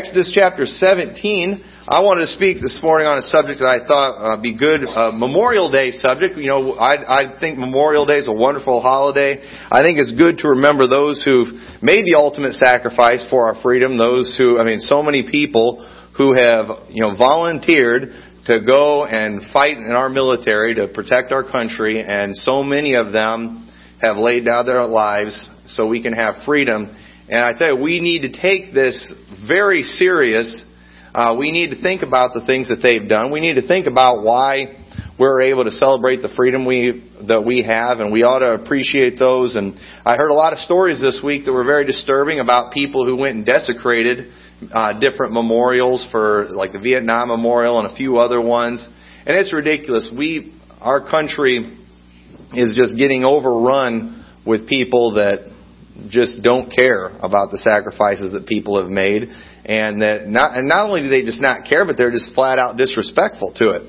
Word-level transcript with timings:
Exodus 0.00 0.32
chapter 0.32 0.64
17. 0.64 1.60
I 1.84 2.00
wanted 2.00 2.24
to 2.24 2.32
speak 2.32 2.64
this 2.64 2.80
morning 2.80 3.04
on 3.04 3.20
a 3.20 3.26
subject 3.28 3.60
that 3.60 3.68
I 3.68 3.84
thought 3.84 4.16
uh, 4.16 4.40
be 4.40 4.56
good, 4.56 4.80
uh, 4.88 5.12
Memorial 5.12 5.68
Day 5.68 5.92
subject. 5.92 6.40
You 6.40 6.48
know, 6.48 6.72
I, 6.72 7.04
I 7.04 7.22
think 7.36 7.60
Memorial 7.60 8.08
Day 8.08 8.16
is 8.16 8.24
a 8.24 8.32
wonderful 8.32 8.80
holiday. 8.80 9.44
I 9.68 9.84
think 9.84 10.00
it's 10.00 10.16
good 10.16 10.40
to 10.40 10.56
remember 10.56 10.88
those 10.88 11.20
who've 11.20 11.52
made 11.84 12.08
the 12.08 12.16
ultimate 12.16 12.56
sacrifice 12.56 13.28
for 13.28 13.44
our 13.52 13.60
freedom. 13.60 14.00
Those 14.00 14.40
who, 14.40 14.56
I 14.56 14.64
mean, 14.64 14.80
so 14.80 15.04
many 15.04 15.28
people 15.28 15.84
who 16.16 16.32
have, 16.32 16.88
you 16.88 17.04
know, 17.04 17.12
volunteered 17.12 18.16
to 18.48 18.64
go 18.64 19.04
and 19.04 19.52
fight 19.52 19.76
in 19.76 19.92
our 19.92 20.08
military 20.08 20.80
to 20.80 20.88
protect 20.88 21.28
our 21.28 21.44
country, 21.44 22.00
and 22.00 22.32
so 22.40 22.62
many 22.64 22.96
of 22.96 23.12
them 23.12 23.68
have 24.00 24.16
laid 24.16 24.48
down 24.48 24.64
their 24.64 24.80
lives 24.88 25.36
so 25.66 25.84
we 25.84 26.00
can 26.00 26.16
have 26.16 26.40
freedom. 26.48 26.88
And 27.30 27.44
I 27.44 27.56
tell 27.56 27.76
you, 27.76 27.82
we 27.82 28.00
need 28.00 28.22
to 28.22 28.40
take 28.40 28.74
this 28.74 29.14
very 29.46 29.84
serious. 29.84 30.64
Uh, 31.14 31.36
we 31.38 31.52
need 31.52 31.70
to 31.70 31.80
think 31.80 32.02
about 32.02 32.34
the 32.34 32.44
things 32.44 32.70
that 32.70 32.80
they've 32.82 33.08
done. 33.08 33.30
We 33.30 33.38
need 33.38 33.54
to 33.54 33.66
think 33.66 33.86
about 33.86 34.24
why 34.24 34.76
we're 35.16 35.42
able 35.42 35.62
to 35.62 35.70
celebrate 35.70 36.22
the 36.22 36.32
freedom 36.34 36.66
we 36.66 37.08
that 37.28 37.44
we 37.44 37.62
have, 37.62 38.00
and 38.00 38.10
we 38.10 38.24
ought 38.24 38.40
to 38.40 38.54
appreciate 38.54 39.16
those. 39.16 39.54
And 39.54 39.78
I 40.04 40.16
heard 40.16 40.30
a 40.30 40.34
lot 40.34 40.52
of 40.52 40.58
stories 40.58 41.00
this 41.00 41.22
week 41.24 41.44
that 41.44 41.52
were 41.52 41.62
very 41.62 41.86
disturbing 41.86 42.40
about 42.40 42.72
people 42.72 43.06
who 43.06 43.16
went 43.16 43.36
and 43.36 43.46
desecrated 43.46 44.32
uh, 44.72 44.98
different 44.98 45.32
memorials 45.32 46.08
for 46.10 46.46
like 46.50 46.72
the 46.72 46.80
Vietnam 46.80 47.28
Memorial 47.28 47.78
and 47.78 47.92
a 47.92 47.94
few 47.94 48.18
other 48.18 48.40
ones. 48.40 48.86
And 49.24 49.36
it's 49.36 49.52
ridiculous. 49.52 50.12
We, 50.16 50.52
our 50.80 51.08
country, 51.08 51.78
is 52.54 52.74
just 52.76 52.98
getting 52.98 53.24
overrun 53.24 54.26
with 54.44 54.66
people 54.66 55.14
that 55.14 55.49
just 56.08 56.42
don't 56.42 56.70
care 56.70 57.06
about 57.20 57.50
the 57.50 57.58
sacrifices 57.58 58.32
that 58.32 58.46
people 58.46 58.80
have 58.80 58.90
made, 58.90 59.28
and 59.64 60.00
that 60.00 60.26
not 60.26 60.56
and 60.56 60.68
not 60.68 60.88
only 60.88 61.02
do 61.02 61.08
they 61.08 61.24
just 61.24 61.42
not 61.42 61.68
care, 61.68 61.84
but 61.84 61.96
they're 61.98 62.10
just 62.10 62.32
flat 62.34 62.58
out 62.58 62.76
disrespectful 62.76 63.52
to 63.56 63.70
it. 63.76 63.82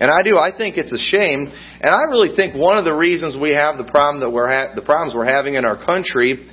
And 0.00 0.10
I 0.10 0.22
do. 0.22 0.38
I 0.38 0.56
think 0.56 0.78
it's 0.78 0.92
a 0.92 1.02
shame, 1.12 1.52
and 1.52 1.90
I 1.92 2.08
really 2.08 2.34
think 2.34 2.56
one 2.56 2.78
of 2.78 2.86
the 2.86 2.96
reasons 2.96 3.36
we 3.36 3.52
have 3.52 3.76
the 3.76 3.90
problem 3.90 4.20
that 4.24 4.30
we're 4.30 4.48
ha- 4.48 4.72
the 4.74 4.80
problems 4.80 5.14
we're 5.14 5.28
having 5.28 5.54
in 5.54 5.64
our 5.66 5.76
country, 5.76 6.48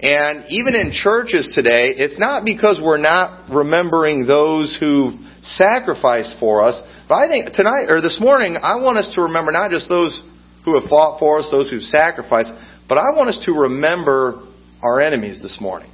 and 0.00 0.44
even 0.50 0.74
in 0.74 0.90
churches 0.90 1.52
today, 1.54 1.94
it's 1.94 2.18
not 2.18 2.44
because 2.44 2.80
we're 2.82 2.98
not 2.98 3.48
remembering 3.48 4.26
those 4.26 4.76
who 4.80 5.22
sacrificed 5.42 6.34
for 6.40 6.66
us. 6.66 6.74
But 7.08 7.14
I 7.14 7.28
think 7.28 7.54
tonight 7.54 7.86
or 7.88 8.00
this 8.00 8.18
morning, 8.20 8.56
I 8.60 8.82
want 8.82 8.98
us 8.98 9.12
to 9.14 9.22
remember 9.22 9.52
not 9.52 9.70
just 9.70 9.88
those 9.88 10.20
who 10.64 10.78
have 10.78 10.88
fought 10.90 11.18
for 11.18 11.38
us, 11.38 11.48
those 11.50 11.70
who've 11.70 11.82
sacrificed, 11.82 12.52
but 12.88 12.98
I 12.98 13.14
want 13.14 13.30
us 13.30 13.40
to 13.46 13.52
remember 13.52 14.49
our 14.82 15.00
enemies 15.00 15.40
this 15.42 15.58
morning. 15.60 15.90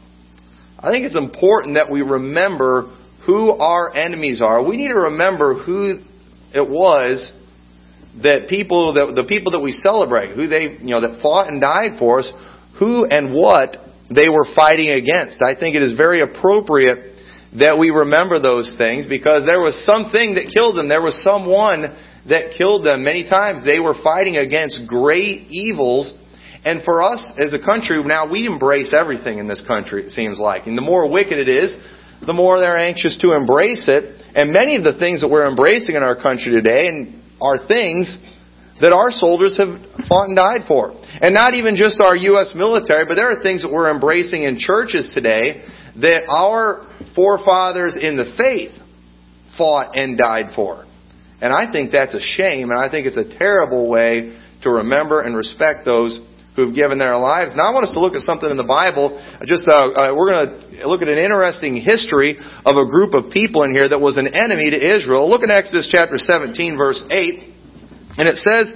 I 0.78 0.90
think 0.90 1.04
it's 1.04 1.16
important 1.16 1.74
that 1.74 1.90
we 1.90 2.02
remember 2.02 2.94
who 3.26 3.50
our 3.50 3.94
enemies 3.94 4.40
are. 4.42 4.62
We 4.66 4.76
need 4.76 4.88
to 4.88 5.10
remember 5.10 5.54
who 5.54 5.98
it 6.54 6.68
was 6.68 7.32
that 8.22 8.48
people 8.48 8.94
that 8.94 9.14
the 9.14 9.24
people 9.24 9.52
that 9.52 9.60
we 9.60 9.72
celebrate, 9.72 10.34
who 10.34 10.46
they 10.46 10.78
you 10.80 10.92
know 10.94 11.00
that 11.00 11.20
fought 11.20 11.48
and 11.48 11.60
died 11.60 11.98
for 11.98 12.20
us, 12.20 12.32
who 12.78 13.04
and 13.04 13.34
what 13.34 13.76
they 14.08 14.28
were 14.28 14.46
fighting 14.54 14.90
against. 14.90 15.42
I 15.42 15.58
think 15.58 15.74
it 15.74 15.82
is 15.82 15.94
very 15.94 16.20
appropriate 16.20 17.16
that 17.58 17.78
we 17.78 17.90
remember 17.90 18.38
those 18.38 18.74
things 18.78 19.06
because 19.06 19.42
there 19.44 19.60
was 19.60 19.74
something 19.84 20.36
that 20.36 20.52
killed 20.52 20.76
them. 20.76 20.88
There 20.88 21.02
was 21.02 21.16
someone 21.24 21.96
that 22.28 22.54
killed 22.56 22.84
them. 22.84 23.02
Many 23.02 23.28
times 23.28 23.64
they 23.64 23.80
were 23.80 23.94
fighting 24.02 24.36
against 24.36 24.86
great 24.86 25.48
evils. 25.48 26.14
And 26.64 26.82
for 26.84 27.02
us 27.02 27.32
as 27.38 27.52
a 27.52 27.62
country, 27.64 28.02
now 28.02 28.30
we 28.30 28.46
embrace 28.46 28.94
everything 28.96 29.38
in 29.38 29.48
this 29.48 29.62
country, 29.66 30.04
it 30.04 30.10
seems 30.10 30.38
like. 30.38 30.66
And 30.66 30.76
the 30.76 30.82
more 30.82 31.10
wicked 31.10 31.38
it 31.38 31.48
is, 31.48 31.74
the 32.24 32.32
more 32.32 32.58
they're 32.58 32.78
anxious 32.78 33.18
to 33.18 33.32
embrace 33.32 33.84
it. 33.88 34.22
And 34.34 34.52
many 34.52 34.76
of 34.76 34.84
the 34.84 34.98
things 34.98 35.22
that 35.22 35.28
we're 35.28 35.46
embracing 35.46 35.94
in 35.94 36.02
our 36.02 36.20
country 36.20 36.52
today 36.52 37.12
are 37.40 37.66
things 37.66 38.18
that 38.80 38.92
our 38.92 39.10
soldiers 39.10 39.56
have 39.56 39.80
fought 40.08 40.28
and 40.28 40.36
died 40.36 40.68
for. 40.68 40.92
And 41.20 41.34
not 41.34 41.54
even 41.54 41.76
just 41.76 42.00
our 42.00 42.16
U.S. 42.16 42.52
military, 42.54 43.06
but 43.06 43.14
there 43.14 43.32
are 43.32 43.42
things 43.42 43.62
that 43.62 43.72
we're 43.72 43.90
embracing 43.90 44.42
in 44.44 44.58
churches 44.58 45.12
today 45.14 45.64
that 46.00 46.28
our 46.28 46.84
forefathers 47.14 47.96
in 47.96 48.16
the 48.16 48.34
faith 48.36 48.76
fought 49.56 49.96
and 49.96 50.18
died 50.18 50.52
for. 50.54 50.84
And 51.40 51.52
I 51.52 51.70
think 51.70 51.92
that's 51.92 52.14
a 52.14 52.20
shame, 52.20 52.70
and 52.70 52.78
I 52.78 52.90
think 52.90 53.06
it's 53.06 53.16
a 53.16 53.38
terrible 53.38 53.88
way 53.88 54.36
to 54.62 54.70
remember 54.70 55.20
and 55.20 55.36
respect 55.36 55.84
those 55.84 56.20
who've 56.56 56.74
given 56.74 56.98
their 56.98 57.14
lives. 57.20 57.52
Now 57.54 57.68
I 57.68 57.72
want 57.76 57.84
us 57.84 57.92
to 57.92 58.00
look 58.00 58.16
at 58.16 58.24
something 58.24 58.48
in 58.48 58.56
the 58.56 58.66
Bible. 58.66 59.20
Just 59.44 59.68
uh, 59.68 59.76
uh, 59.92 60.16
we're 60.16 60.32
going 60.32 60.80
to 60.80 60.88
look 60.88 61.04
at 61.04 61.12
an 61.12 61.20
interesting 61.20 61.76
history 61.76 62.40
of 62.64 62.74
a 62.80 62.88
group 62.88 63.12
of 63.12 63.30
people 63.30 63.62
in 63.62 63.76
here 63.76 63.86
that 63.92 64.00
was 64.00 64.16
an 64.16 64.32
enemy 64.32 64.72
to 64.72 64.80
Israel. 64.80 65.28
Look 65.28 65.44
at 65.44 65.52
Exodus 65.52 65.86
chapter 65.92 66.16
17, 66.16 66.80
verse 66.80 67.04
8, 67.12 68.18
and 68.18 68.26
it 68.26 68.40
says, 68.40 68.72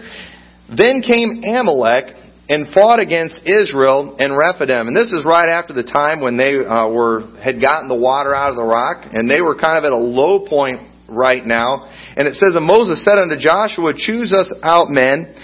"Then 0.69 1.01
came 1.01 1.41
Amalek." 1.43 2.21
And 2.51 2.67
fought 2.75 2.99
against 2.99 3.47
Israel 3.47 4.17
and 4.19 4.37
Rephidim, 4.37 4.89
and 4.89 4.97
this 4.97 5.13
is 5.13 5.25
right 5.25 5.49
after 5.49 5.73
the 5.73 5.85
time 5.85 6.21
when 6.21 6.37
they 6.37 6.59
uh, 6.59 6.91
were 6.91 7.39
had 7.39 7.61
gotten 7.61 7.87
the 7.87 7.95
water 7.95 8.35
out 8.35 8.51
of 8.51 8.57
the 8.57 8.65
rock, 8.65 9.07
and 9.07 9.31
they 9.31 9.41
were 9.41 9.55
kind 9.55 9.79
of 9.79 9.85
at 9.85 9.93
a 9.93 9.97
low 9.97 10.49
point 10.49 10.91
right 11.11 11.45
now. 11.45 11.91
And 12.17 12.27
it 12.27 12.35
says, 12.35 12.55
And 12.55 12.65
Moses 12.65 13.05
said 13.05 13.19
unto 13.19 13.37
Joshua, 13.37 13.93
Choose 13.97 14.33
us 14.33 14.53
out 14.63 14.89
men, 14.89 15.35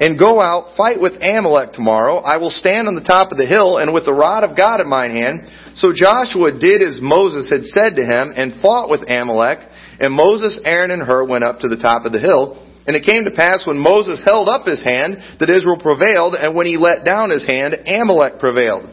and 0.00 0.18
go 0.18 0.40
out, 0.40 0.76
fight 0.76 1.00
with 1.00 1.18
Amalek 1.20 1.72
tomorrow. 1.72 2.18
I 2.18 2.38
will 2.38 2.50
stand 2.50 2.86
on 2.86 2.94
the 2.94 3.02
top 3.02 3.32
of 3.32 3.38
the 3.38 3.46
hill, 3.46 3.78
and 3.78 3.92
with 3.92 4.06
the 4.06 4.14
rod 4.14 4.44
of 4.44 4.56
God 4.56 4.80
in 4.80 4.88
mine 4.88 5.10
hand. 5.10 5.50
So 5.74 5.92
Joshua 5.94 6.54
did 6.54 6.82
as 6.82 7.00
Moses 7.02 7.50
had 7.50 7.66
said 7.66 7.96
to 7.96 8.06
him, 8.06 8.32
and 8.34 8.62
fought 8.62 8.90
with 8.90 9.02
Amalek. 9.10 9.58
And 9.98 10.14
Moses, 10.14 10.60
Aaron, 10.64 10.92
and 10.92 11.02
Hur 11.02 11.26
went 11.26 11.42
up 11.42 11.60
to 11.60 11.68
the 11.68 11.82
top 11.82 12.06
of 12.06 12.12
the 12.12 12.22
hill. 12.22 12.64
And 12.86 12.96
it 12.96 13.04
came 13.04 13.24
to 13.24 13.34
pass 13.34 13.66
when 13.66 13.76
Moses 13.76 14.22
held 14.24 14.48
up 14.48 14.64
his 14.64 14.82
hand 14.82 15.18
that 15.40 15.50
Israel 15.50 15.76
prevailed, 15.76 16.34
and 16.34 16.54
when 16.54 16.66
he 16.66 16.78
let 16.78 17.04
down 17.04 17.28
his 17.28 17.44
hand, 17.44 17.74
Amalek 17.84 18.38
prevailed. 18.40 18.88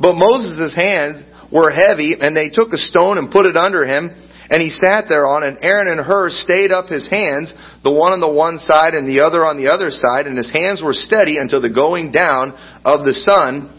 But 0.00 0.14
Moses' 0.16 0.72
hands 0.74 1.20
were 1.52 1.70
heavy, 1.70 2.16
and 2.18 2.34
they 2.34 2.48
took 2.48 2.72
a 2.72 2.78
stone 2.78 3.18
and 3.18 3.30
put 3.30 3.44
it 3.44 3.56
under 3.56 3.84
him, 3.84 4.10
and 4.50 4.60
he 4.60 4.68
sat 4.68 5.08
thereon, 5.08 5.42
and 5.42 5.58
Aaron 5.62 5.88
and 5.88 6.04
Hur 6.04 6.28
stayed 6.30 6.70
up 6.70 6.88
his 6.88 7.08
hands, 7.08 7.54
the 7.82 7.92
one 7.92 8.12
on 8.12 8.20
the 8.20 8.30
one 8.30 8.58
side 8.58 8.92
and 8.92 9.08
the 9.08 9.20
other 9.20 9.44
on 9.44 9.56
the 9.56 9.72
other 9.72 9.90
side, 9.90 10.26
and 10.26 10.36
his 10.36 10.52
hands 10.52 10.82
were 10.84 10.92
steady 10.92 11.38
until 11.38 11.62
the 11.62 11.72
going 11.72 12.12
down 12.12 12.52
of 12.84 13.06
the 13.06 13.14
sun. 13.14 13.72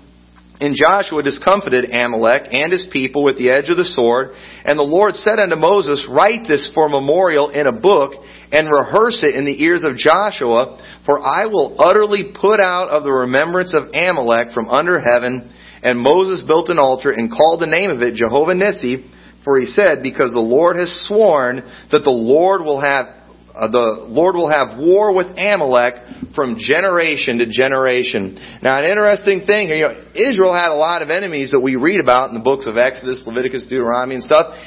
And 0.60 0.74
Joshua 0.74 1.22
discomfited 1.22 1.92
Amalek 1.92 2.48
and 2.52 2.72
his 2.72 2.88
people 2.92 3.24
with 3.24 3.38
the 3.38 3.52
edge 3.52 3.70
of 3.70 3.76
the 3.76 3.92
sword. 3.92 4.32
And 4.64 4.80
the 4.80 4.88
Lord 4.88 5.14
said 5.16 5.38
unto 5.38 5.56
Moses, 5.56 6.08
Write 6.10 6.48
this 6.48 6.72
for 6.74 6.88
memorial 6.88 7.50
in 7.50 7.68
a 7.68 7.76
book, 7.76 8.24
and 8.52 8.72
rehearse 8.72 9.22
it 9.22 9.36
in 9.36 9.46
the 9.46 9.62
ears 9.62 9.84
of 9.84 9.98
Joshua, 9.98 10.80
for 11.06 11.20
I 11.20 11.46
will 11.46 11.76
utterly 11.78 12.32
put 12.34 12.60
out 12.60 12.88
of 12.88 13.04
the 13.04 13.12
remembrance 13.12 13.76
of 13.76 13.92
Amalek 13.94 14.54
from 14.54 14.70
under 14.70 14.98
heaven. 14.98 15.52
And 15.84 16.00
Moses 16.00 16.42
built 16.48 16.70
an 16.70 16.80
altar 16.80 17.12
and 17.12 17.30
called 17.30 17.62
the 17.62 17.70
name 17.70 17.92
of 17.92 18.02
it 18.02 18.16
Jehovah 18.16 18.56
Nissi, 18.56 19.12
for 19.46 19.58
he 19.58 19.66
said, 19.66 20.02
because 20.04 20.34
the 20.34 20.44
Lord 20.44 20.76
has 20.76 20.92
sworn 21.08 21.64
that 21.92 22.04
the 22.04 22.12
Lord 22.12 22.66
will 22.66 22.82
have 22.82 23.14
uh, 23.56 23.72
the 23.72 24.04
Lord 24.12 24.36
will 24.36 24.52
have 24.52 24.78
war 24.78 25.16
with 25.16 25.28
Amalek 25.40 26.36
from 26.36 26.60
generation 26.60 27.40
to 27.40 27.48
generation. 27.48 28.36
Now, 28.60 28.84
an 28.84 28.92
interesting 28.92 29.48
thing 29.48 29.72
here, 29.72 29.80
you 29.80 29.88
know, 29.88 29.96
Israel 30.12 30.52
had 30.52 30.76
a 30.76 30.76
lot 30.76 31.02
of 31.02 31.08
enemies 31.08 31.52
that 31.52 31.62
we 31.62 31.78
read 31.78 32.02
about 32.02 32.28
in 32.28 32.36
the 32.36 32.44
books 32.44 32.68
of 32.68 32.76
Exodus, 32.76 33.24
Leviticus, 33.26 33.64
Deuteronomy, 33.72 34.16
and 34.16 34.24
stuff. 34.24 34.60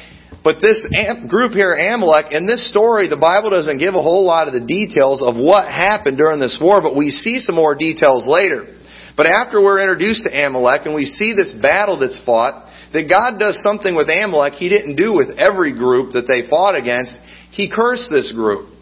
But 0.42 0.64
this 0.64 0.80
group 1.28 1.52
here, 1.52 1.74
Amalek, 1.76 2.32
in 2.32 2.46
this 2.46 2.70
story, 2.70 3.08
the 3.12 3.20
Bible 3.20 3.50
doesn't 3.50 3.76
give 3.76 3.92
a 3.92 4.00
whole 4.00 4.24
lot 4.24 4.48
of 4.48 4.54
the 4.54 4.64
details 4.64 5.20
of 5.20 5.36
what 5.36 5.68
happened 5.68 6.16
during 6.16 6.40
this 6.40 6.56
war, 6.56 6.80
but 6.80 6.96
we 6.96 7.10
see 7.10 7.40
some 7.40 7.56
more 7.56 7.74
details 7.74 8.24
later. 8.26 8.64
But 9.18 9.26
after 9.26 9.60
we're 9.60 9.82
introduced 9.82 10.24
to 10.24 10.32
Amalek 10.32 10.86
and 10.86 10.94
we 10.94 11.04
see 11.04 11.34
this 11.36 11.52
battle 11.52 11.98
that's 11.98 12.22
fought, 12.24 12.67
that 12.92 13.08
God 13.08 13.38
does 13.38 13.60
something 13.62 13.94
with 13.94 14.08
Amalek 14.08 14.54
he 14.54 14.68
didn't 14.68 14.96
do 14.96 15.12
with 15.12 15.36
every 15.38 15.72
group 15.72 16.12
that 16.12 16.26
they 16.26 16.48
fought 16.48 16.74
against. 16.74 17.18
He 17.50 17.70
cursed 17.70 18.10
this 18.10 18.32
group. 18.32 18.74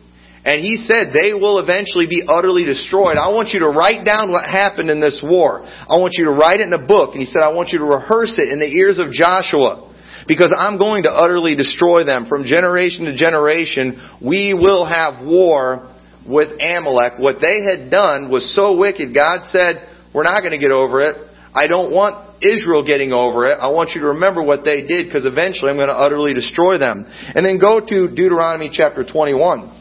And 0.46 0.62
he 0.62 0.76
said 0.78 1.10
they 1.10 1.34
will 1.34 1.58
eventually 1.58 2.06
be 2.06 2.22
utterly 2.22 2.64
destroyed. 2.64 3.18
I 3.18 3.34
want 3.34 3.50
you 3.50 3.66
to 3.66 3.68
write 3.74 4.06
down 4.06 4.30
what 4.30 4.46
happened 4.46 4.90
in 4.90 5.00
this 5.00 5.18
war. 5.18 5.66
I 5.66 5.98
want 5.98 6.14
you 6.14 6.26
to 6.26 6.30
write 6.30 6.62
it 6.62 6.70
in 6.70 6.72
a 6.72 6.86
book. 6.86 7.18
And 7.18 7.20
he 7.20 7.26
said, 7.26 7.42
I 7.42 7.50
want 7.50 7.70
you 7.74 7.82
to 7.82 7.84
rehearse 7.84 8.38
it 8.38 8.54
in 8.54 8.62
the 8.62 8.70
ears 8.70 9.02
of 9.02 9.10
Joshua. 9.10 9.82
Because 10.28 10.54
I'm 10.56 10.78
going 10.78 11.02
to 11.02 11.10
utterly 11.10 11.56
destroy 11.56 12.04
them. 12.04 12.26
From 12.30 12.44
generation 12.44 13.06
to 13.06 13.16
generation, 13.16 13.98
we 14.22 14.54
will 14.54 14.86
have 14.86 15.26
war 15.26 15.90
with 16.22 16.54
Amalek. 16.62 17.18
What 17.18 17.42
they 17.42 17.66
had 17.66 17.90
done 17.90 18.30
was 18.30 18.46
so 18.54 18.78
wicked, 18.78 19.14
God 19.14 19.50
said, 19.50 19.82
we're 20.14 20.22
not 20.22 20.40
going 20.46 20.54
to 20.54 20.62
get 20.62 20.70
over 20.70 21.02
it. 21.02 21.26
I 21.56 21.66
don't 21.66 21.90
want 21.90 22.44
Israel 22.44 22.84
getting 22.84 23.12
over 23.12 23.46
it. 23.48 23.56
I 23.56 23.72
want 23.72 23.92
you 23.94 24.02
to 24.02 24.08
remember 24.08 24.44
what 24.44 24.62
they 24.62 24.82
did 24.84 25.08
because 25.08 25.24
eventually 25.24 25.70
I'm 25.70 25.80
going 25.80 25.88
to 25.88 25.96
utterly 25.96 26.34
destroy 26.34 26.76
them. 26.76 27.06
And 27.08 27.46
then 27.46 27.58
go 27.58 27.80
to 27.80 28.08
Deuteronomy 28.12 28.68
chapter 28.70 29.02
21. 29.02 29.72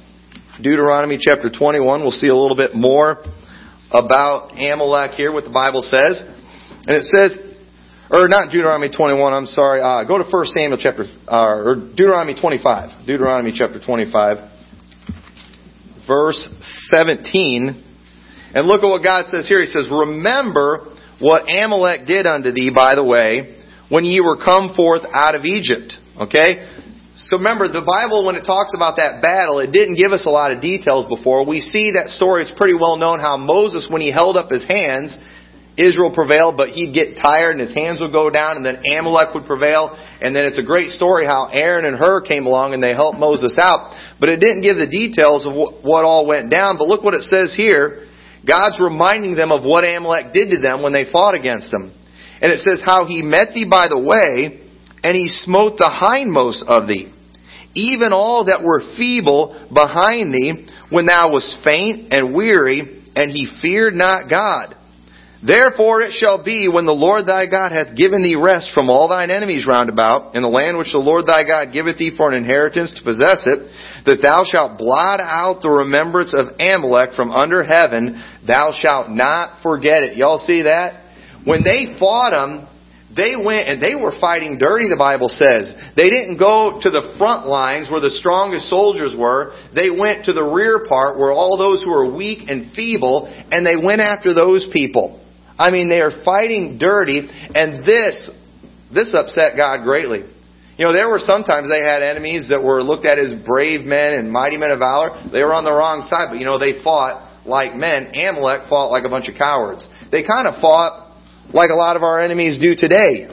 Deuteronomy 0.64 1.18
chapter 1.20 1.50
21, 1.50 2.02
we'll 2.02 2.12
see 2.12 2.32
a 2.32 2.36
little 2.36 2.56
bit 2.56 2.74
more 2.74 3.20
about 3.92 4.56
Amalek 4.56 5.12
here, 5.20 5.34
what 5.34 5.44
the 5.44 5.52
Bible 5.52 5.82
says. 5.82 6.24
And 6.88 6.96
it 6.96 7.04
says, 7.12 7.38
or 8.10 8.30
not 8.30 8.52
Deuteronomy 8.52 8.90
21, 8.96 9.34
I'm 9.34 9.48
sorry. 9.48 9.82
Uh, 9.82 10.08
go 10.08 10.18
to 10.18 10.24
1 10.24 10.46
Samuel 10.48 10.80
chapter, 10.80 11.04
uh, 11.28 11.60
or 11.60 11.76
Deuteronomy 11.76 12.40
25. 12.40 13.06
Deuteronomy 13.06 13.52
chapter 13.54 13.84
25, 13.84 14.38
verse 16.08 16.40
17. 16.96 17.84
And 18.54 18.68
look 18.68 18.84
at 18.84 18.88
what 18.88 19.04
God 19.04 19.26
says 19.28 19.50
here. 19.50 19.60
He 19.60 19.66
says, 19.66 19.90
Remember 19.92 20.95
what 21.20 21.48
Amalek 21.48 22.08
did 22.08 22.26
unto 22.26 22.52
thee, 22.52 22.72
by 22.74 22.96
the 22.96 23.04
way, 23.04 23.62
when 23.90 24.04
ye 24.04 24.20
were 24.20 24.38
come 24.38 24.74
forth 24.76 25.04
out 25.12 25.36
of 25.36 25.46
Egypt. 25.46 25.94
Okay? 26.20 26.68
So 27.16 27.38
remember, 27.38 27.72
the 27.72 27.86
Bible, 27.86 28.26
when 28.28 28.36
it 28.36 28.44
talks 28.44 28.76
about 28.76 29.00
that 29.00 29.24
battle, 29.24 29.64
it 29.64 29.72
didn't 29.72 29.96
give 29.96 30.12
us 30.12 30.28
a 30.28 30.34
lot 30.34 30.52
of 30.52 30.60
details 30.60 31.08
before. 31.08 31.48
We 31.48 31.64
see 31.64 31.96
that 31.96 32.12
story, 32.12 32.44
it's 32.44 32.52
pretty 32.52 32.76
well 32.76 32.98
known 33.00 33.24
how 33.24 33.38
Moses, 33.38 33.88
when 33.88 34.04
he 34.04 34.12
held 34.12 34.36
up 34.36 34.52
his 34.52 34.68
hands, 34.68 35.16
Israel 35.78 36.12
prevailed, 36.12 36.56
but 36.56 36.70
he'd 36.70 36.92
get 36.92 37.20
tired 37.20 37.56
and 37.56 37.64
his 37.64 37.76
hands 37.76 38.00
would 38.00 38.12
go 38.12 38.30
down, 38.30 38.56
and 38.56 38.66
then 38.66 38.84
Amalek 38.84 39.36
would 39.36 39.46
prevail. 39.46 39.96
And 40.20 40.36
then 40.36 40.44
it's 40.44 40.60
a 40.60 40.64
great 40.64 40.92
story 40.92 41.26
how 41.26 41.48
Aaron 41.52 41.86
and 41.86 41.96
Hur 41.96 42.22
came 42.22 42.46
along 42.48 42.74
and 42.74 42.84
they 42.84 42.96
helped 42.96 43.20
Moses 43.20 43.58
out. 43.60 43.96
But 44.20 44.30
it 44.30 44.40
didn't 44.40 44.64
give 44.64 44.76
the 44.76 44.88
details 44.88 45.46
of 45.46 45.56
what 45.56 46.04
all 46.04 46.28
went 46.28 46.50
down. 46.50 46.78
But 46.78 46.88
look 46.88 47.04
what 47.04 47.14
it 47.14 47.24
says 47.24 47.54
here. 47.56 48.05
God's 48.48 48.80
reminding 48.80 49.36
them 49.36 49.52
of 49.52 49.64
what 49.64 49.84
Amalek 49.84 50.34
did 50.34 50.52
to 50.52 50.60
them 50.62 50.82
when 50.82 50.94
they 50.94 51.10
fought 51.12 51.36
against 51.36 51.74
him. 51.74 51.94
And 52.42 52.52
it 52.52 52.60
says, 52.60 52.82
How 52.86 53.06
he 53.06 53.22
met 53.22 53.54
thee 53.54 53.68
by 53.70 53.88
the 53.88 54.00
way, 54.00 54.62
and 55.04 55.16
he 55.16 55.30
smote 55.30 55.78
the 55.78 55.90
hindmost 55.90 56.64
of 56.68 56.88
thee, 56.88 57.12
even 57.74 58.14
all 58.14 58.46
that 58.46 58.64
were 58.64 58.82
feeble 58.98 59.68
behind 59.74 60.34
thee, 60.34 60.68
when 60.90 61.06
thou 61.06 61.32
wast 61.32 61.58
faint 61.64 62.14
and 62.14 62.34
weary, 62.34 63.04
and 63.16 63.32
he 63.32 63.48
feared 63.62 63.94
not 63.94 64.30
God. 64.30 64.76
Therefore 65.46 66.02
it 66.02 66.14
shall 66.14 66.44
be 66.44 66.68
when 66.68 66.86
the 66.86 66.92
Lord 66.92 67.28
thy 67.28 67.46
God 67.46 67.72
hath 67.72 67.96
given 67.96 68.24
thee 68.24 68.36
rest 68.36 68.72
from 68.74 68.90
all 68.90 69.08
thine 69.08 69.30
enemies 69.30 69.68
round 69.68 69.90
about, 69.90 70.36
in 70.36 70.42
the 70.42 70.50
land 70.50 70.78
which 70.78 70.92
the 70.92 70.98
Lord 70.98 71.28
thy 71.28 71.46
God 71.46 71.72
giveth 71.72 71.98
thee 71.98 72.14
for 72.16 72.32
an 72.32 72.38
inheritance 72.38 72.94
to 72.96 73.04
possess 73.04 73.44
it, 73.46 73.70
that 74.06 74.22
thou 74.22 74.46
shalt 74.46 74.78
blot 74.78 75.20
out 75.20 75.62
the 75.62 75.70
remembrance 75.70 76.34
of 76.34 76.56
Amalek 76.60 77.14
from 77.16 77.32
under 77.32 77.64
heaven, 77.64 78.22
thou 78.46 78.72
shalt 78.78 79.10
not 79.10 79.62
forget 79.62 80.04
it. 80.04 80.18
Y'all 80.18 80.44
see 80.46 80.64
that? 80.64 81.02
When 81.46 81.64
they 81.64 81.98
fought 82.00 82.32
them, 82.32 82.68
they 83.16 83.36
went 83.40 83.70
and 83.72 83.82
they 83.82 83.96
were 83.96 84.12
fighting 84.20 84.58
dirty, 84.60 84.92
the 84.92 85.00
Bible 85.00 85.30
says. 85.30 85.74
They 85.96 86.10
didn't 86.10 86.38
go 86.38 86.84
to 86.84 86.90
the 86.92 87.16
front 87.18 87.48
lines 87.48 87.88
where 87.90 88.02
the 88.02 88.12
strongest 88.12 88.68
soldiers 88.68 89.16
were. 89.18 89.56
They 89.74 89.90
went 89.90 90.26
to 90.26 90.34
the 90.34 90.44
rear 90.44 90.84
part 90.84 91.18
where 91.18 91.32
all 91.32 91.56
those 91.56 91.82
who 91.82 91.92
were 91.92 92.12
weak 92.12 92.50
and 92.50 92.74
feeble, 92.76 93.32
and 93.32 93.66
they 93.66 93.80
went 93.80 94.02
after 94.02 94.34
those 94.34 94.68
people. 94.74 95.24
I 95.58 95.72
mean, 95.72 95.88
they 95.88 96.02
are 96.02 96.12
fighting 96.26 96.78
dirty, 96.78 97.24
and 97.56 97.86
this, 97.86 98.30
this 98.94 99.16
upset 99.16 99.56
God 99.56 99.86
greatly. 99.86 100.28
You 100.78 100.84
know, 100.84 100.92
there 100.92 101.08
were 101.08 101.20
sometimes 101.20 101.72
they 101.72 101.80
had 101.80 102.04
enemies 102.04 102.52
that 102.52 102.62
were 102.62 102.84
looked 102.84 103.06
at 103.06 103.18
as 103.18 103.32
brave 103.48 103.88
men 103.88 104.14
and 104.14 104.32
mighty 104.32 104.58
men 104.58 104.72
of 104.72 104.80
valor. 104.80 105.16
They 105.32 105.42
were 105.42 105.56
on 105.56 105.64
the 105.64 105.72
wrong 105.72 106.04
side, 106.04 106.28
but 106.32 106.40
you 106.40 106.46
know, 106.46 106.60
they 106.60 106.84
fought 106.84 107.48
like 107.48 107.76
men. 107.76 108.12
Amalek 108.12 108.68
fought 108.68 108.92
like 108.92 109.08
a 109.08 109.10
bunch 109.10 109.30
of 109.32 109.40
cowards. 109.40 109.88
They 110.12 110.28
kind 110.28 110.48
of 110.48 110.60
fought 110.60 111.16
like 111.56 111.72
a 111.72 111.80
lot 111.80 111.96
of 111.96 112.04
our 112.04 112.20
enemies 112.20 112.60
do 112.60 112.76
today. 112.76 113.32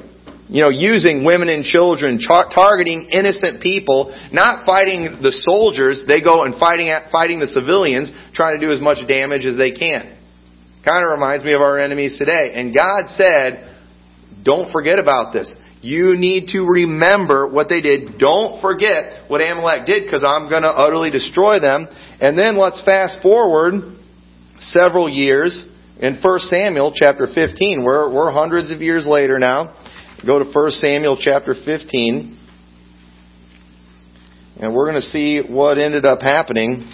You 0.53 0.62
know, 0.62 0.69
using 0.69 1.25
women 1.25 1.49
and 1.49 1.65
children, 1.65 2.21
targeting 2.21 3.09
innocent 3.11 3.62
people, 3.62 4.12
not 4.31 4.67
fighting 4.67 5.19
the 5.25 5.33
soldiers. 5.33 6.05
They 6.06 6.21
go 6.21 6.44
and 6.44 6.55
fighting 6.61 6.91
at, 6.91 7.11
fighting 7.11 7.41
the 7.41 7.49
civilians, 7.49 8.12
trying 8.35 8.61
to 8.61 8.67
do 8.67 8.71
as 8.71 8.79
much 8.79 9.00
damage 9.09 9.47
as 9.49 9.56
they 9.56 9.73
can. 9.73 10.12
Kind 10.85 11.03
of 11.03 11.11
reminds 11.11 11.43
me 11.43 11.55
of 11.55 11.62
our 11.62 11.79
enemies 11.79 12.19
today. 12.19 12.53
And 12.53 12.75
God 12.75 13.09
said, 13.09 13.73
don't 14.44 14.71
forget 14.71 14.99
about 14.99 15.33
this. 15.33 15.56
You 15.82 16.14
need 16.17 16.50
to 16.52 16.61
remember 16.62 17.49
what 17.49 17.69
they 17.69 17.81
did. 17.81 18.17
Don't 18.19 18.62
forget 18.62 19.29
what 19.29 19.40
Amalek 19.40 19.84
did 19.84 20.05
because 20.05 20.23
I'm 20.25 20.49
going 20.49 20.62
to 20.62 20.70
utterly 20.70 21.11
destroy 21.11 21.58
them. 21.58 21.88
And 22.20 22.38
then 22.38 22.56
let's 22.56 22.81
fast 22.84 23.20
forward 23.20 23.75
several 24.61 25.08
years 25.08 25.67
in 25.99 26.20
1 26.23 26.40
Samuel 26.40 26.93
chapter 26.94 27.26
15. 27.26 27.82
We're, 27.84 28.14
we're 28.14 28.31
hundreds 28.31 28.70
of 28.70 28.81
years 28.81 29.06
later 29.08 29.40
now. 29.40 29.75
Go 30.25 30.38
to 30.38 30.44
1 30.44 30.70
Samuel 30.70 31.19
chapter 31.20 31.52
15. 31.52 32.38
And 34.61 34.73
we're 34.73 34.87
going 34.87 35.02
to 35.02 35.08
see 35.08 35.40
what 35.40 35.79
ended 35.79 36.05
up 36.05 36.23
happening 36.23 36.88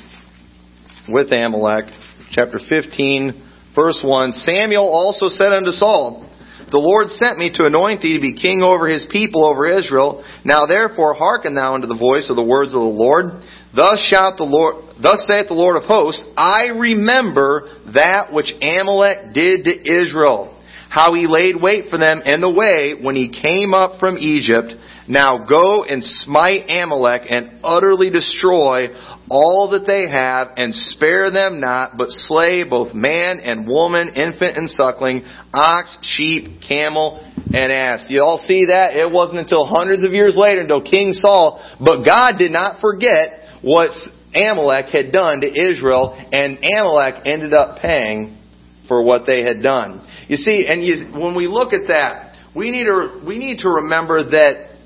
with 1.11 1.31
Amalek. 1.31 1.93
Chapter 2.31 2.58
15, 2.58 3.49
verse 3.75 4.00
1 4.02 4.32
Samuel 4.32 4.88
also 4.88 5.29
said 5.29 5.52
unto 5.52 5.73
Saul, 5.73 6.28
the 6.70 6.79
Lord 6.79 7.09
sent 7.11 7.38
me 7.38 7.50
to 7.55 7.67
anoint 7.67 8.03
thee 8.03 8.15
to 8.15 8.20
be 8.20 8.35
king 8.35 8.62
over 8.62 8.88
his 8.88 9.06
people, 9.11 9.44
over 9.44 9.67
Israel. 9.67 10.25
Now 10.44 10.67
therefore 10.67 11.15
hearken 11.15 11.55
thou 11.55 11.75
unto 11.75 11.87
the 11.87 11.97
voice 11.97 12.31
of 12.31 12.37
the 12.37 12.44
words 12.44 12.75
of 12.75 12.81
the 12.81 12.97
Lord. 12.97 13.43
Thus 13.75 14.00
shalt 14.09 14.37
the 14.37 14.44
Lord, 14.44 14.97
thus 15.00 15.26
saith 15.26 15.49
the 15.49 15.55
Lord 15.55 15.76
of 15.76 15.85
hosts, 15.85 16.25
I 16.37 16.73
remember 16.76 17.69
that 17.94 18.32
which 18.32 18.53
Amalek 18.61 19.35
did 19.35 19.65
to 19.65 19.75
Israel, 19.85 20.56
how 20.88 21.15
he 21.15 21.26
laid 21.26 21.61
wait 21.61 21.91
for 21.91 21.99
them 21.99 22.23
in 22.25 22.41
the 22.41 22.50
way 22.50 22.94
when 23.00 23.17
he 23.17 23.29
came 23.29 23.75
up 23.75 24.00
from 24.00 24.19
Egypt. 24.19 24.73
Now 25.09 25.47
go 25.47 25.85
and 25.85 26.05
smite 26.05 26.69
Amalek 26.69 27.23
and 27.31 27.61
utterly 27.64 28.11
destroy 28.11 28.88
all 29.31 29.71
that 29.71 29.87
they 29.87 30.09
have 30.09 30.49
and 30.57 30.75
spare 30.75 31.31
them 31.31 31.61
not, 31.61 31.97
but 31.97 32.09
slay 32.11 32.65
both 32.69 32.95
man 32.95 33.41
and 33.41 33.67
woman, 33.67 34.13
infant 34.15 34.57
and 34.57 34.69
suckling, 34.71 35.25
ox, 35.53 35.99
sheep, 36.03 36.61
camel, 36.67 37.21
and 37.53 37.73
ass. 37.73 38.07
You 38.09 38.23
all 38.23 38.39
see 38.39 38.67
that? 38.67 38.97
It 38.97 39.13
wasn't 39.13 39.39
until 39.39 39.67
hundreds 39.67 40.03
of 40.03 40.13
years 40.13 40.37
later, 40.37 40.63
until 40.63 40.83
King 40.83 41.13
Saul, 41.13 41.63
but 41.79 42.05
God 42.05 42.39
did 42.39 42.53
not 42.53 42.81
forget 42.81 43.61
what 43.63 43.91
Amalek 44.35 44.87
had 44.93 45.13
done 45.13 45.41
to 45.41 45.49
Israel, 45.49 46.17
and 46.33 46.59
Amalek 46.59 47.27
ended 47.27 47.53
up 47.53 47.81
paying 47.81 48.39
for 48.87 49.03
what 49.03 49.27
they 49.27 49.43
had 49.43 49.63
done. 49.63 50.07
You 50.29 50.37
see, 50.37 50.67
and 50.69 50.83
you, 50.83 51.19
when 51.19 51.35
we 51.37 51.47
look 51.47 51.73
at 51.73 51.89
that, 51.89 52.37
we 52.55 52.71
need 52.71 52.85
to 52.85 53.23
we 53.27 53.39
need 53.39 53.59
to 53.61 53.69
remember 53.69 54.31
that 54.31 54.77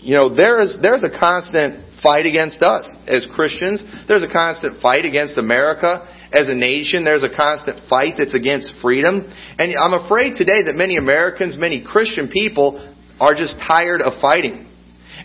you 0.00 0.14
know 0.14 0.34
there 0.34 0.60
is 0.60 0.78
there's 0.80 1.02
a 1.02 1.10
constant 1.10 1.87
fight 2.02 2.26
against 2.26 2.62
us 2.62 2.84
as 3.06 3.26
Christians. 3.34 3.82
There's 4.06 4.22
a 4.22 4.32
constant 4.32 4.80
fight 4.80 5.04
against 5.04 5.38
America 5.38 6.06
as 6.32 6.48
a 6.48 6.54
nation. 6.54 7.04
There's 7.04 7.24
a 7.24 7.34
constant 7.34 7.88
fight 7.88 8.14
that's 8.18 8.34
against 8.34 8.74
freedom. 8.82 9.26
And 9.58 9.74
I'm 9.78 9.94
afraid 9.94 10.36
today 10.36 10.64
that 10.66 10.74
many 10.74 10.96
Americans, 10.96 11.56
many 11.58 11.84
Christian 11.84 12.28
people 12.28 12.78
are 13.20 13.34
just 13.34 13.56
tired 13.66 14.00
of 14.00 14.20
fighting. 14.20 14.66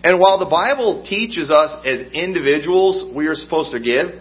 And 0.04 0.20
while 0.20 0.40
the 0.40 0.50
Bible 0.50 1.06
teaches 1.08 1.52
us 1.52 1.86
as 1.86 2.12
individuals 2.12 3.14
we 3.16 3.28
are 3.28 3.36
supposed 3.36 3.72
to 3.72 3.80
give, 3.80 4.20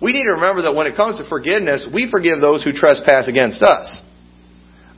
we 0.00 0.12
need 0.12 0.24
to 0.24 0.34
remember 0.34 0.62
that 0.62 0.74
when 0.74 0.86
it 0.86 0.96
comes 0.96 1.18
to 1.18 1.28
forgiveness, 1.28 1.88
we 1.92 2.10
forgive 2.10 2.40
those 2.40 2.62
who 2.62 2.72
trespass 2.72 3.28
against 3.28 3.62
us. 3.62 4.02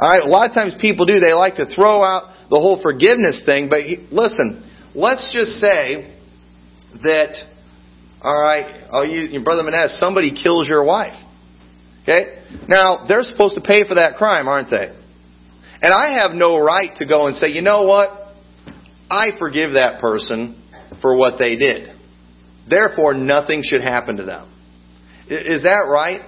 Alright, 0.00 0.23
a 0.23 0.28
lot 0.28 0.50
of 0.50 0.54
times 0.54 0.75
people 0.81 1.07
do, 1.07 1.21
they 1.21 1.33
like 1.33 1.57
to 1.57 1.66
throw 1.66 2.02
out 2.02 2.35
the 2.50 2.59
whole 2.59 2.81
forgiveness 2.83 3.45
thing, 3.47 3.69
but 3.71 3.81
listen, 4.11 4.69
let's 4.95 5.33
just 5.33 5.61
say 5.61 6.13
that, 7.03 7.35
all 8.23 8.41
right, 8.41 8.87
oh, 8.91 9.03
you, 9.03 9.23
your 9.23 9.43
brother 9.43 9.63
Maness, 9.63 9.99
somebody 9.99 10.31
kills 10.35 10.69
your 10.69 10.85
wife. 10.85 11.15
Okay? 12.03 12.43
Now, 12.69 13.07
they're 13.09 13.23
supposed 13.23 13.55
to 13.57 13.61
pay 13.61 13.87
for 13.87 13.95
that 13.97 14.17
crime, 14.17 14.47
aren't 14.49 14.71
they? 14.71 14.95
And 15.83 15.93
I 15.93 16.23
have 16.23 16.33
no 16.33 16.59
right 16.59 16.91
to 16.97 17.07
go 17.07 17.27
and 17.27 17.37
say, 17.37 17.49
you 17.49 17.63
know 17.63 17.85
what? 17.85 18.09
I 19.11 19.31
forgive 19.39 19.73
that 19.73 20.01
person 20.01 20.61
for 21.03 21.17
what 21.17 21.39
they 21.39 21.57
did. 21.57 21.91
Therefore, 22.69 23.15
nothing 23.15 23.63
should 23.63 23.83
happen 23.83 24.17
to 24.17 24.25
them. 24.25 24.51
Is 25.29 25.63
that 25.65 25.87
right? 25.91 26.21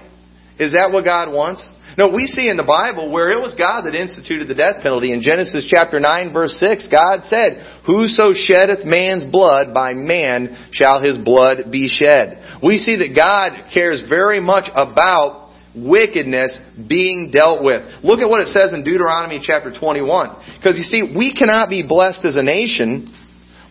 Is 0.59 0.73
that 0.73 0.91
what 0.91 1.03
God 1.03 1.33
wants? 1.33 1.71
No, 1.97 2.13
we 2.13 2.27
see 2.27 2.47
in 2.47 2.57
the 2.57 2.63
Bible 2.63 3.11
where 3.11 3.31
it 3.31 3.41
was 3.41 3.57
God 3.57 3.89
that 3.89 3.97
instituted 3.97 4.45
the 4.45 4.53
death 4.53 4.83
penalty. 4.83 5.11
In 5.11 5.25
Genesis 5.25 5.65
chapter 5.65 5.99
9 5.99 6.31
verse 6.31 6.53
6, 6.61 6.87
God 6.93 7.25
said, 7.25 7.57
Whoso 7.87 8.37
sheddeth 8.37 8.85
man's 8.85 9.25
blood, 9.25 9.73
by 9.73 9.95
man 9.95 10.69
shall 10.71 11.01
his 11.01 11.17
blood 11.17 11.71
be 11.71 11.89
shed. 11.89 12.61
We 12.61 12.77
see 12.77 13.01
that 13.01 13.17
God 13.17 13.73
cares 13.73 14.03
very 14.07 14.39
much 14.39 14.69
about 14.77 15.49
wickedness 15.73 16.61
being 16.77 17.31
dealt 17.33 17.63
with. 17.63 17.81
Look 18.05 18.21
at 18.21 18.29
what 18.29 18.41
it 18.41 18.53
says 18.53 18.73
in 18.73 18.85
Deuteronomy 18.85 19.41
chapter 19.41 19.73
21. 19.73 20.57
Because 20.57 20.77
you 20.77 20.85
see, 20.85 21.01
we 21.01 21.33
cannot 21.33 21.67
be 21.67 21.81
blessed 21.81 22.25
as 22.25 22.35
a 22.35 22.43
nation 22.43 23.09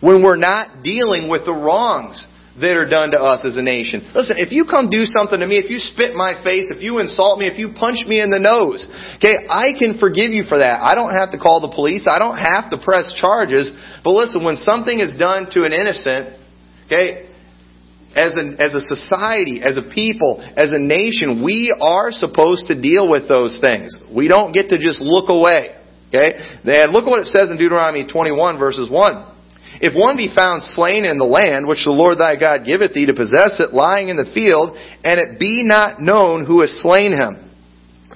when 0.01 0.21
we're 0.21 0.35
not 0.35 0.83
dealing 0.83 1.29
with 1.29 1.45
the 1.45 1.55
wrongs 1.55 2.27
that 2.59 2.73
are 2.73 2.89
done 2.89 3.11
to 3.13 3.19
us 3.21 3.45
as 3.45 3.57
a 3.57 3.61
nation. 3.61 4.01
Listen, 4.13 4.37
if 4.41 4.51
you 4.51 4.65
come 4.65 4.89
do 4.89 5.05
something 5.05 5.39
to 5.39 5.45
me, 5.45 5.61
if 5.61 5.69
you 5.69 5.77
spit 5.77 6.11
in 6.11 6.17
my 6.17 6.41
face, 6.41 6.67
if 6.73 6.81
you 6.81 6.97
insult 6.97 7.37
me, 7.37 7.45
if 7.45 7.57
you 7.57 7.73
punch 7.77 8.05
me 8.09 8.21
in 8.21 8.33
the 8.33 8.41
nose, 8.41 8.89
okay, 9.21 9.45
I 9.45 9.77
can 9.77 10.01
forgive 10.01 10.33
you 10.33 10.43
for 10.49 10.57
that. 10.57 10.81
I 10.81 10.97
don't 10.97 11.13
have 11.13 11.31
to 11.31 11.39
call 11.39 11.61
the 11.61 11.73
police. 11.73 12.09
I 12.09 12.17
don't 12.17 12.37
have 12.37 12.73
to 12.73 12.77
press 12.81 13.13
charges. 13.13 13.69
But 14.03 14.17
listen, 14.17 14.41
when 14.41 14.57
something 14.57 14.97
is 14.97 15.13
done 15.15 15.49
to 15.53 15.69
an 15.69 15.73
innocent, 15.73 16.33
okay, 16.89 17.29
as 18.17 18.33
a, 18.33 18.45
as 18.57 18.73
a 18.73 18.81
society, 18.81 19.61
as 19.61 19.77
a 19.77 19.85
people, 19.93 20.41
as 20.41 20.73
a 20.73 20.79
nation, 20.81 21.45
we 21.45 21.69
are 21.69 22.09
supposed 22.09 22.67
to 22.67 22.75
deal 22.79 23.05
with 23.09 23.29
those 23.29 23.61
things. 23.61 23.93
We 24.09 24.27
don't 24.27 24.53
get 24.53 24.69
to 24.73 24.77
just 24.81 24.99
look 24.99 25.29
away. 25.29 25.77
Okay? 26.09 26.33
And 26.65 26.91
look 26.91 27.05
at 27.05 27.09
what 27.09 27.21
it 27.21 27.27
says 27.27 27.51
in 27.51 27.57
Deuteronomy 27.57 28.07
21 28.09 28.57
verses 28.57 28.89
1. 28.89 29.36
If 29.79 29.93
one 29.95 30.17
be 30.17 30.33
found 30.33 30.63
slain 30.63 31.05
in 31.05 31.17
the 31.17 31.25
land 31.25 31.67
which 31.67 31.85
the 31.85 31.91
Lord 31.91 32.17
thy 32.17 32.35
God 32.35 32.65
giveth 32.65 32.93
thee 32.93 33.05
to 33.05 33.13
possess 33.13 33.59
it, 33.59 33.73
lying 33.73 34.09
in 34.09 34.17
the 34.17 34.31
field, 34.33 34.77
and 35.03 35.19
it 35.19 35.39
be 35.39 35.63
not 35.63 36.01
known 36.01 36.45
who 36.45 36.61
has 36.61 36.81
slain 36.81 37.11
him, 37.11 37.47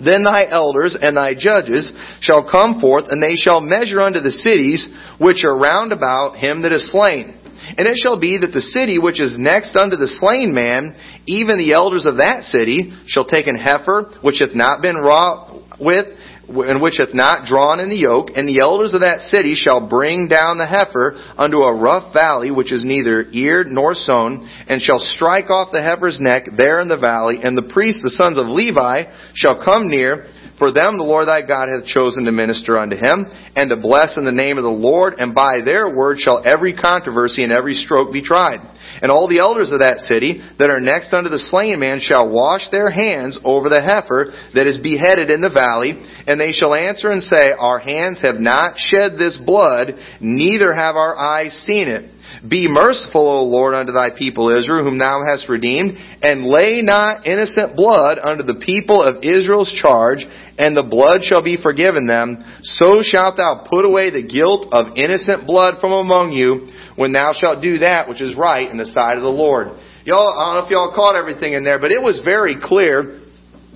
then 0.04 0.24
thy 0.24 0.50
elders 0.50 0.98
and 1.00 1.16
thy 1.16 1.34
judges 1.38 1.94
shall 2.22 2.50
come 2.50 2.82
forth, 2.82 3.06
and 3.10 3.22
they 3.22 3.36
shall 3.36 3.62
measure 3.62 4.02
unto 4.02 4.20
the 4.20 4.32
cities 4.32 4.90
which 5.20 5.46
are 5.46 5.58
round 5.58 5.92
about 5.92 6.38
him 6.38 6.64
that 6.64 6.72
is 6.74 6.92
slain. 6.92 7.38
And 7.78 7.88
it 7.88 7.98
shall 8.02 8.20
be 8.20 8.40
that 8.42 8.52
the 8.52 8.62
city 8.74 8.98
which 8.98 9.22
is 9.22 9.38
next 9.38 9.76
unto 9.76 9.96
the 9.96 10.10
slain 10.20 10.54
man, 10.54 10.98
even 11.28 11.58
the 11.58 11.74
elders 11.74 12.06
of 12.06 12.18
that 12.18 12.44
city, 12.44 12.94
shall 13.06 13.26
take 13.26 13.46
an 13.46 13.56
heifer 13.56 14.18
which 14.22 14.42
hath 14.42 14.56
not 14.56 14.82
been 14.82 14.98
wrought 14.98 15.80
with, 15.80 16.08
and 16.54 16.82
which 16.82 16.98
hath 16.98 17.14
not 17.14 17.46
drawn 17.46 17.80
in 17.80 17.90
the 17.90 17.96
yoke, 17.96 18.30
and 18.36 18.48
the 18.48 18.60
elders 18.60 18.94
of 18.94 19.02
that 19.02 19.22
city 19.22 19.56
shall 19.56 19.88
bring 19.88 20.28
down 20.28 20.58
the 20.58 20.68
heifer 20.68 21.16
unto 21.38 21.58
a 21.58 21.74
rough 21.74 22.14
valley 22.14 22.52
which 22.52 22.72
is 22.72 22.84
neither 22.84 23.26
eared 23.32 23.68
nor 23.68 23.96
sown, 23.96 24.50
and 24.68 24.82
shall 24.82 25.00
strike 25.00 25.50
off 25.50 25.72
the 25.72 25.82
heifer's 25.82 26.20
neck 26.20 26.44
there 26.58 26.82
in 26.82 26.88
the 26.88 26.98
valley, 26.98 27.40
and 27.42 27.58
the 27.58 27.72
priests, 27.74 28.02
the 28.04 28.10
sons 28.12 28.38
of 28.38 28.48
Levi, 28.48 29.04
shall 29.34 29.64
come 29.64 29.90
near, 29.90 30.26
for 30.62 30.70
them 30.70 31.02
the 31.02 31.10
Lord 31.10 31.26
thy 31.26 31.42
God 31.42 31.74
hath 31.74 31.90
chosen 31.90 32.30
to 32.30 32.32
minister 32.32 32.78
unto 32.78 32.94
him, 32.94 33.26
and 33.58 33.74
to 33.74 33.82
bless 33.82 34.14
in 34.14 34.30
the 34.30 34.32
name 34.32 34.62
of 34.62 34.64
the 34.64 34.70
Lord, 34.70 35.16
and 35.18 35.34
by 35.34 35.66
their 35.66 35.90
word 35.90 36.20
shall 36.22 36.46
every 36.46 36.78
controversy 36.78 37.42
and 37.42 37.52
every 37.52 37.74
stroke 37.74 38.14
be 38.14 38.22
tried. 38.22 38.62
And 39.02 39.10
all 39.10 39.26
the 39.26 39.42
elders 39.42 39.72
of 39.72 39.80
that 39.82 40.06
city 40.06 40.38
that 40.60 40.70
are 40.70 40.80
next 40.80 41.18
unto 41.18 41.34
the 41.34 41.42
slain 41.50 41.80
man 41.80 41.98
shall 41.98 42.30
wash 42.30 42.70
their 42.70 42.92
hands 42.92 43.40
over 43.44 43.70
the 43.70 43.82
heifer 43.82 44.30
that 44.54 44.70
is 44.70 44.78
beheaded 44.78 45.34
in 45.34 45.42
the 45.42 45.50
valley, 45.50 45.98
and 46.30 46.38
they 46.38 46.54
shall 46.54 46.78
answer 46.78 47.10
and 47.10 47.26
say, 47.26 47.58
Our 47.58 47.80
hands 47.80 48.22
have 48.22 48.38
not 48.38 48.78
shed 48.78 49.18
this 49.18 49.42
blood, 49.42 49.98
neither 50.22 50.78
have 50.78 50.94
our 50.94 51.18
eyes 51.18 51.58
seen 51.66 51.90
it. 51.90 52.06
Be 52.48 52.68
merciful, 52.68 53.22
O 53.22 53.44
Lord, 53.44 53.76
unto 53.76 53.92
thy 53.92 54.10
people 54.10 54.50
Israel, 54.50 54.84
whom 54.84 54.98
thou 54.98 55.22
hast 55.26 55.50
redeemed, 55.50 55.98
and 56.22 56.46
lay 56.46 56.82
not 56.82 57.28
innocent 57.28 57.76
blood 57.76 58.18
unto 58.18 58.44
the 58.44 58.62
people 58.66 59.02
of 59.02 59.24
Israel's 59.24 59.72
charge, 59.72 60.26
and 60.62 60.78
the 60.78 60.86
blood 60.86 61.24
shall 61.24 61.44
be 61.44 61.58
forgiven 61.58 62.06
them. 62.06 62.46
So 62.62 63.02
shalt 63.02 63.38
thou 63.38 63.66
put 63.68 63.84
away 63.84 64.12
the 64.12 64.22
guilt 64.22 64.68
of 64.72 64.96
innocent 64.96 65.48
blood 65.48 65.82
from 65.82 65.92
among 65.92 66.34
you, 66.34 66.70
when 66.96 67.14
thou 67.14 67.34
shalt 67.34 67.64
do 67.64 67.80
that 67.80 68.08
which 68.08 68.22
is 68.22 68.38
right 68.38 68.70
in 68.70 68.78
the 68.78 68.86
sight 68.86 69.18
of 69.18 69.24
the 69.24 69.30
Lord. 69.30 69.70
Y'all, 70.06 70.38
I 70.38 70.54
don't 70.54 70.62
know 70.62 70.66
if 70.66 70.72
y'all 70.72 70.94
caught 70.94 71.16
everything 71.16 71.54
in 71.54 71.64
there, 71.64 71.80
but 71.80 71.92
it 71.92 72.02
was 72.02 72.22
very 72.24 72.58
clear 72.62 73.22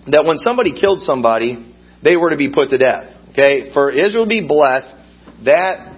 that 0.05 0.25
when 0.25 0.37
somebody 0.37 0.79
killed 0.79 1.01
somebody, 1.01 1.73
they 2.03 2.15
were 2.17 2.29
to 2.29 2.37
be 2.37 2.51
put 2.53 2.69
to 2.69 2.77
death. 2.77 3.17
Okay? 3.31 3.73
For 3.73 3.89
Israel 3.89 4.25
to 4.25 4.29
be 4.29 4.45
blessed, 4.45 4.93
that 5.45 5.94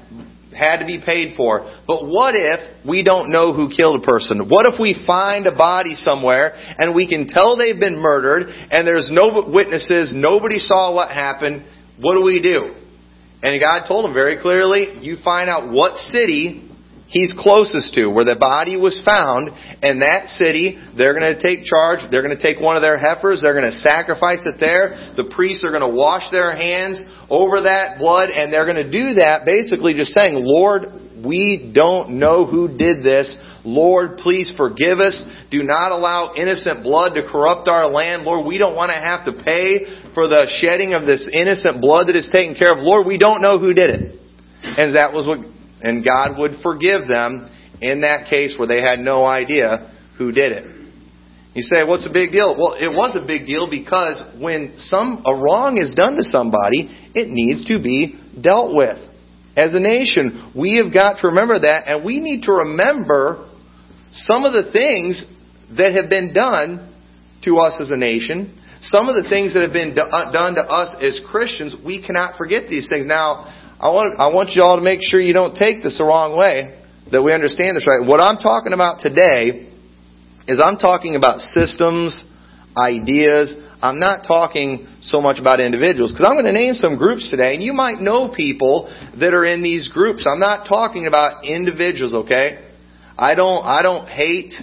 had 0.57 0.79
to 0.79 0.85
be 0.85 0.99
paid 0.99 1.37
for. 1.37 1.71
But 1.85 2.07
what 2.07 2.33
if 2.35 2.85
we 2.85 3.03
don't 3.03 3.31
know 3.31 3.53
who 3.53 3.69
killed 3.69 4.01
a 4.01 4.05
person? 4.05 4.49
What 4.49 4.65
if 4.65 4.79
we 4.79 5.03
find 5.05 5.45
a 5.45 5.55
body 5.55 5.95
somewhere 5.95 6.53
and 6.55 6.95
we 6.95 7.07
can 7.07 7.27
tell 7.27 7.55
they've 7.55 7.79
been 7.79 7.97
murdered 7.97 8.49
and 8.49 8.87
there's 8.87 9.09
no 9.11 9.49
witnesses, 9.53 10.11
nobody 10.13 10.59
saw 10.59 10.93
what 10.93 11.09
happened? 11.09 11.63
What 11.99 12.15
do 12.15 12.23
we 12.23 12.41
do? 12.41 12.75
And 13.41 13.61
God 13.61 13.87
told 13.87 14.05
him 14.05 14.13
very 14.13 14.41
clearly, 14.41 14.97
you 15.01 15.17
find 15.23 15.49
out 15.49 15.71
what 15.71 15.97
city 15.99 16.66
he's 17.07 17.33
closest 17.37 17.93
to, 17.95 18.07
where 18.07 18.25
the 18.25 18.37
body 18.39 18.75
was 18.75 19.01
found, 19.03 19.49
and 19.81 20.01
that 20.01 20.27
city, 20.27 20.77
they're 20.95 21.17
going 21.17 21.27
to 21.35 21.41
take 21.41 21.63
charge, 21.63 21.99
they're 22.11 22.23
going 22.23 22.35
to 22.35 22.41
take 22.41 22.59
one 22.59 22.75
of 22.75 22.83
their 22.83 22.97
heifers, 22.97 23.41
they're 23.41 23.57
going 23.57 23.71
to 23.71 23.79
sacrifice 23.79 24.43
it 24.45 24.59
there, 24.59 25.15
the 25.15 25.31
priests 25.33 25.63
are 25.63 25.71
going 25.71 25.85
to 25.85 25.95
wash 25.95 26.29
their 26.31 26.55
hands 26.55 27.01
over 27.29 27.63
that 27.63 27.97
blood, 27.97 28.29
and 28.29 28.51
they're 28.51 28.67
going 28.67 28.83
to 28.83 28.91
do 28.91 29.19
that 29.19 29.43
basically 29.45 29.93
just 29.95 30.11
saying, 30.11 30.35
Lord, 30.35 30.91
we 31.25 31.71
don't 31.73 32.19
know 32.19 32.45
who 32.45 32.67
did 32.67 33.03
this. 33.03 33.35
Lord, 33.65 34.17
please 34.19 34.53
forgive 34.55 34.99
us. 34.99 35.25
Do 35.51 35.63
not 35.63 35.91
allow 35.91 36.35
innocent 36.35 36.83
blood 36.83 37.15
to 37.15 37.25
corrupt 37.25 37.67
our 37.67 37.89
land. 37.89 38.23
Lord, 38.23 38.45
we 38.45 38.57
don't 38.57 38.75
want 38.75 38.91
to 38.91 39.01
have 39.01 39.25
to 39.25 39.33
pay 39.43 40.13
for 40.13 40.27
the 40.27 40.47
shedding 40.61 40.93
of 40.93 41.05
this 41.05 41.27
innocent 41.31 41.81
blood 41.81 42.07
that 42.07 42.15
is 42.15 42.29
taken 42.31 42.55
care 42.55 42.71
of. 42.71 42.79
Lord, 42.79 43.07
we 43.07 43.17
don't 43.17 43.41
know 43.41 43.59
who 43.59 43.73
did 43.73 43.89
it. 43.89 44.15
And 44.61 44.95
that 44.95 45.11
was 45.11 45.25
what 45.27 45.39
and 45.81 46.03
God 46.03 46.37
would 46.39 46.61
forgive 46.63 47.07
them 47.07 47.49
in 47.81 48.01
that 48.01 48.29
case 48.29 48.55
where 48.57 48.67
they 48.67 48.81
had 48.81 48.99
no 48.99 49.25
idea 49.25 49.93
who 50.17 50.31
did 50.31 50.51
it. 50.51 50.77
You 51.53 51.63
say, 51.63 51.83
what's 51.83 52.05
the 52.05 52.13
big 52.13 52.31
deal? 52.31 52.53
Well, 52.53 52.77
it 52.77 52.93
was 52.93 53.17
a 53.17 53.25
big 53.25 53.47
deal 53.47 53.67
because 53.69 54.21
when 54.39 54.77
some 54.77 55.23
a 55.25 55.33
wrong 55.33 55.81
is 55.81 55.95
done 55.95 56.15
to 56.17 56.23
somebody, 56.23 56.85
it 57.15 57.29
needs 57.29 57.65
to 57.65 57.81
be 57.81 58.13
dealt 58.39 58.75
with. 58.75 58.97
As 59.57 59.73
a 59.73 59.79
nation, 59.79 60.53
we 60.55 60.77
have 60.77 60.93
got 60.93 61.21
to 61.21 61.29
remember 61.29 61.57
that, 61.57 61.89
and 61.89 62.05
we 62.05 62.19
need 62.19 62.43
to 62.43 62.61
remember 62.61 63.49
some 64.11 64.45
of 64.45 64.53
the 64.53 64.69
things 64.71 65.25
that 65.75 65.97
have 65.97 66.11
been 66.11 66.31
done 66.31 66.93
to 67.43 67.57
us 67.57 67.81
as 67.81 67.89
a 67.89 67.97
nation, 67.97 68.53
some 68.81 69.09
of 69.09 69.17
the 69.17 69.27
things 69.27 69.55
that 69.55 69.65
have 69.65 69.73
been 69.73 69.97
uh, 69.97 70.31
done 70.31 70.53
to 70.55 70.61
us 70.61 70.95
as 71.01 71.19
Christians. 71.25 71.75
We 71.83 72.05
cannot 72.05 72.37
forget 72.37 72.69
these 72.69 72.85
things. 72.85 73.07
Now, 73.07 73.49
I 73.79 73.89
want, 73.89 74.19
I 74.19 74.33
want 74.33 74.51
you 74.57 74.63
all 74.63 74.75
to 74.75 74.81
make 74.81 74.99
sure 75.01 75.21
you 75.21 75.33
don't 75.33 75.55
take 75.55 75.83
this 75.83 75.99
the 75.99 76.03
wrong 76.03 76.35
way, 76.35 76.81
that 77.11 77.21
we 77.21 77.31
understand 77.31 77.77
this 77.77 77.85
right. 77.85 78.01
What 78.01 78.19
I'm 78.19 78.37
talking 78.37 78.73
about 78.73 79.01
today 79.01 79.69
is 80.47 80.59
I'm 80.59 80.77
talking 80.77 81.15
about 81.15 81.39
systems, 81.39 82.25
ideas. 82.75 83.53
I'm 83.79 83.99
not 83.99 84.25
talking 84.27 84.87
so 85.01 85.21
much 85.21 85.39
about 85.39 85.59
individuals 85.59 86.11
because 86.11 86.25
I'm 86.25 86.33
going 86.33 86.49
to 86.49 86.57
name 86.57 86.73
some 86.73 86.97
groups 86.97 87.29
today 87.29 87.53
and 87.53 87.61
you 87.61 87.73
might 87.73 87.99
know 88.01 88.33
people 88.33 88.89
that 89.19 89.33
are 89.33 89.45
in 89.45 89.61
these 89.61 89.89
groups. 89.89 90.25
I'm 90.25 90.39
not 90.39 90.67
talking 90.67 91.05
about 91.05 91.45
individuals, 91.45 92.15
okay? 92.25 92.65
I 93.15 93.35
don't, 93.35 93.63
I 93.63 93.83
don't 93.83 94.07
hate, 94.07 94.53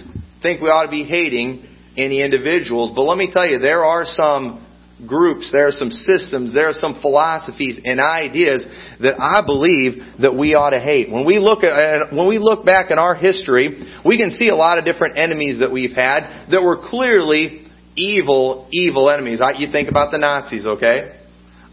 think 0.41 0.59
we 0.59 0.67
ought 0.67 0.85
to 0.85 0.91
be 0.91 1.05
hating 1.05 1.65
any 1.95 2.21
individuals, 2.21 2.91
but 2.93 3.03
let 3.03 3.17
me 3.17 3.29
tell 3.31 3.47
you, 3.47 3.59
there 3.59 3.85
are 3.85 4.03
some 4.03 4.64
groups, 5.05 5.51
there 5.51 5.67
are 5.67 5.75
some 5.75 5.91
systems, 5.91 6.53
there 6.53 6.69
are 6.69 6.73
some 6.73 6.99
philosophies 7.01 7.79
and 7.83 7.99
ideas 7.99 8.65
that 9.01 9.19
I 9.19 9.45
believe 9.45 9.99
that 10.21 10.33
we 10.33 10.55
ought 10.55 10.71
to 10.71 10.79
hate. 10.79 11.11
When 11.11 11.25
we 11.25 11.39
look 11.39 11.63
at 11.63 12.13
when 12.13 12.27
we 12.27 12.37
look 12.37 12.65
back 12.65 12.91
in 12.91 12.99
our 12.99 13.15
history, 13.15 13.83
we 14.05 14.17
can 14.17 14.31
see 14.31 14.47
a 14.49 14.55
lot 14.55 14.79
of 14.79 14.85
different 14.85 15.17
enemies 15.17 15.59
that 15.59 15.71
we've 15.71 15.91
had 15.91 16.47
that 16.51 16.61
were 16.63 16.79
clearly 16.79 17.67
evil, 17.95 18.67
evil 18.71 19.09
enemies. 19.09 19.41
You 19.57 19.71
think 19.71 19.89
about 19.89 20.11
the 20.11 20.17
Nazis, 20.17 20.65
okay? 20.65 21.19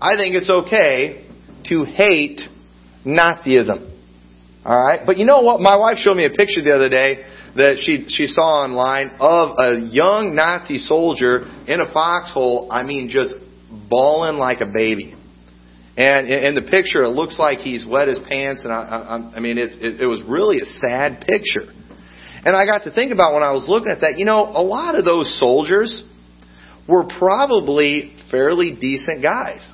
I 0.00 0.16
think 0.16 0.34
it's 0.34 0.50
okay 0.50 1.26
to 1.68 1.84
hate 1.84 2.40
Nazism. 3.06 3.91
All 4.64 4.80
right, 4.80 5.00
but 5.04 5.18
you 5.18 5.24
know 5.24 5.42
what? 5.42 5.60
My 5.60 5.76
wife 5.76 5.98
showed 5.98 6.14
me 6.14 6.24
a 6.24 6.30
picture 6.30 6.62
the 6.62 6.70
other 6.70 6.88
day 6.88 7.24
that 7.56 7.82
she 7.82 8.06
she 8.08 8.26
saw 8.26 8.62
online 8.62 9.10
of 9.18 9.58
a 9.58 9.90
young 9.90 10.36
Nazi 10.36 10.78
soldier 10.78 11.44
in 11.66 11.80
a 11.80 11.92
foxhole. 11.92 12.68
I 12.70 12.84
mean, 12.84 13.08
just 13.08 13.34
bawling 13.90 14.36
like 14.38 14.60
a 14.60 14.70
baby. 14.72 15.16
And 15.96 16.30
in 16.30 16.54
the 16.54 16.62
picture, 16.62 17.02
it 17.02 17.08
looks 17.10 17.38
like 17.38 17.58
he's 17.58 17.84
wet 17.84 18.08
his 18.08 18.18
pants, 18.26 18.64
and 18.64 18.72
I, 18.72 19.32
I, 19.34 19.36
I 19.36 19.40
mean, 19.40 19.58
it's, 19.58 19.76
it, 19.76 20.00
it 20.00 20.06
was 20.06 20.22
really 20.26 20.58
a 20.58 20.64
sad 20.64 21.20
picture. 21.26 21.68
And 22.44 22.56
I 22.56 22.64
got 22.64 22.84
to 22.84 22.90
think 22.90 23.12
about 23.12 23.34
when 23.34 23.42
I 23.42 23.52
was 23.52 23.66
looking 23.68 23.90
at 23.90 24.00
that, 24.00 24.14
you 24.16 24.24
know, 24.24 24.40
a 24.40 24.62
lot 24.62 24.94
of 24.94 25.04
those 25.04 25.38
soldiers 25.38 26.02
were 26.88 27.04
probably 27.04 28.16
fairly 28.30 28.74
decent 28.80 29.22
guys. 29.22 29.70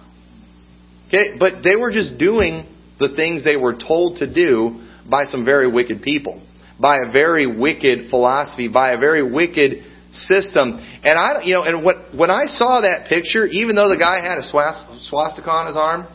Okay, 1.06 1.36
but 1.38 1.62
they 1.62 1.76
were 1.76 1.90
just 1.90 2.18
doing 2.18 2.66
the 2.98 3.14
things 3.14 3.44
they 3.44 3.56
were 3.56 3.76
told 3.76 4.18
to 4.18 4.32
do 4.32 4.82
by 5.08 5.24
some 5.24 5.44
very 5.44 5.70
wicked 5.70 6.02
people 6.02 6.42
by 6.80 6.96
a 7.08 7.12
very 7.12 7.46
wicked 7.46 8.08
philosophy, 8.08 8.68
by 8.68 8.92
a 8.92 8.98
very 8.98 9.22
wicked 9.22 9.84
system. 10.12 10.78
And 11.02 11.18
I, 11.18 11.42
you 11.42 11.54
know, 11.54 11.62
and 11.62 11.84
what, 11.84 12.14
when 12.16 12.30
I 12.30 12.46
saw 12.46 12.80
that 12.82 13.08
picture, 13.08 13.46
even 13.46 13.76
though 13.76 13.88
the 13.88 13.98
guy 13.98 14.22
had 14.22 14.38
a 14.38 14.42
swastika 14.42 15.50
on 15.50 15.66
his 15.66 15.76
arm, 15.76 16.06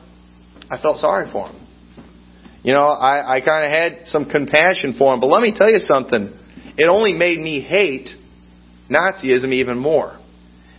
I 0.69 0.81
felt 0.81 0.97
sorry 0.97 1.29
for 1.31 1.49
him. 1.49 1.59
You 2.63 2.71
know, 2.71 2.87
I, 2.87 3.37
I 3.37 3.41
kind 3.41 3.65
of 3.65 3.71
had 3.71 4.07
some 4.07 4.29
compassion 4.29 4.95
for 4.97 5.13
him. 5.13 5.19
But 5.19 5.27
let 5.27 5.41
me 5.41 5.53
tell 5.55 5.69
you 5.69 5.79
something. 5.79 6.33
It 6.77 6.87
only 6.87 7.11
made 7.11 7.37
me 7.37 7.59
hate 7.59 8.09
Nazism 8.89 9.51
even 9.51 9.77
more. 9.77 10.17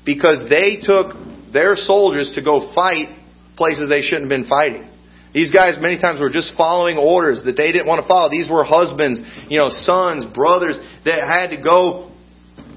Because 0.06 0.48
they 0.48 0.78
took 0.82 1.12
their 1.52 1.76
soldiers 1.76 2.32
to 2.36 2.42
go 2.42 2.72
fight 2.74 3.08
places 3.56 3.88
they 3.88 4.00
shouldn't 4.00 4.30
have 4.32 4.40
been 4.40 4.48
fighting. 4.48 4.88
These 5.34 5.50
guys 5.50 5.76
many 5.80 5.98
times 5.98 6.20
were 6.20 6.30
just 6.30 6.54
following 6.56 6.96
orders 6.96 7.42
that 7.44 7.56
they 7.56 7.72
didn't 7.72 7.88
want 7.88 8.00
to 8.00 8.08
follow. 8.08 8.30
These 8.30 8.48
were 8.48 8.62
husbands, 8.62 9.20
you 9.50 9.58
know, 9.58 9.68
sons, 9.68 10.24
brothers 10.32 10.78
that 11.04 11.26
had 11.26 11.50
to 11.50 11.60
go 11.60 12.14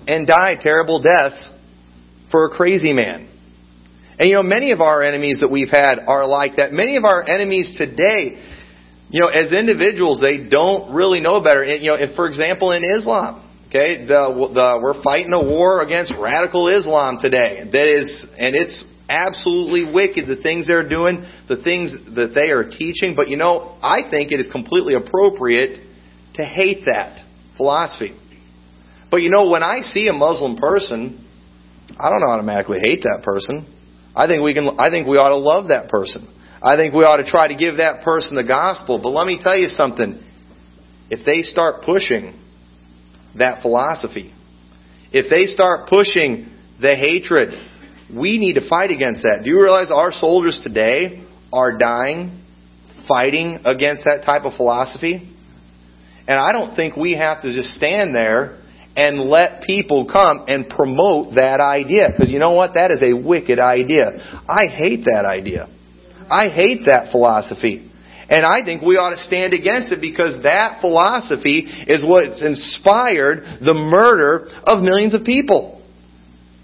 and 0.07 0.25
die 0.25 0.57
terrible 0.59 0.99
deaths 0.99 1.51
for 2.31 2.47
a 2.47 2.49
crazy 2.49 2.93
man. 2.93 3.29
And 4.17 4.27
you 4.27 4.35
know, 4.35 4.43
many 4.43 4.71
of 4.71 4.81
our 4.81 5.03
enemies 5.03 5.41
that 5.41 5.51
we've 5.51 5.69
had 5.69 5.99
are 6.07 6.25
like 6.25 6.57
that. 6.57 6.73
Many 6.73 6.97
of 6.97 7.05
our 7.05 7.21
enemies 7.21 7.77
today, 7.77 8.41
you 9.09 9.21
know, 9.21 9.27
as 9.27 9.53
individuals, 9.53 10.19
they 10.19 10.49
don't 10.49 10.95
really 10.95 11.19
know 11.19 11.43
better. 11.43 11.63
You 11.63 11.91
know, 11.91 11.95
if, 11.95 12.15
for 12.15 12.27
example, 12.27 12.71
in 12.71 12.83
Islam, 12.83 13.45
okay, 13.69 14.07
the, 14.07 14.33
the, 14.33 14.79
we're 14.81 15.03
fighting 15.03 15.33
a 15.33 15.43
war 15.43 15.83
against 15.83 16.13
radical 16.17 16.67
Islam 16.67 17.19
today. 17.21 17.69
That 17.71 17.85
is, 17.85 18.25
and 18.39 18.55
it's 18.55 18.83
absolutely 19.09 19.91
wicked, 19.93 20.27
the 20.27 20.41
things 20.41 20.67
they're 20.67 20.87
doing, 20.87 21.25
the 21.47 21.61
things 21.61 21.93
that 22.15 22.33
they 22.35 22.51
are 22.51 22.69
teaching. 22.69 23.15
But 23.15 23.29
you 23.29 23.37
know, 23.37 23.77
I 23.81 24.09
think 24.09 24.31
it 24.31 24.39
is 24.39 24.49
completely 24.51 24.95
appropriate 24.95 25.79
to 26.35 26.45
hate 26.45 26.85
that 26.85 27.25
philosophy. 27.55 28.17
But 29.09 29.17
you 29.17 29.29
know, 29.29 29.49
when 29.49 29.63
I 29.63 29.81
see 29.81 30.07
a 30.07 30.13
Muslim 30.13 30.57
person, 30.57 31.25
I 31.97 32.09
don't 32.09 32.23
automatically 32.23 32.79
hate 32.79 33.03
that 33.03 33.21
person. 33.23 33.73
I 34.15 34.27
think 34.27 34.43
we 34.43 34.53
can, 34.53 34.77
I 34.79 34.89
think 34.89 35.07
we 35.07 35.17
ought 35.17 35.29
to 35.29 35.37
love 35.37 35.69
that 35.69 35.89
person. 35.89 36.27
I 36.61 36.75
think 36.75 36.93
we 36.93 37.03
ought 37.03 37.17
to 37.17 37.25
try 37.25 37.47
to 37.47 37.55
give 37.55 37.77
that 37.77 38.03
person 38.03 38.35
the 38.35 38.43
gospel. 38.43 38.99
But 39.01 39.09
let 39.09 39.27
me 39.27 39.39
tell 39.41 39.57
you 39.57 39.67
something. 39.67 40.23
If 41.09 41.25
they 41.25 41.43
start 41.43 41.83
pushing 41.85 42.37
that 43.37 43.61
philosophy, 43.61 44.33
if 45.11 45.29
they 45.29 45.45
start 45.45 45.87
pushing 45.87 46.51
the 46.81 46.95
hatred, 46.95 47.53
we 48.15 48.37
need 48.37 48.53
to 48.53 48.67
fight 48.67 48.91
against 48.91 49.23
that. 49.23 49.41
Do 49.43 49.49
you 49.49 49.61
realize 49.61 49.91
our 49.91 50.11
soldiers 50.11 50.59
today 50.63 51.25
are 51.51 51.77
dying 51.77 52.43
fighting 53.07 53.59
against 53.65 54.03
that 54.05 54.23
type 54.25 54.43
of 54.43 54.53
philosophy? 54.55 55.33
And 56.27 56.39
I 56.39 56.51
don't 56.51 56.75
think 56.75 56.95
we 56.95 57.13
have 57.15 57.41
to 57.43 57.53
just 57.53 57.71
stand 57.71 58.13
there 58.13 58.59
and 58.95 59.19
let 59.19 59.63
people 59.63 60.09
come 60.11 60.45
and 60.47 60.67
promote 60.67 61.35
that 61.35 61.59
idea. 61.59 62.09
Because 62.11 62.31
you 62.31 62.39
know 62.39 62.53
what? 62.53 62.73
That 62.73 62.91
is 62.91 63.01
a 63.01 63.13
wicked 63.13 63.59
idea. 63.59 64.41
I 64.47 64.65
hate 64.67 65.05
that 65.05 65.23
idea. 65.25 65.69
I 66.29 66.49
hate 66.49 66.87
that 66.87 67.11
philosophy. 67.11 67.91
And 68.29 68.45
I 68.45 68.65
think 68.65 68.81
we 68.81 68.95
ought 68.95 69.11
to 69.11 69.23
stand 69.23 69.53
against 69.53 69.91
it 69.91 70.01
because 70.01 70.43
that 70.43 70.81
philosophy 70.81 71.63
is 71.87 72.03
what's 72.03 72.43
inspired 72.43 73.63
the 73.63 73.73
murder 73.73 74.49
of 74.65 74.83
millions 74.83 75.15
of 75.15 75.23
people. 75.23 75.76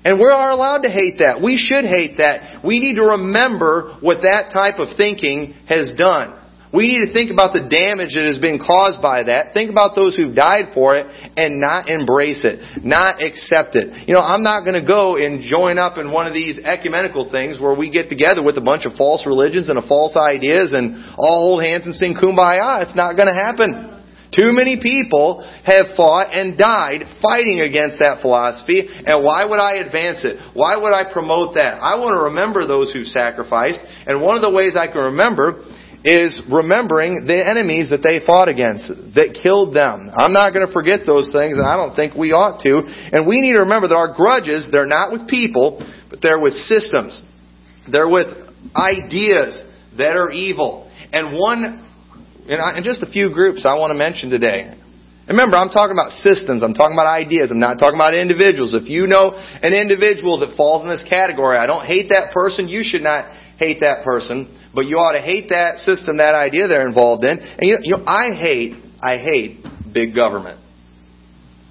And 0.06 0.20
we 0.20 0.26
are 0.26 0.52
allowed 0.52 0.84
to 0.84 0.92
hate 0.92 1.20
that. 1.20 1.40
We 1.42 1.56
should 1.56 1.86
hate 1.86 2.18
that. 2.18 2.64
We 2.64 2.80
need 2.80 2.96
to 2.96 3.16
remember 3.16 3.98
what 4.02 4.22
that 4.28 4.52
type 4.52 4.80
of 4.80 4.98
thinking 4.98 5.56
has 5.68 5.94
done. 5.98 6.44
We 6.74 6.90
need 6.90 7.06
to 7.06 7.14
think 7.14 7.30
about 7.30 7.54
the 7.54 7.70
damage 7.70 8.18
that 8.18 8.26
has 8.26 8.42
been 8.42 8.58
caused 8.58 8.98
by 8.98 9.30
that. 9.30 9.54
Think 9.54 9.70
about 9.70 9.94
those 9.94 10.18
who've 10.18 10.34
died 10.34 10.74
for 10.74 10.98
it 10.98 11.06
and 11.38 11.62
not 11.62 11.86
embrace 11.86 12.42
it, 12.42 12.82
not 12.82 13.22
accept 13.22 13.78
it. 13.78 14.10
You 14.10 14.18
know, 14.18 14.26
I'm 14.26 14.42
not 14.42 14.66
going 14.66 14.82
to 14.82 14.82
go 14.82 15.16
and 15.22 15.46
join 15.46 15.78
up 15.78 16.02
in 16.02 16.10
one 16.10 16.26
of 16.26 16.34
these 16.34 16.58
ecumenical 16.58 17.30
things 17.30 17.62
where 17.62 17.78
we 17.78 17.94
get 17.94 18.10
together 18.10 18.42
with 18.42 18.58
a 18.58 18.66
bunch 18.66 18.90
of 18.90 18.98
false 18.98 19.22
religions 19.30 19.70
and 19.70 19.78
false 19.86 20.18
ideas 20.18 20.74
and 20.74 21.14
all 21.14 21.54
hold 21.54 21.62
hands 21.62 21.86
and 21.86 21.94
sing 21.94 22.18
kumbaya. 22.18 22.82
It's 22.82 22.98
not 22.98 23.14
going 23.14 23.30
to 23.30 23.38
happen. 23.38 23.93
Too 24.34 24.50
many 24.50 24.82
people 24.82 25.46
have 25.64 25.94
fought 25.96 26.34
and 26.34 26.58
died 26.58 27.06
fighting 27.22 27.62
against 27.62 28.02
that 28.02 28.20
philosophy, 28.22 28.90
and 28.90 29.24
why 29.24 29.46
would 29.46 29.62
I 29.62 29.86
advance 29.86 30.26
it? 30.26 30.42
Why 30.58 30.76
would 30.76 30.92
I 30.92 31.06
promote 31.14 31.54
that? 31.54 31.78
I 31.78 32.02
want 32.02 32.18
to 32.18 32.34
remember 32.34 32.66
those 32.66 32.92
who 32.92 33.06
sacrificed, 33.06 33.80
and 34.10 34.22
one 34.22 34.36
of 34.36 34.42
the 34.42 34.52
ways 34.52 34.74
I 34.74 34.90
can 34.90 35.14
remember 35.14 35.62
is 36.04 36.42
remembering 36.52 37.24
the 37.24 37.40
enemies 37.40 37.90
that 37.96 38.04
they 38.04 38.20
fought 38.26 38.52
against, 38.52 38.92
that 39.16 39.40
killed 39.40 39.72
them. 39.72 40.12
I'm 40.12 40.36
not 40.36 40.52
going 40.52 40.68
to 40.68 40.74
forget 40.74 41.08
those 41.08 41.32
things, 41.32 41.56
and 41.56 41.64
I 41.64 41.80
don't 41.80 41.96
think 41.96 42.12
we 42.12 42.36
ought 42.36 42.60
to. 42.68 42.84
And 42.84 43.24
we 43.24 43.40
need 43.40 43.54
to 43.56 43.64
remember 43.64 43.88
that 43.88 43.96
our 43.96 44.12
grudges, 44.12 44.68
they're 44.68 44.90
not 44.90 45.16
with 45.16 45.32
people, 45.32 45.80
but 46.10 46.20
they're 46.20 46.44
with 46.44 46.60
systems. 46.68 47.24
They're 47.88 48.12
with 48.12 48.28
ideas 48.76 49.64
that 49.96 50.20
are 50.20 50.32
evil. 50.32 50.92
And 51.14 51.40
one, 51.40 51.80
and 52.48 52.84
just 52.84 53.04
a 53.04 53.10
few 53.10 53.34
groups 53.34 53.66
I 53.66 53.76
want 53.76 53.92
to 53.92 53.98
mention 53.98 54.30
today. 54.30 54.76
Remember, 55.28 55.56
I'm 55.56 55.70
talking 55.70 55.96
about 55.96 56.12
systems. 56.12 56.64
I'm 56.64 56.74
talking 56.74 56.96
about 56.96 57.08
ideas. 57.08 57.50
I'm 57.50 57.60
not 57.60 57.80
talking 57.80 57.96
about 57.96 58.14
individuals. 58.14 58.74
If 58.74 58.90
you 58.90 59.08
know 59.08 59.32
an 59.32 59.72
individual 59.72 60.40
that 60.44 60.58
falls 60.58 60.84
in 60.84 60.90
this 60.90 61.06
category, 61.08 61.58
I 61.58 61.66
don't 61.66 61.86
hate 61.86 62.10
that 62.10 62.34
person, 62.34 62.68
you 62.68 62.84
should 62.84 63.02
not 63.02 63.32
hate 63.58 63.80
that 63.80 64.04
person, 64.04 64.52
but 64.76 64.86
you 64.86 64.98
ought 64.98 65.14
to 65.14 65.22
hate 65.24 65.50
that 65.50 65.80
system, 65.80 66.18
that 66.18 66.36
idea 66.36 66.68
they're 66.68 66.88
involved 66.88 67.24
in. 67.24 67.40
And 67.40 67.64
you, 67.64 67.78
you 67.84 67.98
know, 67.98 68.04
I 68.06 68.36
hate, 68.36 68.76
I 69.00 69.18
hate 69.18 69.64
big 69.94 70.14
government. 70.14 70.60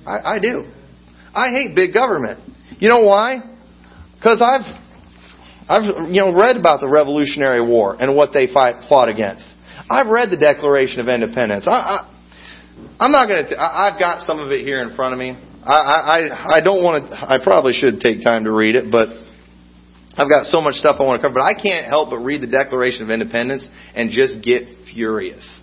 I, 0.06 0.36
I 0.36 0.38
do. 0.40 0.64
I 1.34 1.50
hate 1.50 1.76
big 1.76 1.92
government. 1.92 2.40
You 2.78 2.88
know 2.88 3.00
why? 3.00 3.40
Because 4.16 4.40
I've, 4.40 4.64
I've, 5.68 6.08
you 6.08 6.22
know, 6.22 6.34
read 6.34 6.56
about 6.56 6.80
the 6.80 6.88
Revolutionary 6.88 7.60
War 7.60 7.96
and 8.00 8.16
what 8.16 8.32
they 8.32 8.46
fight, 8.52 8.88
fought 8.88 9.08
against. 9.08 9.46
I've 9.92 10.08
read 10.08 10.30
the 10.30 10.38
Declaration 10.38 11.00
of 11.00 11.08
Independence. 11.08 11.68
I, 11.68 11.76
I, 11.76 11.98
I'm 12.98 13.12
not 13.12 13.28
going 13.28 13.44
to. 13.44 13.60
I've 13.60 14.00
got 14.00 14.22
some 14.22 14.40
of 14.40 14.50
it 14.50 14.64
here 14.64 14.80
in 14.80 14.96
front 14.96 15.12
of 15.12 15.20
me. 15.20 15.36
I, 15.62 15.76
I, 15.76 16.56
I 16.56 16.60
don't 16.64 16.82
want 16.82 17.10
to. 17.10 17.14
I 17.14 17.36
probably 17.44 17.74
should 17.74 18.00
take 18.00 18.24
time 18.24 18.44
to 18.44 18.52
read 18.52 18.74
it, 18.74 18.90
but 18.90 19.12
I've 20.16 20.32
got 20.32 20.46
so 20.46 20.62
much 20.62 20.76
stuff 20.76 20.96
I 20.98 21.04
want 21.04 21.20
to 21.20 21.28
cover, 21.28 21.34
but 21.34 21.44
I 21.44 21.52
can't 21.52 21.84
help 21.84 22.08
but 22.08 22.24
read 22.24 22.40
the 22.40 22.48
Declaration 22.48 23.04
of 23.04 23.10
Independence 23.10 23.68
and 23.94 24.10
just 24.10 24.42
get 24.42 24.64
furious. 24.88 25.60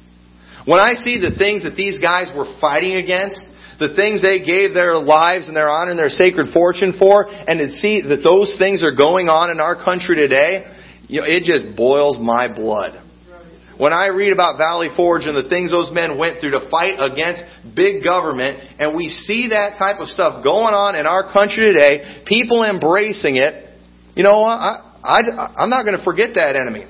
When 0.65 0.79
I 0.79 0.93
see 0.93 1.17
the 1.17 1.33
things 1.33 1.63
that 1.63 1.73
these 1.73 1.97
guys 1.97 2.29
were 2.29 2.45
fighting 2.61 3.01
against, 3.01 3.41
the 3.79 3.95
things 3.97 4.21
they 4.21 4.45
gave 4.45 4.77
their 4.77 4.93
lives 4.93 5.47
and 5.47 5.57
their 5.57 5.69
honor 5.69 5.89
and 5.89 5.99
their 5.99 6.13
sacred 6.13 6.53
fortune 6.53 6.93
for, 6.99 7.25
and 7.29 7.57
to 7.57 7.73
see 7.81 8.05
that 8.05 8.21
those 8.21 8.57
things 8.61 8.83
are 8.83 8.93
going 8.93 9.25
on 9.25 9.49
in 9.49 9.59
our 9.59 9.73
country 9.73 10.15
today, 10.15 10.69
you 11.07 11.21
know, 11.21 11.25
it 11.25 11.49
just 11.49 11.75
boils 11.75 12.19
my 12.21 12.45
blood. 12.45 13.08
When 13.79 13.93
I 13.93 14.07
read 14.07 14.33
about 14.33 14.57
Valley 14.57 14.89
Forge 14.93 15.23
and 15.23 15.37
the 15.39 15.47
things 15.47 15.71
those 15.71 15.89
men 15.89 16.19
went 16.19 16.41
through 16.41 16.51
to 16.51 16.67
fight 16.69 16.99
against 16.99 17.47
big 17.63 18.03
government, 18.03 18.59
and 18.77 18.91
we 18.93 19.07
see 19.07 19.55
that 19.55 19.79
type 19.79 20.03
of 20.03 20.09
stuff 20.09 20.43
going 20.43 20.75
on 20.75 20.99
in 20.99 21.07
our 21.07 21.31
country 21.31 21.71
today, 21.71 22.23
people 22.27 22.67
embracing 22.67 23.37
it, 23.37 23.71
you 24.19 24.23
know? 24.23 24.43
I, 24.43 24.83
I, 24.99 25.19
I'm 25.55 25.69
not 25.69 25.85
going 25.85 25.97
to 25.97 26.03
forget 26.03 26.35
that 26.35 26.59
enemy. 26.59 26.83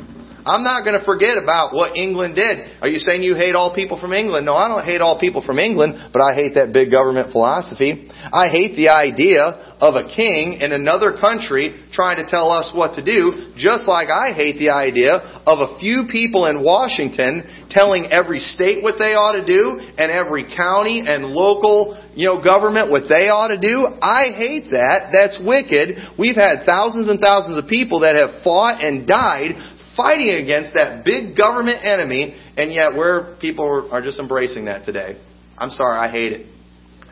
I'm 0.49 0.63
not 0.63 0.81
going 0.81 0.97
to 0.97 1.05
forget 1.05 1.37
about 1.37 1.75
what 1.77 1.95
England 1.95 2.33
did. 2.33 2.81
Are 2.81 2.89
you 2.89 2.97
saying 2.97 3.21
you 3.21 3.35
hate 3.35 3.53
all 3.53 3.75
people 3.75 4.01
from 4.01 4.13
England? 4.13 4.47
No, 4.47 4.55
I 4.55 4.67
don't 4.67 4.83
hate 4.83 4.99
all 4.99 5.19
people 5.19 5.45
from 5.45 5.59
England, 5.59 6.09
but 6.11 6.21
I 6.21 6.33
hate 6.33 6.55
that 6.55 6.73
big 6.73 6.89
government 6.89 7.31
philosophy. 7.31 8.09
I 8.33 8.49
hate 8.49 8.75
the 8.75 8.89
idea 8.89 9.45
of 9.79 9.93
a 9.93 10.09
king 10.09 10.57
in 10.59 10.73
another 10.73 11.15
country 11.21 11.77
trying 11.93 12.17
to 12.17 12.25
tell 12.25 12.49
us 12.49 12.73
what 12.73 12.95
to 12.95 13.05
do, 13.05 13.53
just 13.55 13.87
like 13.87 14.09
I 14.09 14.33
hate 14.33 14.57
the 14.57 14.71
idea 14.71 15.21
of 15.45 15.61
a 15.61 15.77
few 15.79 16.09
people 16.09 16.47
in 16.47 16.65
Washington 16.65 17.45
telling 17.69 18.09
every 18.09 18.39
state 18.39 18.81
what 18.81 18.97
they 18.97 19.13
ought 19.13 19.37
to 19.37 19.45
do 19.45 19.77
and 19.79 20.11
every 20.11 20.43
county 20.57 21.03
and 21.05 21.29
local 21.31 21.95
you 22.19 22.27
know, 22.27 22.43
government, 22.43 22.91
what 22.91 23.07
they 23.07 23.31
ought 23.31 23.47
to 23.47 23.61
do. 23.61 23.87
I 24.03 24.35
hate 24.35 24.75
that. 24.75 25.15
That's 25.15 25.39
wicked. 25.39 26.19
We've 26.19 26.35
had 26.35 26.67
thousands 26.67 27.07
and 27.07 27.21
thousands 27.21 27.55
of 27.55 27.69
people 27.69 28.03
that 28.03 28.19
have 28.19 28.43
fought 28.43 28.83
and 28.83 29.07
died 29.07 29.55
fighting 29.99 30.29
against 30.41 30.73
that 30.75 31.03
big 31.03 31.35
government 31.35 31.83
enemy, 31.83 32.39
and 32.55 32.71
yet 32.71 32.95
we're, 32.95 33.35
people 33.39 33.89
are 33.91 34.01
just 34.01 34.19
embracing 34.19 34.65
that 34.65 34.85
today. 34.85 35.19
I'm 35.57 35.71
sorry, 35.71 35.97
I 35.97 36.09
hate 36.09 36.31
it. 36.31 36.47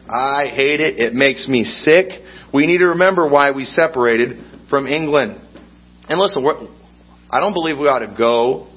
I 0.08 0.48
hate 0.48 0.80
it. 0.80 1.00
It 1.00 1.14
makes 1.14 1.50
me 1.50 1.66
sick. 1.66 2.06
We 2.54 2.66
need 2.66 2.78
to 2.78 2.90
remember 2.96 3.28
why 3.28 3.52
we 3.52 3.66
separated 3.66 4.38
from 4.70 4.88
England. 4.88 5.42
And 6.08 6.18
listen, 6.18 6.46
I 7.30 7.42
don't 7.42 7.54
believe 7.54 7.78
we 7.78 7.88
ought 7.88 8.00
to 8.00 8.16
go 8.18 8.68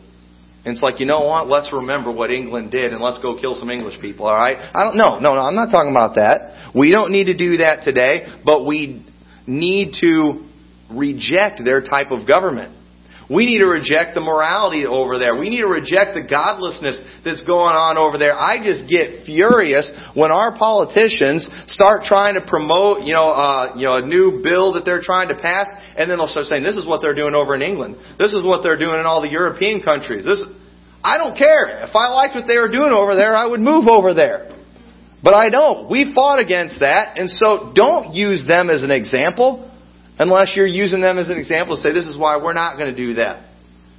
and 0.64 0.74
it's 0.74 0.82
like, 0.82 1.00
you 1.00 1.06
know 1.06 1.20
what? 1.20 1.48
Let's 1.48 1.72
remember 1.72 2.12
what 2.12 2.30
England 2.30 2.70
did 2.70 2.92
and 2.92 3.00
let's 3.02 3.18
go 3.20 3.34
kill 3.40 3.54
some 3.54 3.70
English 3.70 3.98
people, 4.00 4.26
alright? 4.26 4.58
I 4.58 4.84
don't, 4.84 4.96
no, 4.96 5.18
no, 5.18 5.34
no, 5.34 5.40
I'm 5.40 5.54
not 5.54 5.70
talking 5.70 5.90
about 5.90 6.16
that. 6.16 6.72
We 6.74 6.90
don't 6.90 7.12
need 7.12 7.26
to 7.26 7.36
do 7.36 7.58
that 7.58 7.80
today, 7.82 8.26
but 8.44 8.66
we 8.66 9.04
need 9.46 9.94
to 10.02 10.46
reject 10.92 11.62
their 11.64 11.80
type 11.80 12.10
of 12.10 12.26
government. 12.26 12.76
We 13.30 13.46
need 13.46 13.62
to 13.62 13.70
reject 13.70 14.18
the 14.18 14.20
morality 14.20 14.90
over 14.90 15.14
there. 15.22 15.38
We 15.38 15.54
need 15.54 15.62
to 15.62 15.70
reject 15.70 16.18
the 16.18 16.26
godlessness 16.26 16.98
that's 17.22 17.46
going 17.46 17.78
on 17.78 17.94
over 17.94 18.18
there. 18.18 18.34
I 18.34 18.58
just 18.58 18.90
get 18.90 19.22
furious 19.22 19.86
when 20.18 20.34
our 20.34 20.58
politicians 20.58 21.46
start 21.70 22.02
trying 22.02 22.34
to 22.34 22.42
promote, 22.42 23.06
you 23.06 23.14
know, 23.14 23.30
uh, 23.30 23.78
you 23.78 23.86
know, 23.86 24.02
a 24.02 24.04
new 24.04 24.42
bill 24.42 24.74
that 24.74 24.82
they're 24.82 25.00
trying 25.00 25.30
to 25.30 25.38
pass, 25.38 25.70
and 25.94 26.10
then 26.10 26.18
they'll 26.18 26.26
start 26.26 26.50
saying, 26.50 26.66
"This 26.66 26.76
is 26.76 26.90
what 26.90 27.02
they're 27.02 27.14
doing 27.14 27.38
over 27.38 27.54
in 27.54 27.62
England. 27.62 27.94
This 28.18 28.34
is 28.34 28.42
what 28.42 28.64
they're 28.66 28.78
doing 28.78 28.98
in 28.98 29.06
all 29.06 29.22
the 29.22 29.30
European 29.30 29.80
countries." 29.80 30.24
This, 30.24 30.42
I 31.04 31.16
don't 31.16 31.38
care. 31.38 31.86
If 31.86 31.94
I 31.94 32.10
liked 32.10 32.34
what 32.34 32.48
they 32.48 32.58
were 32.58 32.68
doing 32.68 32.90
over 32.90 33.14
there, 33.14 33.36
I 33.36 33.46
would 33.46 33.60
move 33.60 33.86
over 33.86 34.12
there. 34.12 34.50
But 35.22 35.34
I 35.34 35.50
don't. 35.50 35.88
We 35.88 36.12
fought 36.14 36.40
against 36.40 36.80
that, 36.80 37.16
and 37.16 37.30
so 37.30 37.70
don't 37.76 38.12
use 38.12 38.44
them 38.44 38.70
as 38.70 38.82
an 38.82 38.90
example. 38.90 39.69
Unless 40.20 40.52
you're 40.54 40.68
using 40.68 41.00
them 41.00 41.16
as 41.16 41.30
an 41.30 41.38
example 41.38 41.76
to 41.76 41.80
say, 41.80 41.94
this 41.94 42.06
is 42.06 42.12
why 42.12 42.36
we're 42.36 42.52
not 42.52 42.76
going 42.76 42.94
to 42.94 42.96
do 42.96 43.14
that. 43.14 43.48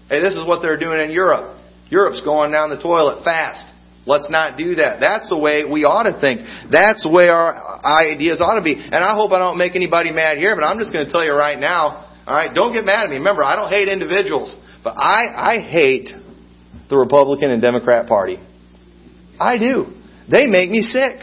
Hey, 0.08 0.22
this 0.22 0.36
is 0.36 0.46
what 0.46 0.62
they're 0.62 0.78
doing 0.78 1.02
in 1.02 1.10
Europe. 1.10 1.58
Europe's 1.90 2.22
going 2.22 2.52
down 2.52 2.70
the 2.70 2.78
toilet 2.78 3.24
fast. 3.26 3.66
Let's 4.06 4.30
not 4.30 4.56
do 4.56 4.76
that. 4.76 5.02
That's 5.02 5.30
the 5.30 5.38
way 5.38 5.66
we 5.66 5.84
ought 5.84 6.06
to 6.06 6.22
think. 6.22 6.42
That's 6.70 7.02
the 7.02 7.10
way 7.10 7.30
our 7.30 7.58
ideas 7.82 8.40
ought 8.40 8.54
to 8.54 8.62
be. 8.62 8.78
And 8.78 9.02
I 9.02 9.18
hope 9.18 9.32
I 9.32 9.40
don't 9.40 9.58
make 9.58 9.76
anybody 9.76 10.12
mad 10.12 10.38
here, 10.38 10.54
but 10.56 10.62
I'm 10.62 10.78
just 10.78 10.94
going 10.94 11.06
to 11.06 11.12
tell 11.12 11.26
you 11.26 11.34
right 11.34 11.58
now, 11.58 12.06
alright, 12.28 12.54
don't 12.54 12.72
get 12.72 12.86
mad 12.86 13.06
at 13.06 13.10
me. 13.10 13.18
Remember, 13.18 13.44
I 13.44 13.56
don't 13.56 13.70
hate 13.70 13.90
individuals, 13.90 14.54
but 14.84 14.94
I, 14.94 15.26
I 15.26 15.60
hate 15.60 16.10
the 16.88 16.98
Republican 16.98 17.50
and 17.50 17.64
Democrat 17.64 18.06
Party. 18.06 18.38
I 19.40 19.58
do. 19.58 19.90
They 20.30 20.46
make 20.46 20.70
me 20.70 20.82
sick. 20.82 21.18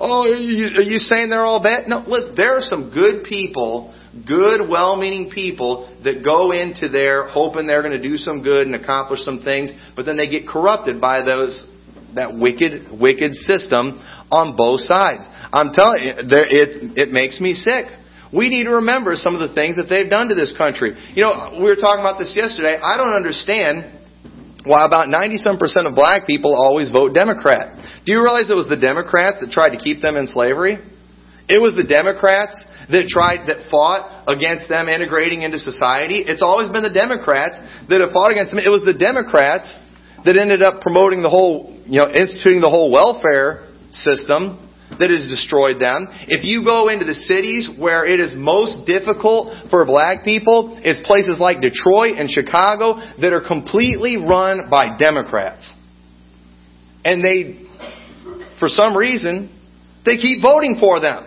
Oh, 0.00 0.26
are 0.26 0.36
you, 0.36 0.78
are 0.78 0.82
you 0.82 0.98
saying 0.98 1.30
they're 1.30 1.46
all 1.46 1.62
bad? 1.62 1.86
No, 1.86 2.02
listen, 2.06 2.34
there 2.34 2.56
are 2.58 2.60
some 2.60 2.90
good 2.90 3.24
people 3.24 3.94
good, 4.24 4.68
well-meaning 4.68 5.30
people 5.30 5.92
that 6.04 6.24
go 6.24 6.52
into 6.52 6.88
there 6.88 7.28
hoping 7.28 7.66
they're 7.66 7.82
going 7.82 8.00
to 8.00 8.02
do 8.02 8.16
some 8.16 8.42
good 8.42 8.66
and 8.66 8.74
accomplish 8.74 9.20
some 9.20 9.42
things, 9.42 9.72
but 9.94 10.06
then 10.06 10.16
they 10.16 10.30
get 10.30 10.46
corrupted 10.46 11.00
by 11.00 11.24
those 11.24 11.66
that 12.14 12.32
wicked, 12.32 12.88
wicked 12.90 13.34
system 13.34 14.00
on 14.32 14.56
both 14.56 14.80
sides. 14.80 15.22
I'm 15.52 15.72
telling 15.72 16.02
you, 16.02 16.12
it, 16.16 16.96
it 16.96 17.08
makes 17.12 17.40
me 17.40 17.52
sick. 17.52 17.86
We 18.32 18.48
need 18.48 18.64
to 18.64 18.82
remember 18.82 19.14
some 19.14 19.36
of 19.36 19.44
the 19.44 19.54
things 19.54 19.76
that 19.76 19.86
they've 19.86 20.10
done 20.10 20.28
to 20.28 20.34
this 20.34 20.56
country. 20.56 20.96
You 21.14 21.22
know, 21.22 21.60
we 21.60 21.68
were 21.68 21.78
talking 21.78 22.02
about 22.02 22.18
this 22.18 22.34
yesterday. 22.34 22.74
I 22.74 22.96
don't 22.96 23.14
understand 23.14 23.92
why 24.66 24.84
about 24.84 25.08
90 25.08 25.38
some 25.38 25.58
percent 25.58 25.86
of 25.86 25.94
black 25.94 26.26
people 26.26 26.56
always 26.56 26.90
vote 26.90 27.14
Democrat. 27.14 27.78
Do 28.04 28.10
you 28.10 28.18
realize 28.18 28.50
it 28.50 28.58
was 28.58 28.66
the 28.66 28.80
Democrats 28.80 29.38
that 29.40 29.54
tried 29.54 29.78
to 29.78 29.78
keep 29.78 30.02
them 30.02 30.16
in 30.16 30.26
slavery? 30.26 30.82
It 31.48 31.62
was 31.62 31.78
the 31.78 31.86
Democrats 31.86 32.58
that 32.90 33.08
tried, 33.08 33.46
that 33.50 33.66
fought 33.70 34.24
against 34.28 34.68
them 34.68 34.88
integrating 34.88 35.42
into 35.42 35.58
society. 35.58 36.22
It's 36.22 36.42
always 36.42 36.70
been 36.70 36.82
the 36.82 36.94
Democrats 36.94 37.58
that 37.88 38.00
have 38.00 38.12
fought 38.12 38.30
against 38.30 38.54
them. 38.54 38.62
It 38.62 38.70
was 38.70 38.82
the 38.86 38.96
Democrats 38.96 39.74
that 40.24 40.36
ended 40.36 40.62
up 40.62 40.80
promoting 40.80 41.22
the 41.22 41.30
whole, 41.30 41.74
you 41.86 41.98
know, 41.98 42.08
instituting 42.10 42.60
the 42.60 42.70
whole 42.70 42.90
welfare 42.90 43.66
system 43.90 44.62
that 44.98 45.10
has 45.10 45.26
destroyed 45.26 45.82
them. 45.82 46.06
If 46.30 46.46
you 46.46 46.62
go 46.62 46.88
into 46.88 47.04
the 47.04 47.14
cities 47.14 47.68
where 47.78 48.06
it 48.06 48.20
is 48.20 48.34
most 48.36 48.86
difficult 48.86 49.70
for 49.70 49.84
black 49.84 50.22
people, 50.22 50.78
it's 50.82 51.02
places 51.06 51.38
like 51.42 51.60
Detroit 51.60 52.16
and 52.16 52.30
Chicago 52.30 53.02
that 53.20 53.34
are 53.34 53.42
completely 53.42 54.16
run 54.16 54.70
by 54.70 54.96
Democrats. 54.96 55.74
And 57.04 57.22
they, 57.22 57.66
for 58.58 58.68
some 58.68 58.96
reason, 58.96 59.50
they 60.04 60.16
keep 60.16 60.42
voting 60.42 60.78
for 60.78 61.00
them. 61.00 61.26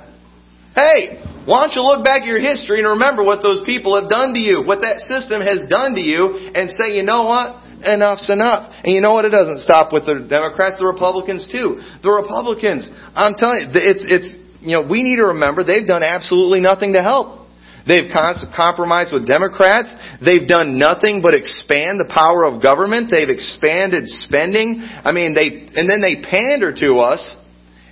Hey, 0.79 1.19
why 1.43 1.67
don't 1.67 1.75
you 1.75 1.83
look 1.83 2.07
back 2.07 2.23
at 2.23 2.27
your 2.27 2.39
history 2.39 2.79
and 2.79 2.87
remember 2.95 3.23
what 3.23 3.43
those 3.43 3.65
people 3.67 3.99
have 3.99 4.07
done 4.07 4.31
to 4.31 4.39
you, 4.39 4.63
what 4.63 4.79
that 4.87 5.03
system 5.03 5.43
has 5.43 5.67
done 5.67 5.91
to 5.95 6.03
you, 6.03 6.55
and 6.55 6.71
say, 6.71 6.95
you 6.95 7.03
know 7.03 7.27
what? 7.27 7.67
enough's 7.79 8.29
enough. 8.29 8.75
And 8.83 8.93
you 8.93 8.99
know 8.99 9.13
what? 9.13 9.23
It 9.23 9.31
doesn't 9.31 9.61
stop 9.63 9.93
with 9.93 10.05
the 10.05 10.27
Democrats, 10.27 10.79
the 10.79 10.85
Republicans 10.85 11.47
too. 11.47 11.79
The 12.03 12.11
Republicans, 12.11 12.91
I'm 13.15 13.39
telling 13.39 13.71
you, 13.71 13.71
it's, 13.71 14.03
it's, 14.03 14.29
you 14.59 14.75
know, 14.75 14.83
we 14.83 15.03
need 15.03 15.15
to 15.15 15.31
remember 15.31 15.63
they've 15.63 15.87
done 15.87 16.03
absolutely 16.03 16.59
nothing 16.59 16.91
to 16.93 17.01
help. 17.01 17.47
They've 17.87 18.11
compromised 18.11 19.15
with 19.15 19.25
Democrats. 19.25 19.95
They've 20.19 20.45
done 20.45 20.77
nothing 20.77 21.23
but 21.23 21.33
expand 21.33 21.97
the 21.97 22.11
power 22.11 22.43
of 22.43 22.61
government. 22.61 23.09
They've 23.09 23.31
expanded 23.31 24.05
spending. 24.05 24.83
I 24.83 25.15
mean, 25.15 25.33
they, 25.33 25.71
and 25.73 25.89
then 25.89 26.03
they 26.03 26.21
pander 26.21 26.75
to 26.75 26.99
us 26.99 27.23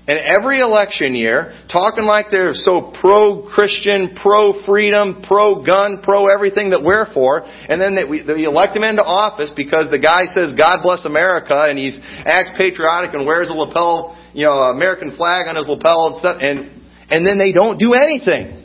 and 0.07 0.15
every 0.23 0.61
election 0.61 1.15
year, 1.15 1.51
talking 1.67 2.05
like 2.05 2.27
they're 2.31 2.55
so 2.55 2.95
pro-Christian, 2.95 4.15
pro-freedom, 4.15 5.21
pro-gun, 5.27 5.99
pro-everything 6.01 6.71
that 6.71 6.79
we're 6.79 7.11
for, 7.11 7.43
and 7.43 7.75
then 7.75 7.91
they, 7.91 8.07
we, 8.07 8.23
they 8.23 8.47
elect 8.47 8.71
him 8.71 8.87
into 8.87 9.03
office 9.03 9.51
because 9.51 9.91
the 9.91 9.99
guy 9.99 10.31
says 10.31 10.55
God 10.55 10.79
bless 10.79 11.03
America 11.03 11.59
and 11.67 11.77
he's 11.77 11.99
acts 12.23 12.55
patriotic 12.55 13.11
and 13.13 13.27
wears 13.27 13.51
a 13.51 13.53
lapel, 13.53 14.15
you 14.31 14.47
know, 14.47 14.71
American 14.71 15.11
flag 15.11 15.43
on 15.51 15.59
his 15.59 15.67
lapel 15.67 16.07
and 16.07 16.15
stuff, 16.15 16.39
and 16.39 16.71
and 17.11 17.27
then 17.27 17.35
they 17.35 17.51
don't 17.51 17.77
do 17.77 17.91
anything 17.91 18.63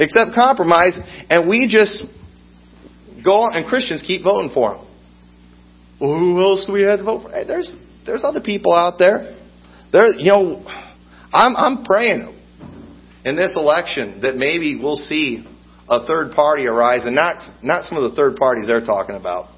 except 0.00 0.32
compromise, 0.34 0.96
and 1.28 1.48
we 1.48 1.68
just 1.68 2.00
go 3.22 3.44
and 3.44 3.68
Christians 3.68 4.04
keep 4.06 4.24
voting 4.24 4.50
for 4.56 4.76
him. 4.76 4.86
Well, 6.00 6.18
who 6.18 6.40
else 6.40 6.64
do 6.66 6.72
we 6.72 6.82
have 6.82 7.00
to 7.00 7.04
vote 7.04 7.28
for? 7.28 7.44
There's 7.44 7.76
there's 8.06 8.24
other 8.24 8.40
people 8.40 8.74
out 8.74 8.98
there. 8.98 9.36
There, 9.92 10.08
you 10.08 10.26
know, 10.26 10.64
I'm, 11.32 11.56
I'm 11.56 11.84
praying 11.84 12.34
in 13.24 13.36
this 13.36 13.52
election 13.56 14.20
that 14.22 14.36
maybe 14.36 14.78
we'll 14.80 14.96
see 14.96 15.46
a 15.88 16.06
third 16.06 16.32
party 16.32 16.66
arise, 16.66 17.02
and 17.04 17.14
not 17.14 17.42
not 17.62 17.84
some 17.84 17.98
of 17.98 18.10
the 18.10 18.16
third 18.16 18.36
parties 18.36 18.66
they're 18.66 18.84
talking 18.84 19.14
about. 19.14 19.48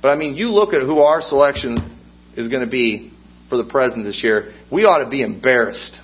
But 0.00 0.08
I 0.08 0.16
mean, 0.16 0.34
you 0.34 0.48
look 0.48 0.72
at 0.72 0.82
who 0.82 1.00
our 1.00 1.20
selection 1.20 1.98
is 2.36 2.48
going 2.48 2.64
to 2.64 2.70
be 2.70 3.12
for 3.48 3.56
the 3.56 3.64
president 3.64 4.04
this 4.04 4.22
year. 4.22 4.54
We 4.70 4.82
ought 4.84 5.04
to 5.04 5.10
be 5.10 5.22
embarrassed. 5.22 5.98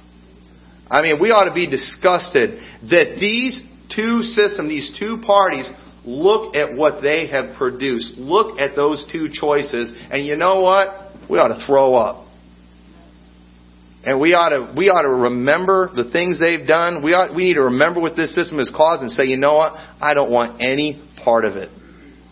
I 0.90 1.02
mean, 1.02 1.20
we 1.20 1.30
ought 1.30 1.48
to 1.48 1.54
be 1.54 1.68
disgusted 1.68 2.61
that 2.90 3.16
these 3.18 3.62
two 3.94 4.22
systems, 4.22 4.68
these 4.68 4.96
two 4.98 5.22
parties, 5.24 5.70
look 6.04 6.54
at 6.54 6.76
what 6.76 7.02
they 7.02 7.28
have 7.28 7.56
produced. 7.56 8.18
Look 8.18 8.58
at 8.58 8.76
those 8.76 9.06
two 9.11 9.28
choices, 9.32 9.92
and 10.11 10.26
you 10.26 10.37
know 10.37 10.61
what? 10.61 11.12
We 11.30 11.38
ought 11.38 11.56
to 11.56 11.64
throw 11.66 11.94
up. 11.94 12.26
And 14.05 14.21
we 14.21 14.35
ought 14.35 14.51
to 14.51 14.75
we 14.77 14.91
ought 14.91 15.03
to 15.03 15.31
remember 15.31 15.91
the 15.95 16.11
things 16.11 16.41
they've 16.41 16.67
done. 16.67 17.03
We 17.05 17.15
ought 17.15 17.35
we 17.35 17.45
need 17.45 17.55
to 17.55 17.71
remember 17.71 18.01
what 18.01 18.17
this 18.17 18.35
system 18.35 18.59
has 18.59 18.71
caused 18.75 19.03
and 19.03 19.11
say, 19.11 19.25
you 19.25 19.37
know 19.37 19.55
what? 19.55 19.75
I 20.01 20.15
don't 20.15 20.31
want 20.31 20.61
any 20.61 21.01
part 21.23 21.45
of 21.45 21.55
it. 21.55 21.71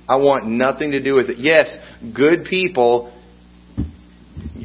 I 0.08 0.16
want 0.16 0.46
nothing 0.46 0.90
to 0.90 1.02
do 1.02 1.14
with 1.14 1.30
it. 1.30 1.38
Yes, 1.38 1.70
good 2.14 2.44
people 2.44 3.14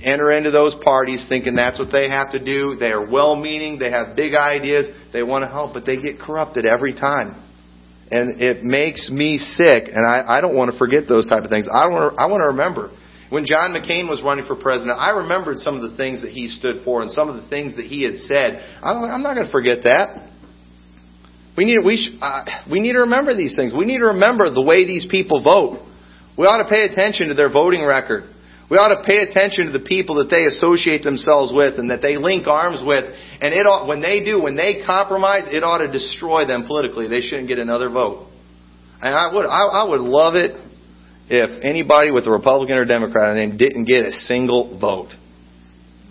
enter 0.04 0.34
into 0.34 0.50
those 0.50 0.76
parties 0.84 1.26
thinking 1.30 1.56
that's 1.56 1.78
what 1.78 1.91
they 1.91 2.10
have 2.10 2.32
to 2.32 2.44
do. 2.44 2.76
They 2.80 2.89
are 2.89 3.10
well 3.10 3.36
meaning, 3.36 3.78
they 3.78 3.91
have 3.91 4.15
big 4.15 4.34
ideas, 4.34 4.89
they 5.13 5.22
want 5.22 5.44
to 5.44 5.48
help, 5.48 5.74
but 5.74 5.86
they 5.86 6.02
get 6.02 6.20
corrupted 6.20 6.65
every 6.65 6.94
time. 6.94 7.41
And 8.10 8.41
it 8.41 8.63
makes 8.63 9.10
me 9.10 9.38
sick, 9.38 9.86
and 9.94 10.06
I, 10.06 10.38
I 10.38 10.41
don't 10.41 10.56
want 10.56 10.72
to 10.72 10.78
forget 10.78 11.08
those 11.08 11.28
type 11.28 11.44
of 11.44 11.50
things. 11.50 11.68
I 11.72 11.88
want 11.88 12.13
to, 12.13 12.22
I 12.22 12.26
want 12.28 12.41
to 12.41 12.48
remember 12.48 12.91
when 13.36 13.43
John 13.43 13.76
McCain 13.76 14.08
was 14.08 14.24
running 14.24 14.48
for 14.48 14.56
president, 14.56 14.95
I 14.95 15.19
remembered 15.19 15.60
some 15.60 15.76
of 15.76 15.84
the 15.84 15.98
things 16.00 16.21
that 16.21 16.32
he 16.32 16.48
stood 16.48 16.86
for 16.86 17.02
and 17.02 17.12
some 17.12 17.28
of 17.28 17.36
the 17.36 17.43
things 17.50 17.76
that 17.76 17.84
he 17.84 18.08
had 18.08 18.15
said. 18.24 18.63
I'm 18.80 19.19
not 19.19 19.36
going 19.36 19.45
to 19.45 19.52
forget 19.52 19.84
that. 19.84 20.32
We 21.60 21.67
need, 21.67 21.84
we, 21.84 22.00
sh- 22.00 22.15
uh, 22.15 22.48
we 22.71 22.80
need 22.80 22.93
to 22.93 23.12
remember 23.12 23.36
these 23.36 23.52
things. 23.54 23.76
We 23.76 23.84
need 23.84 24.00
to 24.00 24.15
remember 24.15 24.48
the 24.56 24.63
way 24.63 24.88
these 24.88 25.06
people 25.12 25.43
vote. 25.43 25.84
We 26.39 26.48
ought 26.48 26.63
to 26.63 26.69
pay 26.71 26.88
attention 26.88 27.28
to 27.28 27.36
their 27.36 27.52
voting 27.52 27.84
record. 27.84 28.24
We 28.71 28.80
ought 28.80 28.95
to 28.95 29.04
pay 29.04 29.19
attention 29.19 29.67
to 29.67 29.76
the 29.76 29.84
people 29.84 30.24
that 30.24 30.32
they 30.32 30.48
associate 30.48 31.04
themselves 31.04 31.52
with 31.52 31.76
and 31.76 31.91
that 31.91 32.00
they 32.00 32.15
link 32.15 32.48
arms 32.48 32.88
with. 32.88 33.04
And 33.04 33.52
it 33.52 33.67
ought, 33.67 33.84
when 33.84 34.00
they 34.00 34.24
do, 34.24 34.48
when 34.48 34.56
they 34.56 34.80
compromise, 34.88 35.52
it 35.52 35.60
ought 35.60 35.84
to 35.84 35.91
destroy 35.91 36.48
them 36.48 36.63
politically. 36.63 37.12
They 37.12 37.19
shouldn't 37.19 37.52
get 37.52 37.60
another 37.60 37.91
vote. 37.91 38.32
And 39.04 39.12
I 39.12 39.28
would, 39.28 39.43
I, 39.43 39.84
I 39.84 39.89
would 39.91 40.00
love 40.00 40.39
it 40.39 40.56
if 41.29 41.63
anybody 41.63 42.11
with 42.11 42.27
a 42.27 42.31
Republican 42.31 42.77
or 42.77 42.85
Democrat 42.85 43.35
name 43.35 43.57
didn't 43.57 43.85
get 43.85 44.05
a 44.05 44.11
single 44.11 44.77
vote. 44.79 45.09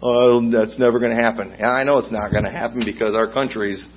Oh, 0.02 0.50
that's 0.50 0.78
never 0.78 0.98
going 0.98 1.16
to 1.16 1.22
happen. 1.22 1.56
Yeah, 1.58 1.70
I 1.70 1.84
know 1.84 1.98
it's 1.98 2.12
not 2.12 2.30
going 2.30 2.44
to 2.44 2.50
happen 2.50 2.82
because 2.84 3.16
our 3.16 3.32
country's, 3.32 3.88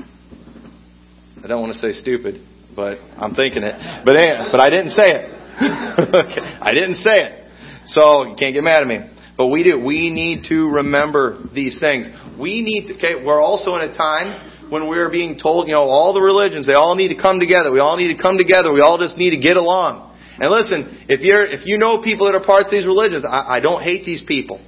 I 1.43 1.47
don't 1.47 1.60
want 1.60 1.73
to 1.73 1.80
say 1.80 1.91
stupid, 1.91 2.39
but 2.75 2.99
I'm 3.17 3.36
thinking 3.36 3.63
it. 3.63 3.75
But, 4.06 4.15
but 4.51 4.62
I 4.62 4.69
didn't 4.69 4.91
say 4.91 5.03
it. 5.03 5.25
I 6.62 6.71
didn't 6.71 6.95
say 6.95 7.17
it. 7.17 7.43
So 7.88 8.23
you 8.23 8.36
can't 8.38 8.53
get 8.53 8.63
mad 8.63 8.84
at 8.84 8.88
me. 8.88 8.99
But 9.38 9.47
we 9.47 9.63
do. 9.63 9.84
We 9.84 10.10
need 10.10 10.47
to 10.49 10.69
remember 10.82 11.43
these 11.53 11.80
things. 11.80 12.08
We 12.39 12.62
need 12.62 12.88
to, 12.88 12.95
okay, 12.97 13.23
we're 13.23 13.41
also 13.41 13.75
in 13.75 13.89
a 13.89 13.95
time 13.95 14.71
when 14.71 14.89
we're 14.89 15.12
being 15.12 15.38
told, 15.38 15.67
you 15.67 15.73
know, 15.73 15.84
all 15.84 16.13
the 16.13 16.21
religions, 16.21 16.67
they 16.67 16.73
all 16.73 16.95
need 16.95 17.10
to 17.10 17.19
come 17.19 17.39
together. 17.39 17.71
We 17.71 17.80
all 17.80 17.97
need 17.97 18.15
to 18.15 18.21
come 18.21 18.38
together. 18.38 18.73
We 18.73 18.82
all 18.82 18.97
just 18.97 19.17
need 19.17 19.32
to 19.32 19.41
get 19.41 19.58
along. 19.58 20.07
And 20.39 20.52
listen, 20.52 21.06
if 21.10 21.21
you're 21.21 21.45
if 21.45 21.65
you 21.65 21.78
know 21.78 22.02
people 22.02 22.28
that 22.28 22.36
are 22.36 22.45
parts 22.45 22.67
of 22.67 22.71
these 22.71 22.86
religions, 22.86 23.26
I, 23.26 23.58
I 23.58 23.60
don't 23.60 23.82
hate 23.82 24.06
these 24.06 24.23
people. 24.28 24.62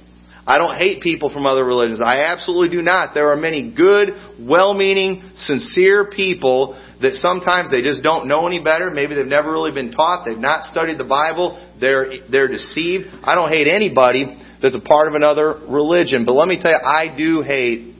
I 0.46 0.58
don't 0.58 0.76
hate 0.76 1.02
people 1.02 1.30
from 1.32 1.46
other 1.46 1.64
religions. 1.64 2.00
I 2.02 2.26
absolutely 2.32 2.74
do 2.74 2.82
not. 2.82 3.14
There 3.14 3.30
are 3.30 3.36
many 3.36 3.72
good, 3.72 4.08
well-meaning, 4.40 5.30
sincere 5.36 6.10
people 6.10 6.74
that 7.02 7.14
sometimes 7.14 7.70
they 7.70 7.82
just 7.82 8.02
don't 8.02 8.26
know 8.26 8.48
any 8.48 8.62
better. 8.62 8.90
Maybe 8.90 9.14
they've 9.14 9.26
never 9.26 9.52
really 9.52 9.70
been 9.70 9.92
taught. 9.92 10.26
They've 10.26 10.36
not 10.36 10.64
studied 10.64 10.98
the 10.98 11.04
Bible. 11.06 11.54
They're 11.78 12.26
they're 12.28 12.48
deceived. 12.48 13.06
I 13.22 13.34
don't 13.34 13.50
hate 13.50 13.68
anybody 13.68 14.26
that's 14.60 14.74
a 14.74 14.80
part 14.80 15.08
of 15.08 15.14
another 15.14 15.54
religion. 15.68 16.24
But 16.26 16.34
let 16.34 16.48
me 16.48 16.58
tell 16.60 16.72
you, 16.72 16.82
I 16.82 17.14
do 17.16 17.42
hate 17.42 17.94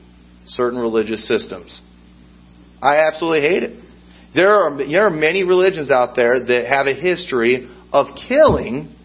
certain 0.45 0.79
religious 0.79 1.27
systems. 1.27 1.81
I 2.81 3.07
absolutely 3.07 3.47
hate 3.47 3.63
it. 3.63 3.90
There 4.33 4.49
are, 4.49 4.77
there 4.77 5.07
are 5.07 5.09
many 5.09 5.43
religions 5.43 5.91
out 5.91 6.15
there 6.15 6.39
that 6.39 6.65
have 6.69 6.87
a 6.87 6.93
history 6.93 7.69
of 7.91 8.07
killing 8.27 8.95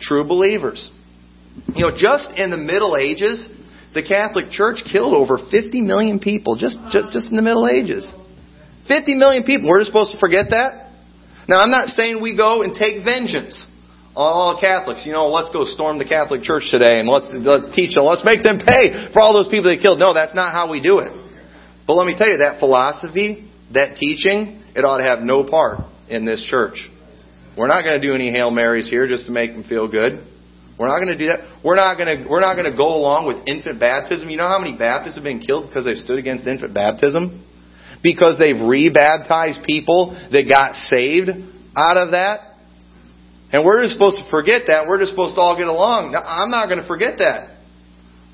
true 0.00 0.24
believers. 0.24 0.90
You 1.74 1.88
know, 1.88 1.96
just 1.96 2.30
in 2.36 2.50
the 2.50 2.58
Middle 2.58 2.96
Ages, 2.96 3.48
the 3.94 4.02
Catholic 4.02 4.50
Church 4.50 4.84
killed 4.90 5.14
over 5.14 5.38
50 5.38 5.80
million 5.80 6.20
people 6.20 6.56
just, 6.56 6.76
just, 6.92 7.12
just 7.12 7.30
in 7.30 7.36
the 7.36 7.42
Middle 7.42 7.66
Ages. 7.66 8.12
50 8.88 9.14
million 9.16 9.42
people. 9.44 9.68
We're 9.68 9.82
supposed 9.84 10.12
to 10.12 10.18
forget 10.20 10.50
that? 10.50 10.92
Now, 11.48 11.58
I'm 11.58 11.70
not 11.70 11.88
saying 11.88 12.20
we 12.20 12.36
go 12.36 12.62
and 12.62 12.74
take 12.74 13.04
vengeance 13.04 13.66
on 14.12 14.28
all 14.28 14.60
Catholics. 14.60 15.04
You 15.06 15.12
know, 15.12 15.28
let's 15.28 15.52
go 15.52 15.64
storm 15.64 15.98
the 15.98 16.04
Catholic 16.04 16.42
Church 16.42 16.68
today 16.70 17.00
and 17.00 17.08
let's, 17.08 17.30
let's 17.32 17.72
teach 17.74 17.94
them. 17.94 18.04
Let's 18.04 18.24
make 18.24 18.42
them 18.42 18.58
pay 18.58 19.08
for 19.12 19.22
all 19.22 19.32
those 19.32 19.48
people 19.48 19.70
they 19.70 19.80
killed. 19.80 19.98
No, 19.98 20.12
that's 20.12 20.34
not 20.34 20.52
how 20.52 20.70
we 20.70 20.82
do 20.82 20.98
it. 21.00 21.14
But 21.86 21.94
let 21.94 22.06
me 22.06 22.14
tell 22.18 22.28
you, 22.28 22.38
that 22.38 22.58
philosophy, 22.58 23.48
that 23.72 23.96
teaching, 23.96 24.62
it 24.76 24.84
ought 24.84 24.98
to 24.98 25.04
have 25.04 25.20
no 25.20 25.48
part 25.48 25.80
in 26.08 26.24
this 26.24 26.44
church. 26.48 26.88
We're 27.56 27.68
not 27.68 27.82
going 27.82 28.00
to 28.00 28.06
do 28.06 28.14
any 28.14 28.30
Hail 28.30 28.50
Marys 28.50 28.88
here 28.90 29.08
just 29.08 29.26
to 29.26 29.32
make 29.32 29.52
them 29.52 29.64
feel 29.64 29.88
good. 29.88 30.24
We're 30.78 30.88
not 30.88 31.00
going 31.00 31.16
to 31.16 31.18
do 31.18 31.26
that. 31.32 31.64
We're 31.64 31.76
not 31.76 31.96
going 31.96 32.18
to, 32.18 32.28
we're 32.28 32.44
not 32.44 32.54
going 32.54 32.70
to 32.70 32.76
go 32.76 32.88
along 32.88 33.26
with 33.26 33.48
infant 33.48 33.80
baptism. 33.80 34.28
You 34.28 34.36
know 34.36 34.46
how 34.46 34.58
many 34.58 34.76
Baptists 34.76 35.16
have 35.16 35.24
been 35.24 35.40
killed 35.40 35.68
because 35.68 35.86
they've 35.86 35.96
stood 35.96 36.18
against 36.18 36.46
infant 36.46 36.74
baptism? 36.74 37.46
because 38.02 38.36
they've 38.38 38.54
rebaptized 38.54 39.64
people 39.64 40.14
that 40.30 40.46
got 40.48 40.74
saved 40.74 41.30
out 41.76 41.96
of 41.96 42.12
that. 42.12 42.54
And 43.52 43.64
we're 43.64 43.82
just 43.82 43.94
supposed 43.94 44.22
to 44.22 44.30
forget 44.30 44.62
that. 44.68 44.86
We're 44.86 44.98
just 44.98 45.10
supposed 45.10 45.34
to 45.34 45.40
all 45.40 45.56
get 45.56 45.66
along. 45.66 46.14
I'm 46.14 46.50
not 46.50 46.66
going 46.66 46.80
to 46.80 46.86
forget 46.86 47.18
that. 47.18 47.55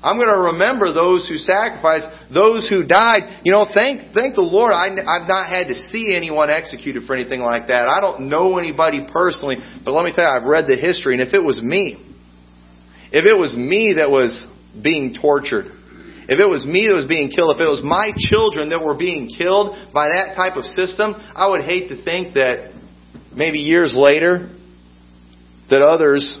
I'm 0.03 0.19
going 0.19 0.27
to 0.27 0.51
remember 0.51 0.91
those 0.91 1.29
who 1.31 1.39
sacrificed, 1.39 2.11
those 2.27 2.67
who 2.67 2.83
died. 2.83 3.39
You 3.47 3.53
know, 3.53 3.65
thank 3.73 4.11
thank 4.11 4.35
the 4.35 4.43
Lord. 4.43 4.75
I, 4.75 4.91
I've 4.91 5.31
not 5.31 5.47
had 5.47 5.71
to 5.71 5.75
see 5.95 6.13
anyone 6.13 6.49
executed 6.49 7.07
for 7.07 7.15
anything 7.15 7.39
like 7.39 7.67
that. 7.67 7.87
I 7.87 8.01
don't 8.01 8.27
know 8.27 8.59
anybody 8.59 9.07
personally, 9.07 9.63
but 9.85 9.93
let 9.93 10.03
me 10.03 10.11
tell 10.13 10.27
you, 10.27 10.35
I've 10.35 10.45
read 10.45 10.67
the 10.67 10.75
history, 10.75 11.15
and 11.15 11.23
if 11.23 11.33
it 11.33 11.39
was 11.39 11.63
me, 11.63 12.03
if 13.15 13.23
it 13.23 13.39
was 13.39 13.55
me 13.55 13.95
that 13.95 14.11
was 14.11 14.45
being 14.83 15.15
tortured, 15.15 15.71
if 16.27 16.35
it 16.35 16.49
was 16.51 16.67
me 16.67 16.91
that 16.91 16.95
was 16.95 17.07
being 17.07 17.31
killed, 17.31 17.55
if 17.55 17.61
it 17.63 17.71
was 17.71 17.79
my 17.79 18.11
children 18.27 18.75
that 18.75 18.83
were 18.83 18.97
being 18.97 19.31
killed 19.31 19.71
by 19.93 20.11
that 20.11 20.35
type 20.35 20.59
of 20.59 20.67
system, 20.75 21.15
I 21.15 21.47
would 21.47 21.63
hate 21.63 21.87
to 21.95 22.03
think 22.03 22.35
that 22.35 22.75
maybe 23.33 23.59
years 23.59 23.95
later 23.95 24.51
that 25.69 25.79
others 25.79 26.37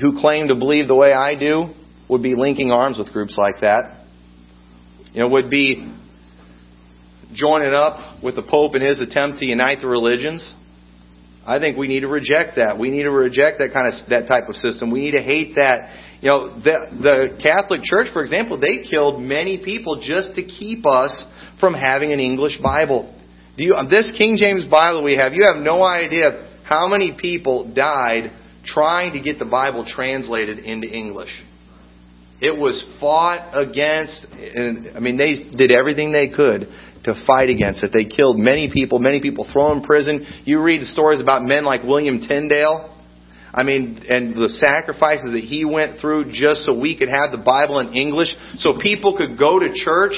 who 0.00 0.20
claim 0.20 0.48
to 0.48 0.54
believe 0.54 0.86
the 0.86 0.94
way 0.94 1.12
I 1.12 1.34
do 1.34 1.74
would 2.10 2.22
be 2.22 2.34
linking 2.34 2.70
arms 2.70 2.98
with 2.98 3.12
groups 3.12 3.38
like 3.38 3.60
that. 3.62 4.04
You 5.12 5.20
know, 5.20 5.28
would 5.28 5.50
be 5.50 5.90
joining 7.32 7.72
up 7.72 8.22
with 8.22 8.36
the 8.36 8.42
Pope 8.42 8.74
in 8.74 8.82
his 8.82 9.00
attempt 9.00 9.38
to 9.38 9.46
unite 9.46 9.78
the 9.80 9.86
religions. 9.86 10.54
I 11.46 11.58
think 11.58 11.78
we 11.78 11.88
need 11.88 12.00
to 12.00 12.08
reject 12.08 12.56
that. 12.56 12.78
We 12.78 12.90
need 12.90 13.04
to 13.04 13.10
reject 13.10 13.58
that 13.58 13.72
kind 13.72 13.86
of 13.88 13.94
that 14.10 14.28
type 14.28 14.48
of 14.48 14.56
system. 14.56 14.90
We 14.90 15.00
need 15.00 15.12
to 15.12 15.22
hate 15.22 15.54
that. 15.54 15.96
You 16.20 16.28
know, 16.28 16.54
the, 16.54 16.76
the 17.00 17.42
Catholic 17.42 17.80
Church, 17.82 18.08
for 18.12 18.22
example, 18.22 18.60
they 18.60 18.84
killed 18.88 19.22
many 19.22 19.62
people 19.64 20.00
just 20.02 20.34
to 20.34 20.44
keep 20.44 20.84
us 20.86 21.24
from 21.58 21.72
having 21.72 22.12
an 22.12 22.20
English 22.20 22.58
Bible. 22.62 23.16
Do 23.56 23.64
you, 23.64 23.74
this 23.88 24.12
King 24.16 24.36
James 24.36 24.66
Bible 24.66 25.02
we 25.02 25.16
have, 25.16 25.32
you 25.32 25.46
have 25.46 25.56
no 25.56 25.82
idea 25.82 26.46
how 26.64 26.88
many 26.88 27.16
people 27.18 27.72
died 27.72 28.32
trying 28.64 29.14
to 29.14 29.20
get 29.20 29.38
the 29.38 29.44
Bible 29.44 29.84
translated 29.86 30.58
into 30.58 30.88
English. 30.88 31.30
It 32.40 32.56
was 32.56 32.82
fought 33.00 33.52
against, 33.52 34.24
and 34.32 34.96
I 34.96 35.00
mean, 35.00 35.18
they 35.18 35.44
did 35.56 35.72
everything 35.72 36.12
they 36.12 36.30
could 36.30 36.68
to 37.04 37.14
fight 37.26 37.48
against 37.48 37.84
it. 37.84 37.92
They 37.92 38.04
killed 38.04 38.38
many 38.38 38.70
people, 38.72 38.98
many 38.98 39.20
people 39.20 39.46
thrown 39.52 39.78
in 39.78 39.82
prison. 39.82 40.26
You 40.44 40.62
read 40.62 40.80
the 40.80 40.86
stories 40.86 41.20
about 41.20 41.42
men 41.42 41.64
like 41.64 41.82
William 41.82 42.20
Tyndale. 42.20 42.96
I 43.52 43.62
mean, 43.62 44.04
and 44.08 44.34
the 44.36 44.48
sacrifices 44.48 45.32
that 45.32 45.44
he 45.44 45.64
went 45.64 46.00
through 46.00 46.30
just 46.32 46.62
so 46.62 46.78
we 46.78 46.96
could 46.96 47.08
have 47.08 47.32
the 47.32 47.42
Bible 47.44 47.80
in 47.80 47.94
English, 47.94 48.28
so 48.56 48.78
people 48.78 49.16
could 49.16 49.38
go 49.38 49.58
to 49.58 49.72
church 49.74 50.14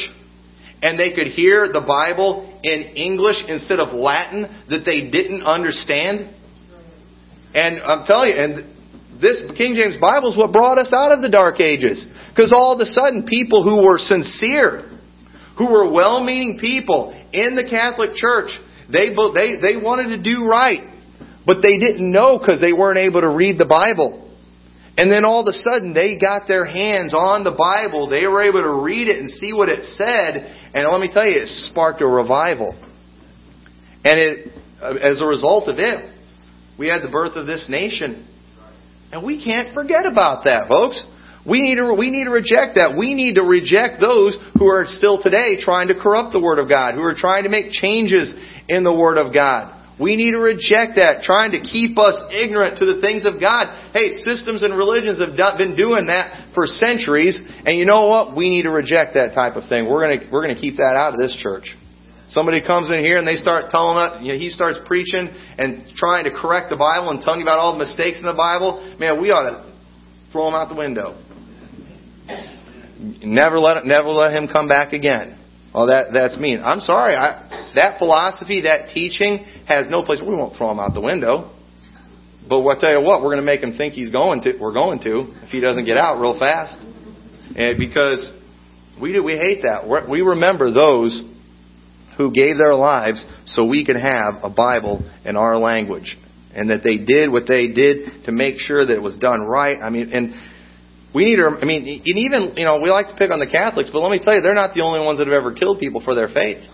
and 0.82 0.98
they 0.98 1.14
could 1.14 1.28
hear 1.28 1.68
the 1.72 1.82
Bible 1.86 2.60
in 2.62 2.94
English 2.94 3.36
instead 3.48 3.78
of 3.78 3.94
Latin 3.94 4.42
that 4.68 4.84
they 4.84 5.08
didn't 5.08 5.42
understand. 5.42 6.34
And 7.54 7.80
I'm 7.80 8.04
telling 8.04 8.30
you, 8.30 8.36
and 8.36 8.71
this 9.22 9.40
King 9.56 9.78
James 9.78 9.96
Bible 10.00 10.32
is 10.32 10.36
what 10.36 10.52
brought 10.52 10.78
us 10.78 10.92
out 10.92 11.12
of 11.12 11.22
the 11.22 11.30
Dark 11.30 11.60
Ages. 11.60 12.04
Because 12.28 12.50
all 12.50 12.74
of 12.74 12.80
a 12.80 12.86
sudden, 12.86 13.24
people 13.24 13.62
who 13.62 13.86
were 13.86 13.96
sincere, 13.96 14.90
who 15.56 15.70
were 15.70 15.90
well-meaning 15.90 16.58
people 16.60 17.14
in 17.32 17.54
the 17.54 17.62
Catholic 17.70 18.16
Church, 18.16 18.50
they, 18.90 19.14
they, 19.14 19.62
they 19.62 19.76
wanted 19.78 20.16
to 20.16 20.20
do 20.20 20.44
right. 20.44 20.90
But 21.46 21.62
they 21.62 21.78
didn't 21.78 22.10
know 22.10 22.38
because 22.38 22.60
they 22.60 22.72
weren't 22.72 22.98
able 22.98 23.20
to 23.20 23.30
read 23.30 23.58
the 23.58 23.70
Bible. 23.70 24.18
And 24.98 25.10
then 25.10 25.24
all 25.24 25.40
of 25.40 25.46
a 25.46 25.54
sudden, 25.54 25.94
they 25.94 26.18
got 26.18 26.48
their 26.48 26.66
hands 26.66 27.14
on 27.14 27.44
the 27.44 27.54
Bible. 27.54 28.10
They 28.10 28.26
were 28.26 28.42
able 28.42 28.62
to 28.62 28.84
read 28.84 29.06
it 29.06 29.20
and 29.20 29.30
see 29.30 29.52
what 29.52 29.68
it 29.68 29.86
said. 29.96 30.50
And 30.74 30.86
let 30.90 31.00
me 31.00 31.08
tell 31.12 31.24
you, 31.24 31.40
it 31.40 31.48
sparked 31.70 32.02
a 32.02 32.06
revival. 32.06 32.74
And 34.04 34.18
it, 34.18 34.52
uh, 34.82 34.98
as 35.00 35.20
a 35.20 35.24
result 35.24 35.68
of 35.68 35.78
it, 35.78 36.10
we 36.76 36.88
had 36.88 37.02
the 37.02 37.10
birth 37.10 37.36
of 37.36 37.46
this 37.46 37.66
nation. 37.70 38.28
And 39.12 39.22
we 39.22 39.42
can't 39.42 39.74
forget 39.74 40.06
about 40.06 40.44
that, 40.44 40.68
folks. 40.68 41.06
We 41.44 41.60
need 41.60 41.76
to 41.76 41.92
we 41.92 42.10
need 42.10 42.24
to 42.24 42.30
reject 42.30 42.76
that. 42.76 42.96
We 42.96 43.12
need 43.12 43.34
to 43.34 43.42
reject 43.42 44.00
those 44.00 44.38
who 44.56 44.66
are 44.66 44.86
still 44.86 45.20
today 45.20 45.60
trying 45.60 45.88
to 45.88 45.94
corrupt 45.94 46.32
the 46.32 46.40
Word 46.40 46.58
of 46.58 46.68
God, 46.68 46.94
who 46.94 47.02
are 47.02 47.14
trying 47.14 47.44
to 47.44 47.50
make 47.50 47.72
changes 47.72 48.32
in 48.68 48.84
the 48.84 48.94
Word 48.94 49.18
of 49.18 49.34
God. 49.34 49.78
We 50.00 50.16
need 50.16 50.32
to 50.32 50.38
reject 50.38 50.96
that, 50.96 51.22
trying 51.22 51.52
to 51.52 51.60
keep 51.60 51.98
us 51.98 52.16
ignorant 52.32 52.78
to 52.78 52.86
the 52.86 53.00
things 53.04 53.26
of 53.26 53.38
God. 53.38 53.92
Hey, 53.92 54.10
systems 54.24 54.62
and 54.62 54.72
religions 54.72 55.20
have 55.20 55.36
been 55.58 55.76
doing 55.76 56.06
that 56.06 56.54
for 56.54 56.66
centuries, 56.66 57.36
and 57.66 57.76
you 57.76 57.84
know 57.84 58.08
what? 58.08 58.34
We 58.34 58.48
need 58.48 58.62
to 58.62 58.72
reject 58.72 59.14
that 59.14 59.34
type 59.34 59.54
of 59.54 59.68
thing. 59.68 59.90
We're 59.90 60.08
to 60.08 60.26
we're 60.32 60.46
to 60.46 60.56
keep 60.56 60.78
that 60.78 60.96
out 60.96 61.12
of 61.12 61.20
this 61.20 61.36
church. 61.36 61.76
Somebody 62.28 62.62
comes 62.62 62.90
in 62.90 63.00
here 63.00 63.18
and 63.18 63.26
they 63.26 63.36
start 63.36 63.70
telling 63.70 63.98
us, 63.98 64.22
you 64.22 64.32
know, 64.32 64.38
he 64.38 64.48
starts 64.48 64.78
preaching 64.86 65.28
and 65.58 65.84
trying 65.96 66.24
to 66.24 66.30
correct 66.30 66.70
the 66.70 66.76
Bible 66.76 67.10
and 67.10 67.20
telling 67.20 67.40
you 67.40 67.44
about 67.44 67.58
all 67.58 67.72
the 67.72 67.84
mistakes 67.84 68.20
in 68.20 68.26
the 68.26 68.34
Bible. 68.34 68.96
Man, 68.98 69.20
we 69.20 69.30
ought 69.30 69.50
to 69.50 69.72
throw 70.32 70.48
him 70.48 70.54
out 70.54 70.68
the 70.68 70.76
window. 70.76 71.18
Never 73.22 73.58
let 73.58 73.84
never 73.84 74.08
let 74.08 74.32
him 74.32 74.48
come 74.48 74.68
back 74.68 74.92
again. 74.92 75.38
Oh, 75.74 75.86
that 75.86 76.12
that's 76.12 76.38
mean. 76.38 76.60
I'm 76.62 76.80
sorry. 76.80 77.14
I, 77.14 77.72
that 77.74 77.98
philosophy, 77.98 78.62
that 78.62 78.90
teaching, 78.94 79.44
has 79.66 79.90
no 79.90 80.02
place. 80.02 80.20
We 80.20 80.34
won't 80.34 80.56
throw 80.56 80.70
him 80.70 80.78
out 80.78 80.94
the 80.94 81.00
window. 81.00 81.50
But 82.48 82.60
what 82.60 82.80
tell 82.80 82.92
you 82.92 83.00
what, 83.00 83.22
we're 83.22 83.34
going 83.34 83.44
to 83.44 83.46
make 83.46 83.60
him 83.60 83.72
think 83.76 83.94
he's 83.94 84.10
going 84.10 84.42
to. 84.42 84.56
We're 84.58 84.72
going 84.72 85.00
to 85.00 85.32
if 85.42 85.50
he 85.50 85.60
doesn't 85.60 85.84
get 85.84 85.96
out 85.96 86.20
real 86.20 86.38
fast, 86.38 86.78
and 87.56 87.78
because 87.78 88.30
we 89.00 89.12
do. 89.12 89.24
We 89.24 89.36
hate 89.36 89.62
that. 89.62 89.88
We 90.08 90.20
remember 90.20 90.72
those 90.72 91.22
who 92.16 92.32
gave 92.32 92.58
their 92.58 92.74
lives 92.74 93.24
so 93.46 93.64
we 93.64 93.84
could 93.84 93.96
have 93.96 94.36
a 94.42 94.50
Bible 94.50 95.02
in 95.24 95.36
our 95.36 95.56
language. 95.56 96.16
And 96.54 96.68
that 96.70 96.82
they 96.84 96.98
did 96.98 97.32
what 97.32 97.44
they 97.48 97.68
did 97.68 98.24
to 98.26 98.32
make 98.32 98.58
sure 98.58 98.84
that 98.84 98.94
it 98.94 99.00
was 99.00 99.16
done 99.16 99.42
right. 99.46 99.78
I 99.80 99.88
mean, 99.88 100.12
and 100.12 100.34
we 101.14 101.24
need 101.24 101.36
to, 101.36 101.48
I 101.48 101.64
mean, 101.64 101.84
and 101.84 102.18
even, 102.18 102.54
you 102.56 102.64
know, 102.64 102.80
we 102.80 102.90
like 102.90 103.08
to 103.08 103.16
pick 103.16 103.30
on 103.30 103.40
the 103.40 103.48
Catholics, 103.48 103.90
but 103.92 104.00
let 104.00 104.12
me 104.12 104.20
tell 104.22 104.34
you, 104.34 104.42
they're 104.42 104.54
not 104.54 104.74
the 104.74 104.82
only 104.82 105.00
ones 105.00 105.18
that 105.18 105.28
have 105.28 105.36
ever 105.36 105.52
killed 105.52 105.78
people 105.78 106.02
for 106.04 106.14
their 106.14 106.28
faith. 106.28 106.64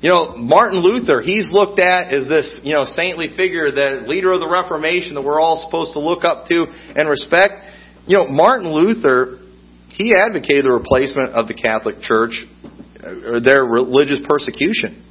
You 0.00 0.10
know, 0.10 0.36
Martin 0.36 0.78
Luther, 0.78 1.20
he's 1.20 1.48
looked 1.50 1.80
at 1.80 2.12
as 2.14 2.28
this, 2.28 2.60
you 2.62 2.72
know, 2.72 2.84
saintly 2.84 3.34
figure, 3.36 3.72
the 3.72 4.06
leader 4.06 4.32
of 4.32 4.40
the 4.40 4.48
Reformation 4.48 5.14
that 5.16 5.22
we're 5.22 5.40
all 5.40 5.64
supposed 5.66 5.92
to 5.94 6.00
look 6.00 6.24
up 6.24 6.46
to 6.48 6.66
and 6.68 7.08
respect. 7.08 7.52
You 8.06 8.16
know, 8.16 8.28
Martin 8.28 8.70
Luther, 8.70 9.42
he 9.90 10.14
advocated 10.14 10.64
the 10.64 10.72
replacement 10.72 11.32
of 11.32 11.48
the 11.48 11.54
Catholic 11.54 12.00
Church 12.00 12.46
Uh, 13.02 13.34
or 13.34 13.40
their 13.40 13.62
religious 13.62 14.18
persecution. 14.26 15.04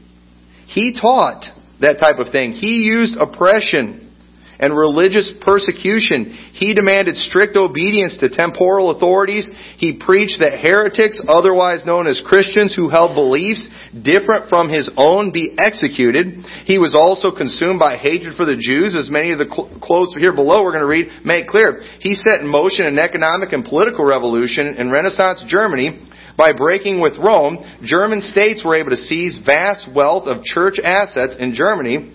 He 0.67 0.97
taught 0.99 1.45
that 1.79 1.99
type 2.01 2.19
of 2.19 2.33
thing. 2.33 2.51
He 2.51 2.83
used 2.83 3.15
oppression 3.15 4.11
and 4.59 4.75
religious 4.75 5.31
persecution. 5.39 6.35
He 6.51 6.73
demanded 6.73 7.15
strict 7.15 7.55
obedience 7.55 8.17
to 8.19 8.27
temporal 8.27 8.91
authorities. 8.91 9.47
He 9.77 10.01
preached 10.03 10.43
that 10.43 10.59
heretics, 10.59 11.21
otherwise 11.29 11.85
known 11.85 12.07
as 12.07 12.19
Christians 12.25 12.75
who 12.75 12.89
held 12.89 13.15
beliefs 13.15 13.63
different 13.93 14.49
from 14.49 14.67
his 14.67 14.91
own, 14.97 15.31
be 15.31 15.55
executed. 15.57 16.43
He 16.65 16.79
was 16.79 16.91
also 16.91 17.31
consumed 17.31 17.79
by 17.79 17.95
hatred 17.95 18.35
for 18.35 18.43
the 18.43 18.59
Jews, 18.59 18.99
as 18.99 19.09
many 19.09 19.31
of 19.31 19.39
the 19.39 19.47
quotes 19.79 20.11
here 20.19 20.35
below 20.35 20.63
we're 20.63 20.75
going 20.75 20.83
to 20.83 20.91
read 20.91 21.23
make 21.23 21.47
clear. 21.47 21.79
He 22.01 22.15
set 22.15 22.41
in 22.41 22.51
motion 22.51 22.83
an 22.83 22.99
economic 22.99 23.53
and 23.53 23.63
political 23.63 24.03
revolution 24.03 24.75
in 24.75 24.91
Renaissance 24.91 25.45
Germany 25.47 26.03
by 26.37 26.53
breaking 26.53 27.01
with 27.01 27.17
Rome, 27.17 27.57
German 27.83 28.21
states 28.21 28.63
were 28.63 28.75
able 28.75 28.91
to 28.91 28.95
seize 28.95 29.41
vast 29.43 29.89
wealth 29.93 30.27
of 30.27 30.43
church 30.43 30.79
assets 30.81 31.35
in 31.39 31.55
Germany. 31.55 32.13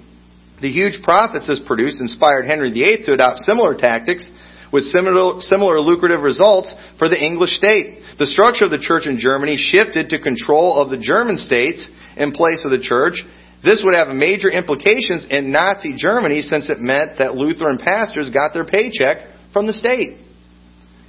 The 0.62 0.70
huge 0.70 1.02
profits 1.02 1.48
this 1.48 1.60
produced 1.66 2.00
inspired 2.00 2.46
Henry 2.46 2.70
VIII 2.70 3.04
to 3.06 3.12
adopt 3.14 3.40
similar 3.40 3.74
tactics 3.74 4.30
with 4.72 4.84
similar, 4.84 5.40
similar 5.40 5.80
lucrative 5.80 6.22
results 6.22 6.72
for 6.98 7.08
the 7.08 7.18
English 7.18 7.50
state. 7.50 7.98
The 8.18 8.26
structure 8.26 8.66
of 8.66 8.70
the 8.70 8.78
church 8.78 9.06
in 9.06 9.18
Germany 9.18 9.56
shifted 9.58 10.08
to 10.10 10.22
control 10.22 10.80
of 10.80 10.90
the 10.90 10.98
German 10.98 11.36
states 11.36 11.90
in 12.16 12.30
place 12.30 12.62
of 12.64 12.70
the 12.70 12.80
church. 12.80 13.24
This 13.64 13.82
would 13.84 13.94
have 13.94 14.14
major 14.14 14.48
implications 14.48 15.26
in 15.28 15.50
Nazi 15.50 15.94
Germany 15.96 16.42
since 16.42 16.70
it 16.70 16.78
meant 16.78 17.18
that 17.18 17.34
Lutheran 17.34 17.78
pastors 17.78 18.30
got 18.30 18.54
their 18.54 18.64
paycheck 18.64 19.34
from 19.52 19.66
the 19.66 19.72
state. 19.72 20.18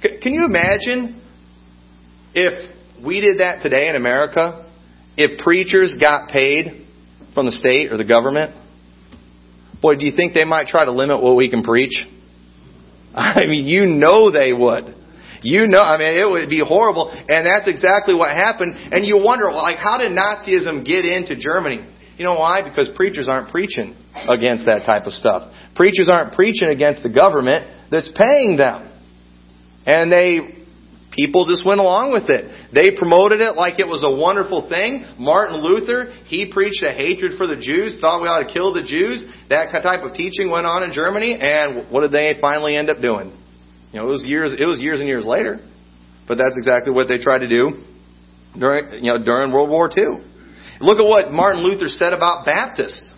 Can 0.02 0.34
you 0.34 0.44
imagine 0.44 1.22
if 2.34 2.73
we 3.04 3.20
did 3.20 3.40
that 3.40 3.62
today 3.62 3.88
in 3.88 3.96
America, 3.96 4.70
if 5.16 5.38
preachers 5.42 5.96
got 6.00 6.30
paid 6.30 6.86
from 7.34 7.46
the 7.46 7.52
state 7.52 7.92
or 7.92 7.96
the 7.96 8.04
government, 8.04 8.54
boy, 9.80 9.96
do 9.96 10.04
you 10.04 10.12
think 10.14 10.34
they 10.34 10.44
might 10.44 10.66
try 10.66 10.84
to 10.84 10.92
limit 10.92 11.22
what 11.22 11.36
we 11.36 11.50
can 11.50 11.62
preach? 11.62 12.06
I 13.14 13.46
mean, 13.46 13.66
you 13.66 13.86
know 13.86 14.30
they 14.30 14.52
would. 14.52 14.94
You 15.42 15.66
know, 15.66 15.80
I 15.80 15.98
mean, 15.98 16.16
it 16.16 16.24
would 16.24 16.48
be 16.48 16.64
horrible. 16.66 17.12
And 17.12 17.44
that's 17.44 17.68
exactly 17.68 18.14
what 18.14 18.34
happened. 18.34 18.74
And 18.92 19.04
you 19.04 19.20
wonder, 19.22 19.52
like, 19.52 19.76
how 19.76 19.98
did 19.98 20.16
Nazism 20.16 20.86
get 20.86 21.04
into 21.04 21.36
Germany? 21.36 21.84
You 22.16 22.24
know 22.24 22.38
why? 22.38 22.66
Because 22.66 22.88
preachers 22.96 23.28
aren't 23.28 23.50
preaching 23.50 23.94
against 24.14 24.64
that 24.66 24.86
type 24.86 25.04
of 25.04 25.12
stuff. 25.12 25.52
Preachers 25.76 26.08
aren't 26.10 26.32
preaching 26.32 26.68
against 26.68 27.02
the 27.02 27.10
government 27.10 27.68
that's 27.90 28.10
paying 28.16 28.56
them. 28.56 28.90
And 29.84 30.10
they 30.10 30.63
people 31.14 31.46
just 31.46 31.64
went 31.64 31.80
along 31.80 32.10
with 32.10 32.28
it. 32.28 32.50
They 32.74 32.98
promoted 32.98 33.40
it 33.40 33.54
like 33.54 33.78
it 33.78 33.86
was 33.86 34.02
a 34.02 34.10
wonderful 34.10 34.68
thing. 34.68 35.06
Martin 35.16 35.62
Luther, 35.62 36.12
he 36.26 36.50
preached 36.50 36.82
a 36.82 36.90
hatred 36.90 37.38
for 37.38 37.46
the 37.46 37.56
Jews, 37.56 37.96
thought 38.02 38.20
we 38.20 38.28
ought 38.28 38.42
to 38.42 38.50
kill 38.52 38.74
the 38.74 38.82
Jews. 38.82 39.24
That 39.48 39.70
type 39.70 40.02
of 40.02 40.12
teaching 40.12 40.50
went 40.50 40.66
on 40.66 40.82
in 40.82 40.92
Germany, 40.92 41.38
and 41.40 41.90
what 41.90 42.02
did 42.02 42.12
they 42.12 42.34
finally 42.40 42.76
end 42.76 42.90
up 42.90 43.00
doing? 43.00 43.30
You 43.94 44.02
know, 44.02 44.08
it 44.08 44.10
was 44.10 44.26
years, 44.26 44.54
it 44.58 44.66
was 44.66 44.80
years 44.80 44.98
and 44.98 45.08
years 45.08 45.24
later. 45.24 45.62
But 46.26 46.36
that's 46.36 46.56
exactly 46.58 46.92
what 46.92 47.06
they 47.06 47.18
tried 47.18 47.46
to 47.46 47.48
do 47.48 47.84
during, 48.58 49.04
you 49.04 49.12
know, 49.12 49.22
during 49.22 49.52
World 49.52 49.70
War 49.70 49.86
II. 49.86 50.24
Look 50.80 50.98
at 50.98 51.06
what 51.06 51.30
Martin 51.30 51.62
Luther 51.62 51.88
said 51.88 52.12
about 52.12 52.44
Baptists. 52.44 53.12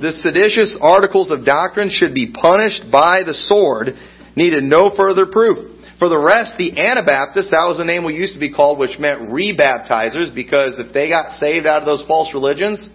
The 0.00 0.12
seditious 0.12 0.78
articles 0.80 1.30
of 1.30 1.44
doctrine 1.44 1.90
should 1.92 2.14
be 2.14 2.32
punished 2.32 2.88
by 2.90 3.20
the 3.26 3.34
sword, 3.34 3.92
needed 4.34 4.64
no 4.64 4.90
further 4.96 5.26
proof. 5.26 5.79
For 6.00 6.08
the 6.08 6.16
rest, 6.16 6.56
the 6.56 6.80
Anabaptists, 6.80 7.52
that 7.52 7.68
was 7.68 7.76
the 7.76 7.84
name 7.84 8.08
we 8.08 8.16
used 8.16 8.32
to 8.32 8.40
be 8.40 8.48
called, 8.48 8.80
which 8.80 8.96
meant 8.96 9.28
rebaptizers, 9.28 10.32
because 10.32 10.80
if 10.80 10.96
they 10.96 11.12
got 11.12 11.36
saved 11.36 11.68
out 11.68 11.84
of 11.84 11.86
those 11.86 12.00
false 12.08 12.32
religions, 12.32 12.88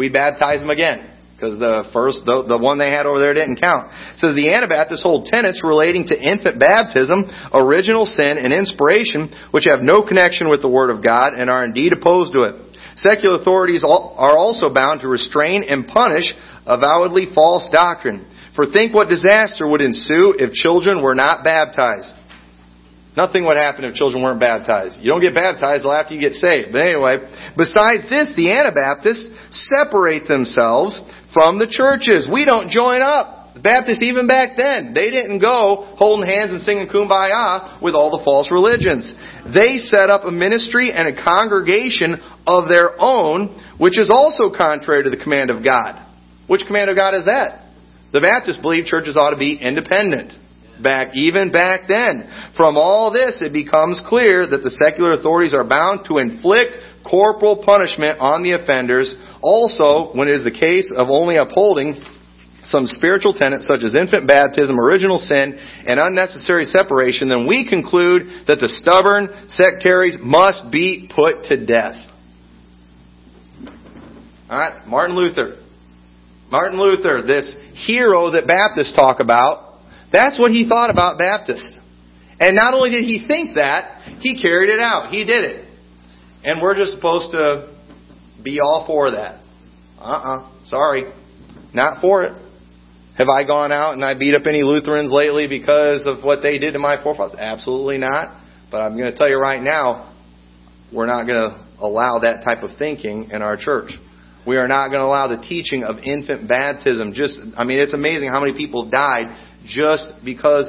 we 0.00 0.08
baptize 0.08 0.64
them 0.64 0.72
again. 0.72 1.04
Because 1.36 1.60
the 1.60 1.92
first, 1.92 2.24
the, 2.24 2.48
the 2.48 2.56
one 2.56 2.80
they 2.80 2.88
had 2.88 3.04
over 3.04 3.20
there 3.20 3.36
didn't 3.36 3.60
count. 3.60 3.92
It 4.16 4.24
says 4.24 4.32
the 4.32 4.56
Anabaptists 4.56 5.04
hold 5.04 5.28
tenets 5.28 5.60
relating 5.60 6.08
to 6.08 6.16
infant 6.16 6.56
baptism, 6.56 7.28
original 7.52 8.08
sin, 8.08 8.40
and 8.40 8.56
inspiration, 8.56 9.28
which 9.52 9.68
have 9.68 9.84
no 9.84 10.00
connection 10.00 10.48
with 10.48 10.64
the 10.64 10.72
Word 10.72 10.88
of 10.88 11.04
God 11.04 11.36
and 11.36 11.52
are 11.52 11.60
indeed 11.60 11.92
opposed 11.92 12.32
to 12.32 12.48
it. 12.48 12.56
Secular 12.96 13.36
authorities 13.36 13.84
are 13.84 14.32
also 14.32 14.72
bound 14.72 15.04
to 15.04 15.12
restrain 15.12 15.60
and 15.68 15.84
punish 15.84 16.32
avowedly 16.64 17.28
false 17.36 17.68
doctrine. 17.68 18.24
For 18.56 18.64
think 18.64 18.96
what 18.96 19.12
disaster 19.12 19.68
would 19.68 19.84
ensue 19.84 20.40
if 20.40 20.56
children 20.56 21.04
were 21.04 21.14
not 21.14 21.44
baptized. 21.44 22.16
Nothing 23.16 23.46
would 23.46 23.56
happen 23.56 23.84
if 23.84 23.94
children 23.94 24.22
weren't 24.22 24.40
baptized. 24.40 25.00
You 25.00 25.08
don't 25.08 25.22
get 25.22 25.32
baptized 25.32 25.88
until 25.88 25.94
after 25.94 26.12
you 26.12 26.20
get 26.20 26.34
saved. 26.34 26.68
But 26.70 26.84
anyway, 26.84 27.24
besides 27.56 28.04
this, 28.12 28.36
the 28.36 28.52
Anabaptists 28.52 29.32
separate 29.50 30.28
themselves 30.28 31.00
from 31.32 31.58
the 31.58 31.66
churches. 31.66 32.28
We 32.30 32.44
don't 32.44 32.68
join 32.68 33.00
up. 33.00 33.56
The 33.56 33.64
Baptists, 33.64 34.02
even 34.02 34.28
back 34.28 34.60
then, 34.60 34.92
they 34.92 35.08
didn't 35.08 35.40
go 35.40 35.96
holding 35.96 36.28
hands 36.28 36.52
and 36.52 36.60
singing 36.60 36.88
kumbaya 36.88 37.80
with 37.80 37.94
all 37.94 38.12
the 38.12 38.20
false 38.22 38.52
religions. 38.52 39.08
They 39.48 39.80
set 39.80 40.12
up 40.12 40.28
a 40.28 40.30
ministry 40.30 40.92
and 40.92 41.08
a 41.08 41.16
congregation 41.16 42.20
of 42.46 42.68
their 42.68 43.00
own, 43.00 43.56
which 43.80 43.98
is 43.98 44.10
also 44.12 44.52
contrary 44.52 45.04
to 45.04 45.10
the 45.10 45.16
command 45.16 45.48
of 45.48 45.64
God. 45.64 45.96
Which 46.48 46.68
command 46.68 46.90
of 46.90 46.96
God 46.96 47.14
is 47.14 47.24
that? 47.24 47.64
The 48.12 48.20
Baptists 48.20 48.60
believe 48.60 48.84
churches 48.84 49.16
ought 49.16 49.30
to 49.30 49.40
be 49.40 49.56
independent 49.56 50.36
back 50.82 51.14
even 51.14 51.52
back 51.52 51.82
then. 51.88 52.28
From 52.56 52.76
all 52.76 53.12
this, 53.12 53.38
it 53.40 53.52
becomes 53.52 54.00
clear 54.06 54.46
that 54.46 54.62
the 54.62 54.70
secular 54.70 55.12
authorities 55.12 55.54
are 55.54 55.66
bound 55.66 56.06
to 56.06 56.18
inflict 56.18 56.78
corporal 57.08 57.62
punishment 57.64 58.18
on 58.18 58.42
the 58.42 58.52
offenders. 58.52 59.14
Also, 59.42 60.16
when 60.16 60.28
it 60.28 60.32
is 60.32 60.44
the 60.44 60.50
case 60.50 60.90
of 60.94 61.08
only 61.08 61.36
upholding 61.36 61.94
some 62.64 62.86
spiritual 62.86 63.32
tenets 63.32 63.66
such 63.66 63.84
as 63.84 63.94
infant 63.94 64.26
baptism, 64.26 64.78
original 64.78 65.18
sin, 65.18 65.54
and 65.86 66.00
unnecessary 66.00 66.64
separation, 66.64 67.28
then 67.28 67.46
we 67.46 67.68
conclude 67.68 68.46
that 68.48 68.58
the 68.58 68.68
stubborn 68.68 69.28
sectaries 69.48 70.18
must 70.20 70.70
be 70.72 71.08
put 71.14 71.44
to 71.44 71.64
death. 71.64 71.94
Alright, 74.50 74.86
Martin 74.86 75.16
Luther. 75.16 75.62
Martin 76.50 76.78
Luther, 76.78 77.22
this 77.26 77.56
hero 77.86 78.30
that 78.32 78.46
Baptists 78.46 78.94
talk 78.94 79.18
about, 79.18 79.65
that's 80.16 80.38
what 80.38 80.50
he 80.50 80.66
thought 80.66 80.90
about 80.90 81.18
Baptists. 81.18 81.78
And 82.40 82.56
not 82.56 82.74
only 82.74 82.90
did 82.90 83.04
he 83.04 83.24
think 83.26 83.56
that, 83.56 84.18
he 84.20 84.40
carried 84.40 84.70
it 84.70 84.80
out. 84.80 85.10
He 85.10 85.24
did 85.24 85.44
it. 85.44 85.68
And 86.44 86.62
we're 86.62 86.76
just 86.76 86.92
supposed 86.94 87.32
to 87.32 87.74
be 88.42 88.60
all 88.60 88.84
for 88.86 89.10
that. 89.10 89.40
Uh-uh. 89.98 90.50
Sorry. 90.66 91.04
Not 91.74 92.00
for 92.00 92.24
it. 92.24 92.32
Have 93.18 93.28
I 93.28 93.46
gone 93.46 93.72
out 93.72 93.94
and 93.94 94.04
I 94.04 94.18
beat 94.18 94.34
up 94.34 94.46
any 94.46 94.62
Lutherans 94.62 95.10
lately 95.10 95.48
because 95.48 96.06
of 96.06 96.22
what 96.22 96.42
they 96.42 96.58
did 96.58 96.72
to 96.72 96.78
my 96.78 97.02
forefathers? 97.02 97.36
Absolutely 97.38 97.98
not. 97.98 98.40
But 98.70 98.82
I'm 98.82 98.96
going 98.96 99.10
to 99.10 99.16
tell 99.16 99.28
you 99.28 99.38
right 99.38 99.62
now, 99.62 100.14
we're 100.92 101.06
not 101.06 101.26
going 101.26 101.50
to 101.50 101.66
allow 101.80 102.20
that 102.20 102.44
type 102.44 102.62
of 102.62 102.76
thinking 102.78 103.30
in 103.32 103.42
our 103.42 103.56
church. 103.56 103.92
We 104.46 104.56
are 104.58 104.68
not 104.68 104.88
going 104.88 105.00
to 105.00 105.06
allow 105.06 105.28
the 105.28 105.42
teaching 105.42 105.82
of 105.82 105.96
infant 106.04 106.46
baptism. 106.46 107.14
Just, 107.14 107.40
I 107.56 107.64
mean, 107.64 107.78
it's 107.78 107.94
amazing 107.94 108.28
how 108.28 108.40
many 108.40 108.56
people 108.56 108.88
died 108.88 109.26
just 109.66 110.14
because 110.24 110.68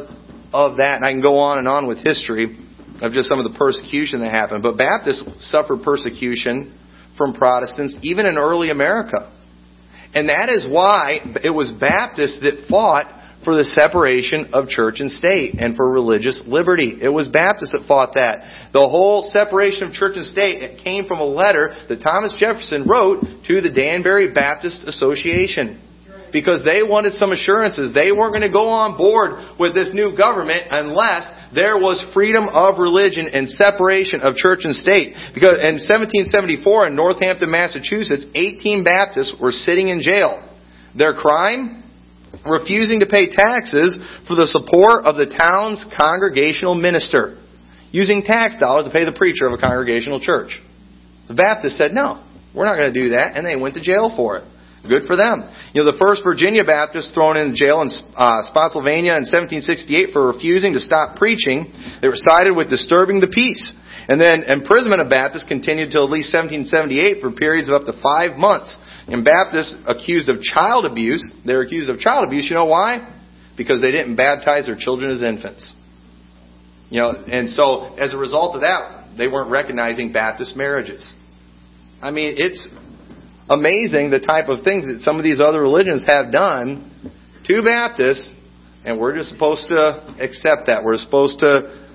of 0.53 0.77
that. 0.77 0.97
And 0.97 1.05
I 1.05 1.11
can 1.11 1.21
go 1.21 1.37
on 1.37 1.57
and 1.59 1.67
on 1.67 1.87
with 1.87 1.99
history 1.99 2.57
of 3.01 3.13
just 3.13 3.29
some 3.29 3.39
of 3.39 3.51
the 3.51 3.57
persecution 3.57 4.21
that 4.21 4.31
happened. 4.31 4.63
But 4.63 4.77
Baptists 4.77 5.23
suffered 5.51 5.83
persecution 5.83 6.77
from 7.17 7.33
Protestants 7.33 7.97
even 8.01 8.25
in 8.25 8.37
early 8.37 8.69
America. 8.69 9.31
And 10.13 10.29
that 10.29 10.49
is 10.49 10.67
why 10.69 11.19
it 11.43 11.53
was 11.53 11.69
Baptists 11.69 12.39
that 12.41 12.65
fought 12.69 13.13
for 13.43 13.55
the 13.55 13.63
separation 13.63 14.49
of 14.53 14.67
church 14.67 14.99
and 14.99 15.11
state 15.11 15.55
and 15.59 15.75
for 15.75 15.89
religious 15.91 16.43
liberty. 16.47 16.97
It 17.01 17.09
was 17.09 17.27
Baptists 17.27 17.71
that 17.71 17.87
fought 17.87 18.15
that. 18.15 18.71
The 18.73 18.79
whole 18.79 19.23
separation 19.29 19.87
of 19.87 19.93
church 19.93 20.15
and 20.15 20.25
state 20.25 20.63
it 20.63 20.83
came 20.83 21.05
from 21.05 21.19
a 21.19 21.25
letter 21.25 21.75
that 21.87 22.01
Thomas 22.01 22.35
Jefferson 22.37 22.87
wrote 22.87 23.21
to 23.47 23.61
the 23.61 23.71
Danbury 23.73 24.33
Baptist 24.33 24.83
Association 24.87 25.81
because 26.31 26.63
they 26.63 26.83
wanted 26.83 27.13
some 27.13 27.31
assurances. 27.31 27.93
They 27.93 28.11
weren't 28.11 28.33
going 28.33 28.47
to 28.47 28.53
go 28.53 28.67
on 28.67 28.97
board 28.97 29.59
with 29.59 29.73
this 29.73 29.91
new 29.93 30.15
government 30.15 30.67
unless 30.69 31.29
there 31.53 31.77
was 31.77 32.03
freedom 32.13 32.47
of 32.51 32.79
religion 32.79 33.27
and 33.27 33.49
separation 33.49 34.21
of 34.21 34.35
church 34.35 34.61
and 34.63 34.75
state. 34.75 35.15
Because 35.33 35.59
in 35.59 35.79
1774 35.79 36.87
in 36.87 36.95
Northampton, 36.95 37.51
Massachusetts, 37.51 38.25
18 38.35 38.83
Baptists 38.83 39.35
were 39.39 39.51
sitting 39.51 39.89
in 39.89 40.01
jail. 40.01 40.43
Their 40.97 41.13
crime? 41.13 41.83
Refusing 42.45 42.99
to 42.99 43.07
pay 43.07 43.31
taxes 43.31 43.97
for 44.27 44.35
the 44.35 44.47
support 44.47 45.05
of 45.05 45.15
the 45.15 45.31
town's 45.31 45.85
congregational 45.95 46.75
minister. 46.75 47.37
Using 47.91 48.21
tax 48.21 48.59
dollars 48.59 48.85
to 48.85 48.91
pay 48.91 49.05
the 49.05 49.15
preacher 49.15 49.47
of 49.47 49.53
a 49.53 49.61
congregational 49.61 50.19
church. 50.19 50.59
The 51.27 51.33
Baptists 51.33 51.77
said, 51.77 51.91
no, 51.91 52.23
we're 52.53 52.65
not 52.65 52.75
going 52.75 52.93
to 52.93 52.99
do 53.03 53.09
that, 53.09 53.35
and 53.35 53.45
they 53.45 53.55
went 53.55 53.75
to 53.75 53.81
jail 53.81 54.13
for 54.15 54.37
it. 54.37 54.43
Good 54.87 55.03
for 55.03 55.15
them. 55.15 55.43
You 55.73 55.83
know, 55.83 55.91
the 55.91 55.99
first 55.99 56.23
Virginia 56.23 56.63
Baptist 56.63 57.13
thrown 57.13 57.35
in 57.35 57.55
jail 57.55 57.83
in 57.83 57.91
uh, 58.15 58.41
Spotsylvania 58.47 59.19
in 59.19 59.27
1768 59.27 60.15
for 60.15 60.31
refusing 60.31 60.73
to 60.73 60.79
stop 60.79 61.19
preaching, 61.19 61.71
they 62.01 62.07
were 62.07 62.19
cited 62.19 62.55
with 62.55 62.69
disturbing 62.71 63.19
the 63.19 63.27
peace. 63.27 63.75
And 64.07 64.21
then 64.21 64.47
imprisonment 64.47 65.01
of 65.03 65.09
Baptists 65.09 65.43
continued 65.43 65.91
till 65.91 66.07
at 66.07 66.11
least 66.11 66.31
1778 66.31 67.19
for 67.19 67.31
periods 67.31 67.67
of 67.67 67.75
up 67.75 67.85
to 67.91 67.95
five 67.99 68.39
months. 68.39 68.71
And 69.07 69.23
Baptists 69.23 69.75
accused 69.85 70.29
of 70.29 70.39
child 70.41 70.87
abuse, 70.87 71.23
they 71.45 71.53
were 71.53 71.63
accused 71.63 71.89
of 71.89 71.99
child 71.99 72.25
abuse. 72.25 72.47
You 72.49 72.55
know 72.55 72.71
why? 72.71 73.03
Because 73.57 73.81
they 73.81 73.91
didn't 73.91 74.15
baptize 74.15 74.65
their 74.65 74.79
children 74.79 75.11
as 75.11 75.21
infants. 75.21 75.75
You 76.89 77.01
know, 77.01 77.11
and 77.27 77.49
so 77.49 77.95
as 77.99 78.13
a 78.13 78.17
result 78.17 78.55
of 78.55 78.61
that, 78.61 79.17
they 79.17 79.27
weren't 79.27 79.51
recognizing 79.51 80.13
Baptist 80.13 80.55
marriages. 80.55 81.13
I 82.01 82.11
mean, 82.11 82.35
it's 82.37 82.69
amazing 83.49 84.09
the 84.09 84.19
type 84.19 84.49
of 84.49 84.63
things 84.63 84.87
that 84.87 85.01
some 85.01 85.17
of 85.17 85.23
these 85.23 85.39
other 85.39 85.61
religions 85.61 86.05
have 86.05 86.31
done 86.31 86.91
to 87.45 87.61
Baptists, 87.63 88.33
and 88.83 88.99
we're 88.99 89.15
just 89.15 89.29
supposed 89.29 89.69
to 89.69 90.15
accept 90.19 90.67
that. 90.67 90.83
We're 90.83 90.97
supposed 90.97 91.39
to 91.39 91.85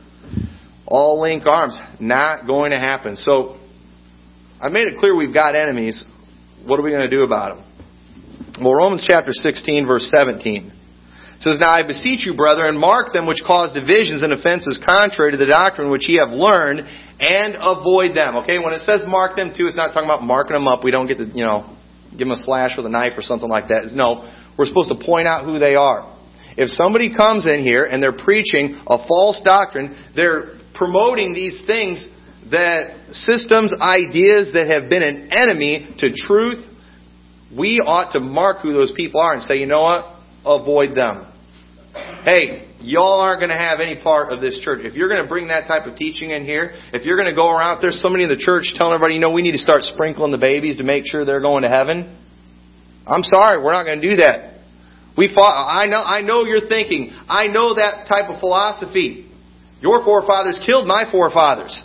all 0.87 1.21
link 1.21 1.47
arms. 1.47 1.79
Not 2.01 2.47
going 2.47 2.71
to 2.71 2.79
happen. 2.79 3.17
So, 3.17 3.57
I 4.61 4.69
made 4.69 4.87
it 4.87 4.99
clear 4.99 5.17
we've 5.17 5.35
got 5.35 5.55
enemies. 5.55 6.05
What 6.65 6.79
are 6.79 6.83
we 6.83 6.91
going 6.91 7.09
to 7.09 7.15
do 7.15 7.23
about 7.23 7.57
them? 7.57 8.65
Well, 8.65 8.75
Romans 8.75 9.05
chapter 9.07 9.33
16, 9.33 9.87
verse 9.87 10.09
17 10.15 10.73
says, 11.43 11.59
Now 11.61 11.75
I 11.75 11.87
beseech 11.87 12.25
you, 12.25 12.35
brethren, 12.35 12.79
mark 12.79 13.13
them 13.13 13.27
which 13.27 13.43
cause 13.45 13.75
divisions 13.75 14.23
and 14.23 14.33
offenses 14.33 14.79
contrary 14.79 15.33
to 15.33 15.37
the 15.37 15.47
doctrine 15.47 15.91
which 15.91 16.09
ye 16.09 16.19
have 16.19 16.31
learned, 16.31 16.87
and 17.19 17.55
avoid 17.59 18.15
them. 18.15 18.43
Okay, 18.43 18.59
when 18.59 18.73
it 18.73 18.81
says 18.81 19.05
mark 19.07 19.37
them 19.37 19.53
too, 19.55 19.67
it's 19.67 19.77
not 19.77 19.95
talking 19.95 20.09
about 20.09 20.23
marking 20.23 20.55
them 20.55 20.67
up. 20.67 20.83
We 20.83 20.91
don't 20.91 21.07
get 21.07 21.19
to, 21.19 21.27
you 21.27 21.45
know, 21.45 21.77
give 22.11 22.27
them 22.27 22.33
a 22.33 22.37
slash 22.37 22.77
with 22.77 22.87
a 22.87 22.91
knife 22.91 23.13
or 23.17 23.23
something 23.23 23.49
like 23.49 23.69
that. 23.69 23.91
No, 23.95 24.27
we're 24.59 24.67
supposed 24.67 24.91
to 24.91 24.99
point 24.99 25.27
out 25.27 25.45
who 25.45 25.59
they 25.59 25.75
are. 25.75 26.09
If 26.57 26.71
somebody 26.71 27.15
comes 27.15 27.47
in 27.47 27.63
here 27.63 27.85
and 27.85 28.03
they're 28.03 28.17
preaching 28.17 28.79
a 28.87 28.99
false 29.07 29.41
doctrine, 29.45 29.97
they're 30.15 30.59
promoting 30.75 31.33
these 31.35 31.63
things 31.67 32.09
that 32.51 33.13
systems, 33.13 33.73
ideas 33.81 34.53
that 34.53 34.69
have 34.69 34.91
been 34.91 35.03
an 35.03 35.31
enemy 35.33 35.95
to 35.99 36.13
truth, 36.13 36.63
we 37.57 37.83
ought 37.85 38.13
to 38.13 38.21
mark 38.21 38.59
who 38.63 38.73
those 38.73 38.93
people 38.95 39.21
are 39.21 39.33
and 39.33 39.43
say, 39.43 39.57
you 39.57 39.67
know 39.67 39.83
what? 39.83 40.21
Avoid 40.45 40.95
them. 40.95 41.32
Hey, 41.93 42.73
y'all 42.81 43.21
aren't 43.21 43.41
going 43.41 43.51
to 43.51 43.59
have 43.59 43.81
any 43.81 44.01
part 44.03 44.33
of 44.33 44.41
this 44.41 44.61
church. 44.65 44.81
If 44.85 44.95
you're 44.95 45.09
going 45.09 45.23
to 45.23 45.29
bring 45.29 45.49
that 45.49 45.67
type 45.69 45.87
of 45.87 45.97
teaching 45.97 46.31
in 46.31 46.45
here, 46.45 46.73
if 46.93 47.05
you're 47.05 47.17
going 47.17 47.29
to 47.29 47.35
go 47.35 47.51
around, 47.51 47.83
there's 47.83 48.01
somebody 48.01 48.25
in 48.25 48.31
the 48.31 48.41
church 48.41 48.73
telling 48.77 48.95
everybody, 48.95 49.15
you 49.15 49.21
know, 49.21 49.33
we 49.33 49.43
need 49.43 49.53
to 49.53 49.59
start 49.59 49.85
sprinkling 49.85 50.33
the 50.33 50.39
babies 50.39 50.79
to 50.79 50.85
make 50.85 51.05
sure 51.07 51.25
they're 51.25 51.43
going 51.43 51.63
to 51.65 51.69
heaven. 51.69 52.17
I'm 53.07 53.23
sorry, 53.23 53.63
we're 53.63 53.73
not 53.73 53.85
going 53.85 54.01
to 54.01 54.09
do 54.09 54.17
that. 54.23 54.61
We 55.19 55.35
fought, 55.35 55.53
I 55.53 55.87
know, 55.87 56.01
I 56.01 56.23
know 56.23 56.45
you're 56.45 56.69
thinking, 56.69 57.13
I 57.29 57.49
know 57.49 57.75
that 57.75 58.09
type 58.09 58.31
of 58.31 58.41
philosophy. 58.41 59.29
Your 59.83 60.03
forefathers 60.05 60.63
killed 60.65 60.87
my 60.87 61.05
forefathers. 61.11 61.85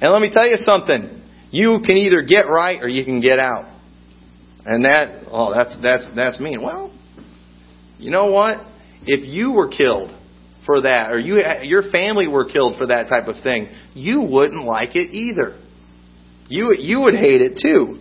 And 0.00 0.12
let 0.12 0.22
me 0.22 0.30
tell 0.30 0.46
you 0.46 0.58
something. 0.58 1.20
You 1.50 1.80
can 1.84 1.96
either 1.96 2.22
get 2.22 2.46
right 2.46 2.80
or 2.80 2.88
you 2.88 3.04
can 3.04 3.20
get 3.20 3.38
out. 3.38 3.72
And 4.64 4.84
that, 4.84 5.24
oh, 5.30 5.52
that's, 5.52 5.76
that's, 5.82 6.06
that's 6.14 6.38
mean. 6.38 6.62
Well, 6.62 6.96
you 7.98 8.10
know 8.10 8.30
what? 8.30 8.71
If 9.06 9.26
you 9.26 9.52
were 9.52 9.68
killed 9.68 10.10
for 10.66 10.82
that, 10.82 11.12
or 11.12 11.18
you, 11.18 11.42
your 11.62 11.90
family 11.90 12.28
were 12.28 12.44
killed 12.44 12.78
for 12.78 12.86
that 12.86 13.08
type 13.08 13.28
of 13.28 13.42
thing, 13.42 13.68
you 13.94 14.22
wouldn't 14.22 14.64
like 14.64 14.94
it 14.94 15.10
either. 15.12 15.58
You, 16.48 16.74
you 16.78 17.00
would 17.00 17.14
hate 17.14 17.40
it 17.40 17.58
too. 17.60 17.98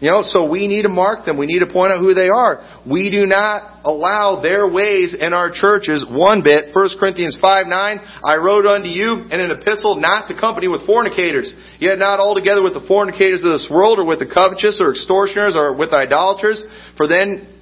You 0.00 0.14
know, 0.14 0.22
so 0.22 0.48
we 0.48 0.68
need 0.68 0.82
to 0.82 0.88
mark 0.88 1.26
them. 1.26 1.38
We 1.38 1.46
need 1.46 1.58
to 1.58 1.66
point 1.66 1.90
out 1.90 1.98
who 1.98 2.14
they 2.14 2.28
are. 2.30 2.62
We 2.86 3.10
do 3.10 3.26
not 3.26 3.82
allow 3.82 4.40
their 4.40 4.70
ways 4.70 5.16
in 5.18 5.32
our 5.34 5.50
churches 5.50 6.06
one 6.08 6.46
bit. 6.46 6.70
1 6.72 6.90
Corinthians 7.00 7.36
5 7.42 7.66
9, 7.66 7.98
I 8.22 8.36
wrote 8.36 8.64
unto 8.64 8.86
you 8.86 9.26
in 9.26 9.40
an 9.40 9.50
epistle 9.50 9.98
not 9.98 10.28
to 10.28 10.38
company 10.38 10.68
with 10.68 10.86
fornicators, 10.86 11.52
yet 11.80 11.98
not 11.98 12.20
altogether 12.20 12.62
with 12.62 12.74
the 12.74 12.86
fornicators 12.86 13.42
of 13.42 13.50
this 13.50 13.66
world, 13.68 13.98
or 13.98 14.04
with 14.04 14.20
the 14.20 14.30
covetous, 14.30 14.78
or 14.80 14.90
extortioners, 14.94 15.56
or 15.58 15.74
with 15.74 15.90
idolaters, 15.90 16.62
for 16.96 17.08
then 17.08 17.57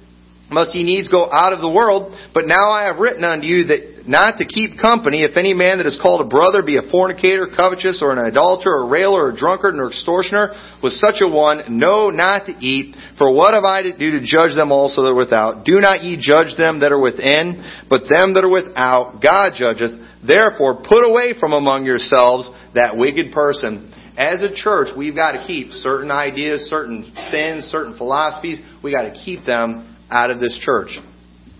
must 0.49 0.73
ye 0.75 0.83
needs 0.83 1.07
go 1.07 1.27
out 1.31 1.51
of 1.51 1.59
the 1.59 1.69
world. 1.69 2.15
But 2.33 2.47
now 2.47 2.71
I 2.71 2.87
have 2.87 2.97
written 2.97 3.23
unto 3.23 3.45
you 3.45 3.65
that 3.65 4.07
not 4.07 4.39
to 4.39 4.45
keep 4.47 4.79
company 4.79 5.23
if 5.27 5.35
any 5.35 5.53
man 5.53 5.83
that 5.83 5.85
is 5.85 5.99
called 6.01 6.23
a 6.23 6.29
brother 6.29 6.63
be 6.63 6.77
a 6.77 6.87
fornicator, 6.87 7.51
covetous, 7.51 7.99
or 8.01 8.15
an 8.15 8.19
adulterer, 8.23 8.79
or 8.79 8.87
a 8.87 8.89
railer, 8.89 9.27
or 9.27 9.29
a 9.31 9.35
drunkard, 9.35 9.75
or 9.75 9.91
extortioner, 9.91 10.55
with 10.81 10.93
such 10.93 11.19
a 11.19 11.27
one, 11.27 11.67
no, 11.67 12.09
not 12.09 12.47
to 12.47 12.53
eat. 12.63 12.95
For 13.17 13.27
what 13.33 13.53
have 13.53 13.65
I 13.65 13.83
to 13.83 13.97
do 13.97 14.15
to 14.15 14.23
judge 14.23 14.55
them 14.55 14.71
also 14.71 15.03
that 15.03 15.11
are 15.11 15.15
without? 15.15 15.65
Do 15.65 15.83
not 15.83 16.03
ye 16.03 16.15
judge 16.15 16.55
them 16.55 16.79
that 16.79 16.93
are 16.95 17.01
within, 17.01 17.59
but 17.89 18.07
them 18.07 18.33
that 18.39 18.47
are 18.47 18.49
without, 18.49 19.19
God 19.19 19.59
judgeth. 19.59 19.99
Therefore, 20.25 20.81
put 20.87 21.03
away 21.03 21.35
from 21.37 21.51
among 21.51 21.85
yourselves 21.85 22.49
that 22.73 22.95
wicked 22.95 23.33
person. 23.33 23.93
As 24.17 24.41
a 24.41 24.55
church, 24.55 24.89
we've 24.97 25.13
got 25.13 25.33
to 25.33 25.45
keep 25.45 25.71
certain 25.71 26.09
ideas, 26.09 26.61
certain 26.71 27.11
sins, 27.29 27.65
certain 27.65 27.95
philosophies. 27.97 28.59
We've 28.81 28.95
got 28.95 29.13
to 29.13 29.13
keep 29.13 29.45
them 29.45 29.96
out 30.09 30.31
of 30.31 30.39
this 30.39 30.57
church. 30.63 30.97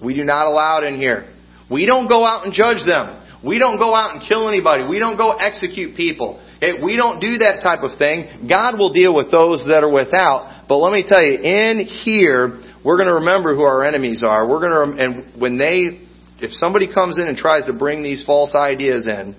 We 0.03 0.13
do 0.13 0.23
not 0.23 0.47
allow 0.47 0.81
it 0.81 0.85
in 0.85 0.99
here. 0.99 1.33
We 1.69 1.85
don't 1.85 2.07
go 2.07 2.23
out 2.23 2.45
and 2.45 2.53
judge 2.53 2.85
them. 2.85 3.23
We 3.45 3.59
don't 3.59 3.77
go 3.77 3.93
out 3.93 4.15
and 4.15 4.27
kill 4.27 4.47
anybody. 4.47 4.87
We 4.87 4.99
don't 4.99 5.17
go 5.17 5.31
execute 5.37 5.95
people. 5.95 6.41
We 6.61 6.97
don't 6.97 7.19
do 7.19 7.37
that 7.39 7.59
type 7.61 7.83
of 7.83 7.97
thing. 7.97 8.47
God 8.49 8.79
will 8.79 8.91
deal 8.93 9.13
with 9.13 9.29
those 9.31 9.65
that 9.67 9.83
are 9.83 9.91
without. 9.91 10.65
But 10.67 10.77
let 10.77 10.91
me 10.91 11.05
tell 11.07 11.23
you, 11.23 11.37
in 11.37 11.85
here, 11.85 12.61
we're 12.83 12.97
going 12.97 13.07
to 13.07 13.15
remember 13.15 13.55
who 13.55 13.61
our 13.61 13.83
enemies 13.85 14.23
are. 14.25 14.49
We're 14.49 14.59
going 14.59 14.97
to, 14.97 15.03
and 15.03 15.39
when 15.39 15.57
they, 15.57 16.07
if 16.39 16.51
somebody 16.53 16.91
comes 16.91 17.17
in 17.19 17.27
and 17.27 17.37
tries 17.37 17.65
to 17.67 17.73
bring 17.73 18.01
these 18.01 18.23
false 18.25 18.55
ideas 18.55 19.07
in, 19.07 19.35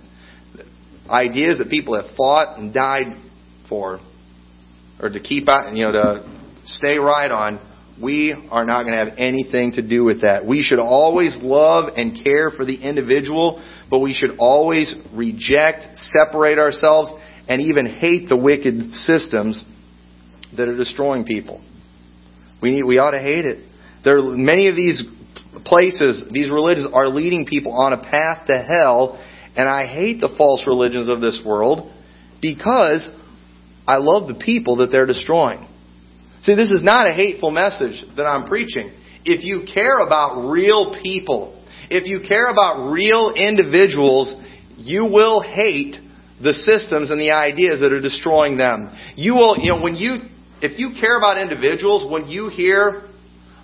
ideas 1.08 1.58
that 1.58 1.68
people 1.68 2.00
have 2.00 2.14
fought 2.16 2.58
and 2.58 2.72
died 2.72 3.16
for, 3.68 4.00
or 5.00 5.08
to 5.08 5.20
keep 5.20 5.48
out, 5.48 5.74
you 5.74 5.82
know, 5.82 5.92
to 5.92 6.40
stay 6.66 6.98
right 6.98 7.30
on, 7.30 7.58
we 8.00 8.34
are 8.50 8.64
not 8.64 8.84
going 8.84 8.92
to 8.92 9.04
have 9.04 9.18
anything 9.18 9.72
to 9.72 9.86
do 9.86 10.04
with 10.04 10.22
that. 10.22 10.46
We 10.46 10.62
should 10.62 10.78
always 10.78 11.38
love 11.42 11.92
and 11.96 12.22
care 12.22 12.50
for 12.50 12.64
the 12.64 12.76
individual, 12.76 13.62
but 13.90 13.98
we 13.98 14.12
should 14.12 14.36
always 14.38 14.94
reject, 15.12 15.98
separate 15.98 16.58
ourselves, 16.58 17.12
and 17.48 17.62
even 17.62 17.86
hate 17.86 18.28
the 18.28 18.36
wicked 18.36 18.92
systems 18.92 19.64
that 20.56 20.68
are 20.68 20.76
destroying 20.76 21.24
people. 21.24 21.62
We 22.62 22.70
need, 22.70 22.84
we 22.84 22.98
ought 22.98 23.12
to 23.12 23.20
hate 23.20 23.44
it. 23.44 23.66
There 24.04 24.18
are 24.18 24.22
many 24.22 24.68
of 24.68 24.76
these 24.76 25.02
places, 25.64 26.24
these 26.30 26.50
religions 26.50 26.88
are 26.92 27.08
leading 27.08 27.46
people 27.46 27.72
on 27.72 27.92
a 27.92 27.98
path 27.98 28.46
to 28.46 28.58
hell, 28.62 29.22
and 29.56 29.68
I 29.68 29.86
hate 29.86 30.20
the 30.20 30.34
false 30.36 30.62
religions 30.66 31.08
of 31.08 31.20
this 31.20 31.42
world 31.44 31.92
because 32.40 33.10
I 33.86 33.96
love 33.96 34.28
the 34.28 34.40
people 34.44 34.76
that 34.76 34.88
they're 34.92 35.06
destroying. 35.06 35.66
See, 36.48 36.54
this 36.54 36.70
is 36.70 36.82
not 36.82 37.06
a 37.06 37.12
hateful 37.12 37.50
message 37.50 38.02
that 38.16 38.22
I'm 38.22 38.48
preaching. 38.48 38.90
If 39.22 39.44
you 39.44 39.68
care 39.70 39.98
about 39.98 40.48
real 40.48 40.96
people, 41.02 41.62
if 41.90 42.06
you 42.06 42.26
care 42.26 42.48
about 42.48 42.90
real 42.90 43.34
individuals, 43.36 44.34
you 44.78 45.04
will 45.04 45.42
hate 45.42 45.96
the 46.42 46.54
systems 46.54 47.10
and 47.10 47.20
the 47.20 47.32
ideas 47.32 47.80
that 47.80 47.92
are 47.92 48.00
destroying 48.00 48.56
them. 48.56 48.96
You 49.14 49.34
will, 49.34 49.58
you 49.58 49.72
know, 49.72 49.82
when 49.82 49.96
you, 49.96 50.20
if 50.62 50.78
you 50.78 50.98
care 50.98 51.18
about 51.18 51.36
individuals, 51.36 52.10
when 52.10 52.28
you 52.28 52.48
hear 52.48 53.02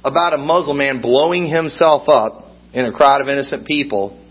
about 0.04 0.34
a 0.34 0.36
Muslim 0.36 0.76
man 0.76 1.00
blowing 1.00 1.48
himself 1.48 2.06
up 2.06 2.52
in 2.74 2.84
a 2.84 2.92
crowd 2.92 3.22
of 3.22 3.28
innocent 3.28 3.66
people, 3.66 4.22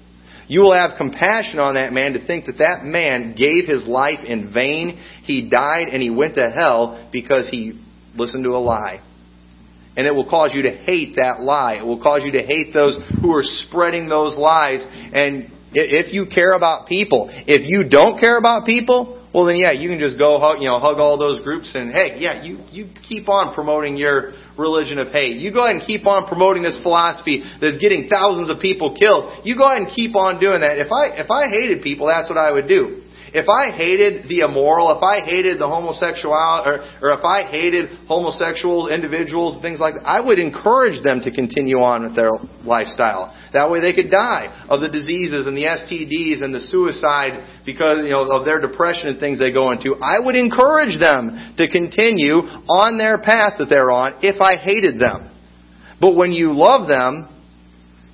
you 0.48 0.60
will 0.60 0.76
have 0.76 0.92
compassion 1.00 1.58
on 1.58 1.74
that 1.74 1.92
man 1.92 2.14
to 2.14 2.24
think 2.24 2.46
that 2.46 2.60
that 2.60 2.84
man 2.84 3.34
gave 3.36 3.66
his 3.66 3.88
life 3.88 4.24
in 4.24 4.54
vain. 4.54 5.04
He 5.24 5.50
died 5.50 5.88
and 5.88 6.04
he 6.04 6.12
went 6.12 6.36
to 6.36 6.52
hell 6.52 7.10
because 7.12 7.50
he 7.50 7.80
listen 8.16 8.44
to 8.44 8.50
a 8.50 8.62
lie. 8.62 9.02
And 9.96 10.08
it 10.08 10.16
will 10.16 10.28
cause 10.28 10.52
you 10.54 10.64
to 10.64 10.72
hate 10.72 11.18
that 11.18 11.42
lie. 11.42 11.78
It 11.78 11.86
will 11.86 12.02
cause 12.02 12.22
you 12.24 12.32
to 12.34 12.42
hate 12.42 12.74
those 12.74 12.98
who 13.22 13.32
are 13.36 13.44
spreading 13.44 14.10
those 14.10 14.38
lies. 14.38 14.84
And 15.14 15.52
if 15.74 16.14
you 16.14 16.26
care 16.26 16.54
about 16.54 16.88
people, 16.88 17.30
if 17.32 17.62
you 17.66 17.88
don't 17.90 18.20
care 18.20 18.38
about 18.38 18.66
people, 18.66 19.22
well 19.34 19.46
then 19.46 19.58
yeah, 19.58 19.72
you 19.72 19.90
can 19.90 20.00
just 20.00 20.18
go 20.18 20.40
hug, 20.40 20.62
you 20.62 20.68
know, 20.68 20.80
hug 20.80 20.98
all 20.98 21.18
those 21.18 21.42
groups 21.42 21.76
and 21.76 21.92
hey, 21.92 22.18
yeah, 22.18 22.42
you, 22.42 22.58
you 22.72 22.90
keep 23.08 23.30
on 23.30 23.54
promoting 23.54 23.98
your 23.98 24.34
religion 24.58 24.98
of 24.98 25.10
hate. 25.10 25.38
You 25.38 25.54
go 25.54 25.66
ahead 25.66 25.78
and 25.78 25.86
keep 25.86 26.06
on 26.06 26.28
promoting 26.28 26.62
this 26.62 26.78
philosophy 26.82 27.46
that's 27.62 27.78
getting 27.78 28.10
thousands 28.10 28.50
of 28.50 28.62
people 28.62 28.98
killed. 28.98 29.46
You 29.46 29.58
go 29.58 29.66
ahead 29.66 29.86
and 29.86 29.90
keep 29.90 30.16
on 30.16 30.40
doing 30.40 30.62
that. 30.62 30.78
If 30.78 30.90
I, 30.90 31.22
if 31.22 31.30
I 31.30 31.50
hated 31.50 31.82
people, 31.82 32.08
that's 32.08 32.30
what 32.30 32.38
I 32.38 32.52
would 32.52 32.68
do. 32.68 33.03
If 33.34 33.50
I 33.50 33.74
hated 33.74 34.30
the 34.30 34.46
immoral, 34.46 34.94
if 34.94 35.02
I 35.02 35.26
hated 35.26 35.58
the 35.58 35.66
homosexual, 35.66 36.38
or, 36.38 36.86
or 37.02 37.18
if 37.18 37.26
I 37.26 37.50
hated 37.50 37.90
homosexual 38.06 38.94
individuals 38.94 39.56
and 39.58 39.64
things 39.66 39.82
like 39.82 39.96
that, 39.96 40.06
I 40.06 40.22
would 40.22 40.38
encourage 40.38 41.02
them 41.02 41.22
to 41.26 41.34
continue 41.34 41.82
on 41.82 42.06
with 42.06 42.16
their 42.16 42.30
lifestyle. 42.62 43.34
That 43.52 43.74
way 43.74 43.82
they 43.82 43.98
could 43.98 44.14
die 44.14 44.54
of 44.70 44.82
the 44.82 44.90
diseases 44.90 45.50
and 45.50 45.58
the 45.58 45.66
STDs 45.66 46.46
and 46.46 46.54
the 46.54 46.62
suicide 46.62 47.66
because, 47.66 48.06
you 48.06 48.14
know, 48.14 48.30
of 48.30 48.46
their 48.46 48.62
depression 48.62 49.10
and 49.10 49.20
things 49.20 49.40
they 49.42 49.52
go 49.52 49.74
into. 49.74 49.98
I 49.98 50.22
would 50.22 50.36
encourage 50.36 51.02
them 51.02 51.58
to 51.58 51.66
continue 51.66 52.46
on 52.70 53.02
their 53.02 53.18
path 53.18 53.58
that 53.58 53.66
they're 53.66 53.90
on 53.90 54.22
if 54.22 54.42
I 54.42 54.62
hated 54.62 55.02
them. 55.02 55.34
But 56.00 56.16
when 56.16 56.34
you 56.34 56.54
love 56.54 56.88
them, 56.88 57.34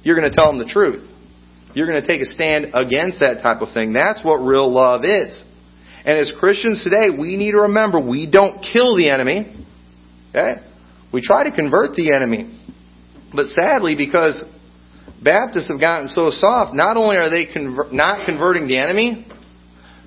you're 0.04 0.16
going 0.16 0.32
to 0.32 0.36
tell 0.36 0.48
them 0.48 0.64
the 0.64 0.72
truth. 0.72 1.09
You're 1.74 1.88
going 1.88 2.02
to 2.02 2.08
take 2.08 2.22
a 2.22 2.26
stand 2.26 2.72
against 2.74 3.20
that 3.20 3.42
type 3.42 3.62
of 3.62 3.74
thing. 3.74 3.94
That's 3.94 4.24
what 4.24 4.38
real 4.38 4.72
love 4.72 5.04
is. 5.04 5.44
And 6.06 6.20
as 6.20 6.32
Christians 6.40 6.84
today, 6.84 7.10
we 7.10 7.36
need 7.36 7.52
to 7.52 7.62
remember 7.62 8.00
we 8.00 8.30
don't 8.30 8.62
kill 8.62 8.96
the 8.96 9.10
enemy. 9.10 9.56
Okay? 10.30 10.62
We 11.14 11.22
try 11.22 11.44
to 11.44 11.56
convert 11.56 11.96
the 11.96 12.14
enemy. 12.14 12.58
But 13.34 13.48
sadly, 13.48 13.96
because 13.96 14.46
Baptists 15.22 15.68
have 15.70 15.82
gotten 15.82 16.08
so 16.08 16.30
soft, 16.30 16.74
not 16.74 16.96
only 16.96 17.18
are 17.18 17.30
they 17.30 17.46
conver- 17.46 17.92
not 17.92 18.26
converting 18.26 18.68
the 18.68 18.78
enemy, 18.78 19.28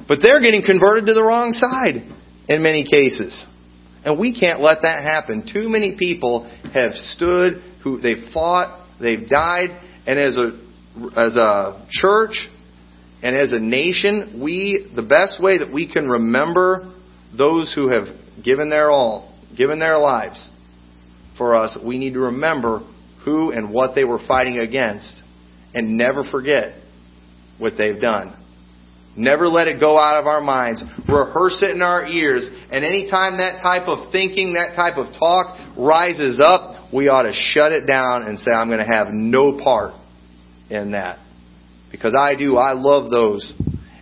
but 0.09 0.21
they're 0.23 0.41
getting 0.41 0.63
converted 0.65 1.07
to 1.07 1.15
the 1.15 1.23
wrong 1.23 1.53
side 1.53 2.03
in 2.49 2.63
many 2.63 2.85
cases. 2.85 3.47
And 4.05 4.19
we 4.19 4.39
can't 4.39 4.61
let 4.61 4.83
that 4.83 5.03
happen. 5.03 5.47
Too 5.53 5.69
many 5.69 5.97
people 5.99 6.51
have 6.73 6.95
stood, 6.95 7.63
who 7.85 8.01
they've 8.01 8.33
fought, 8.33 8.89
they've 9.01 9.29
died, 9.29 9.71
and 10.07 10.19
as 10.19 10.35
a 10.35 10.59
as 11.17 11.37
a 11.37 11.87
church 11.91 12.49
and 13.23 13.37
as 13.37 13.53
a 13.53 13.59
nation, 13.59 14.41
we 14.43 14.91
the 14.95 15.03
best 15.03 15.43
way 15.43 15.59
that 15.59 15.73
we 15.73 15.91
can 15.91 16.09
remember 16.09 16.93
those 17.37 17.73
who 17.75 17.89
have 17.89 18.07
given 18.45 18.69
their 18.69 18.91
all, 18.91 19.35
given 19.57 19.79
their 19.79 19.99
lives 19.99 20.51
for 21.39 21.57
us, 21.57 21.79
we 21.85 21.99
need 21.99 22.15
to 22.15 22.21
remember 22.21 22.81
who 23.25 23.53
and 23.53 23.73
what 23.73 23.95
they 23.95 24.05
were 24.05 24.19
fighting 24.27 24.59
against 24.59 25.23
and 25.75 25.97
never 25.97 26.25
forget 26.25 26.75
what 27.59 27.75
they've 27.79 28.01
done. 28.01 28.37
Never 29.17 29.47
let 29.49 29.69
it 29.69 29.79
go 29.79 29.99
out 29.99 30.19
of 30.19 30.27
our 30.27 30.41
minds. 30.41 30.83
Rehearse 31.07 31.63
it 31.63 31.75
in 31.75 31.83
our 31.83 32.07
ears. 32.07 32.49
And 32.71 32.85
anytime 32.85 33.39
that 33.39 33.63
type 33.63 33.87
of 33.87 34.11
thinking, 34.11 34.55
that 34.55 34.75
type 34.75 34.97
of 34.97 35.13
talk 35.19 35.59
rises 35.77 36.41
up, 36.43 36.93
we 36.93 37.09
ought 37.09 37.23
to 37.23 37.33
shut 37.33 37.73
it 37.73 37.87
down 37.87 38.23
and 38.23 38.39
say, 38.39 38.51
I'm 38.51 38.69
going 38.69 38.79
to 38.79 38.91
have 38.91 39.09
no 39.11 39.59
part 39.63 39.95
in 40.73 40.93
that. 40.93 41.19
Because 41.91 42.15
I 42.19 42.35
do, 42.35 42.57
I 42.57 42.73
love 42.73 43.11
those. 43.11 43.53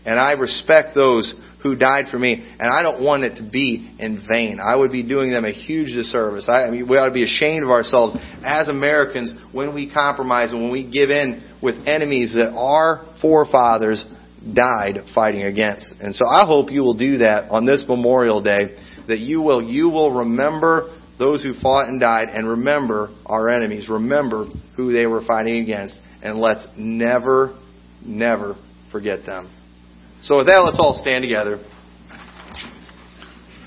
And 0.05 0.19
I 0.19 0.33
respect 0.33 0.95
those 0.95 1.35
who 1.63 1.77
died 1.77 2.07
for 2.11 2.19
me. 2.19 2.35
And 2.35 2.73
I 2.73 2.83
don't 2.83 3.03
want 3.03 3.25
it 3.25 3.37
to 3.37 3.43
be 3.43 3.95
in 3.99 4.25
vain. 4.27 4.59
I 4.61 4.77
would 4.77 4.93
be 4.93 5.07
doing 5.07 5.31
them 5.31 5.45
a 5.45 5.53
huge 5.53 5.89
disservice. 5.95 6.49
I, 6.49 6.67
I 6.67 6.71
mean, 6.71 6.89
we 6.89 6.97
ought 6.97 7.09
to 7.09 7.15
be 7.15 7.25
ashamed 7.25 7.65
of 7.65 7.71
ourselves 7.71 8.17
as 8.45 8.69
Americans 8.69 9.35
when 9.53 9.75
we 9.75 9.93
compromise 9.93 10.53
and 10.53 10.63
when 10.63 10.73
we 10.73 10.91
give 10.91 11.11
in 11.11 11.43
with 11.63 11.87
enemies 11.87 12.35
that 12.35 12.53
our 12.53 13.05
forefathers 13.21 14.07
died 14.55 15.01
fighting 15.15 15.43
against. 15.43 15.93
And 16.01 16.15
so 16.15 16.27
I 16.27 16.47
hope 16.47 16.71
you 16.71 16.81
will 16.81 16.97
do 16.97 17.19
that 17.19 17.51
on 17.51 17.67
this 17.67 17.85
Memorial 17.87 18.43
Day, 18.43 18.77
that 19.09 19.19
you 19.19 19.43
will, 19.43 19.63
you 19.63 19.91
will 19.91 20.15
remember 20.21 20.97
those 21.19 21.43
who 21.43 21.53
fought 21.61 21.89
and 21.89 22.01
died 22.01 22.29
and 22.31 22.49
remember 22.49 23.11
our 23.27 23.51
enemies. 23.51 23.91
Remember 23.91 24.47
who 24.77 24.93
they 24.93 25.07
were 25.07 25.23
fighting 25.27 25.63
against 25.63 26.01
and 26.23 26.39
let's 26.39 26.67
never, 26.77 27.59
never 28.05 28.57
forget 28.93 29.25
them. 29.25 29.55
So 30.23 30.39
with 30.39 30.47
that, 30.49 30.59
let's 30.59 30.79
all 30.79 31.01
stand 31.01 31.23
together. 31.23 31.59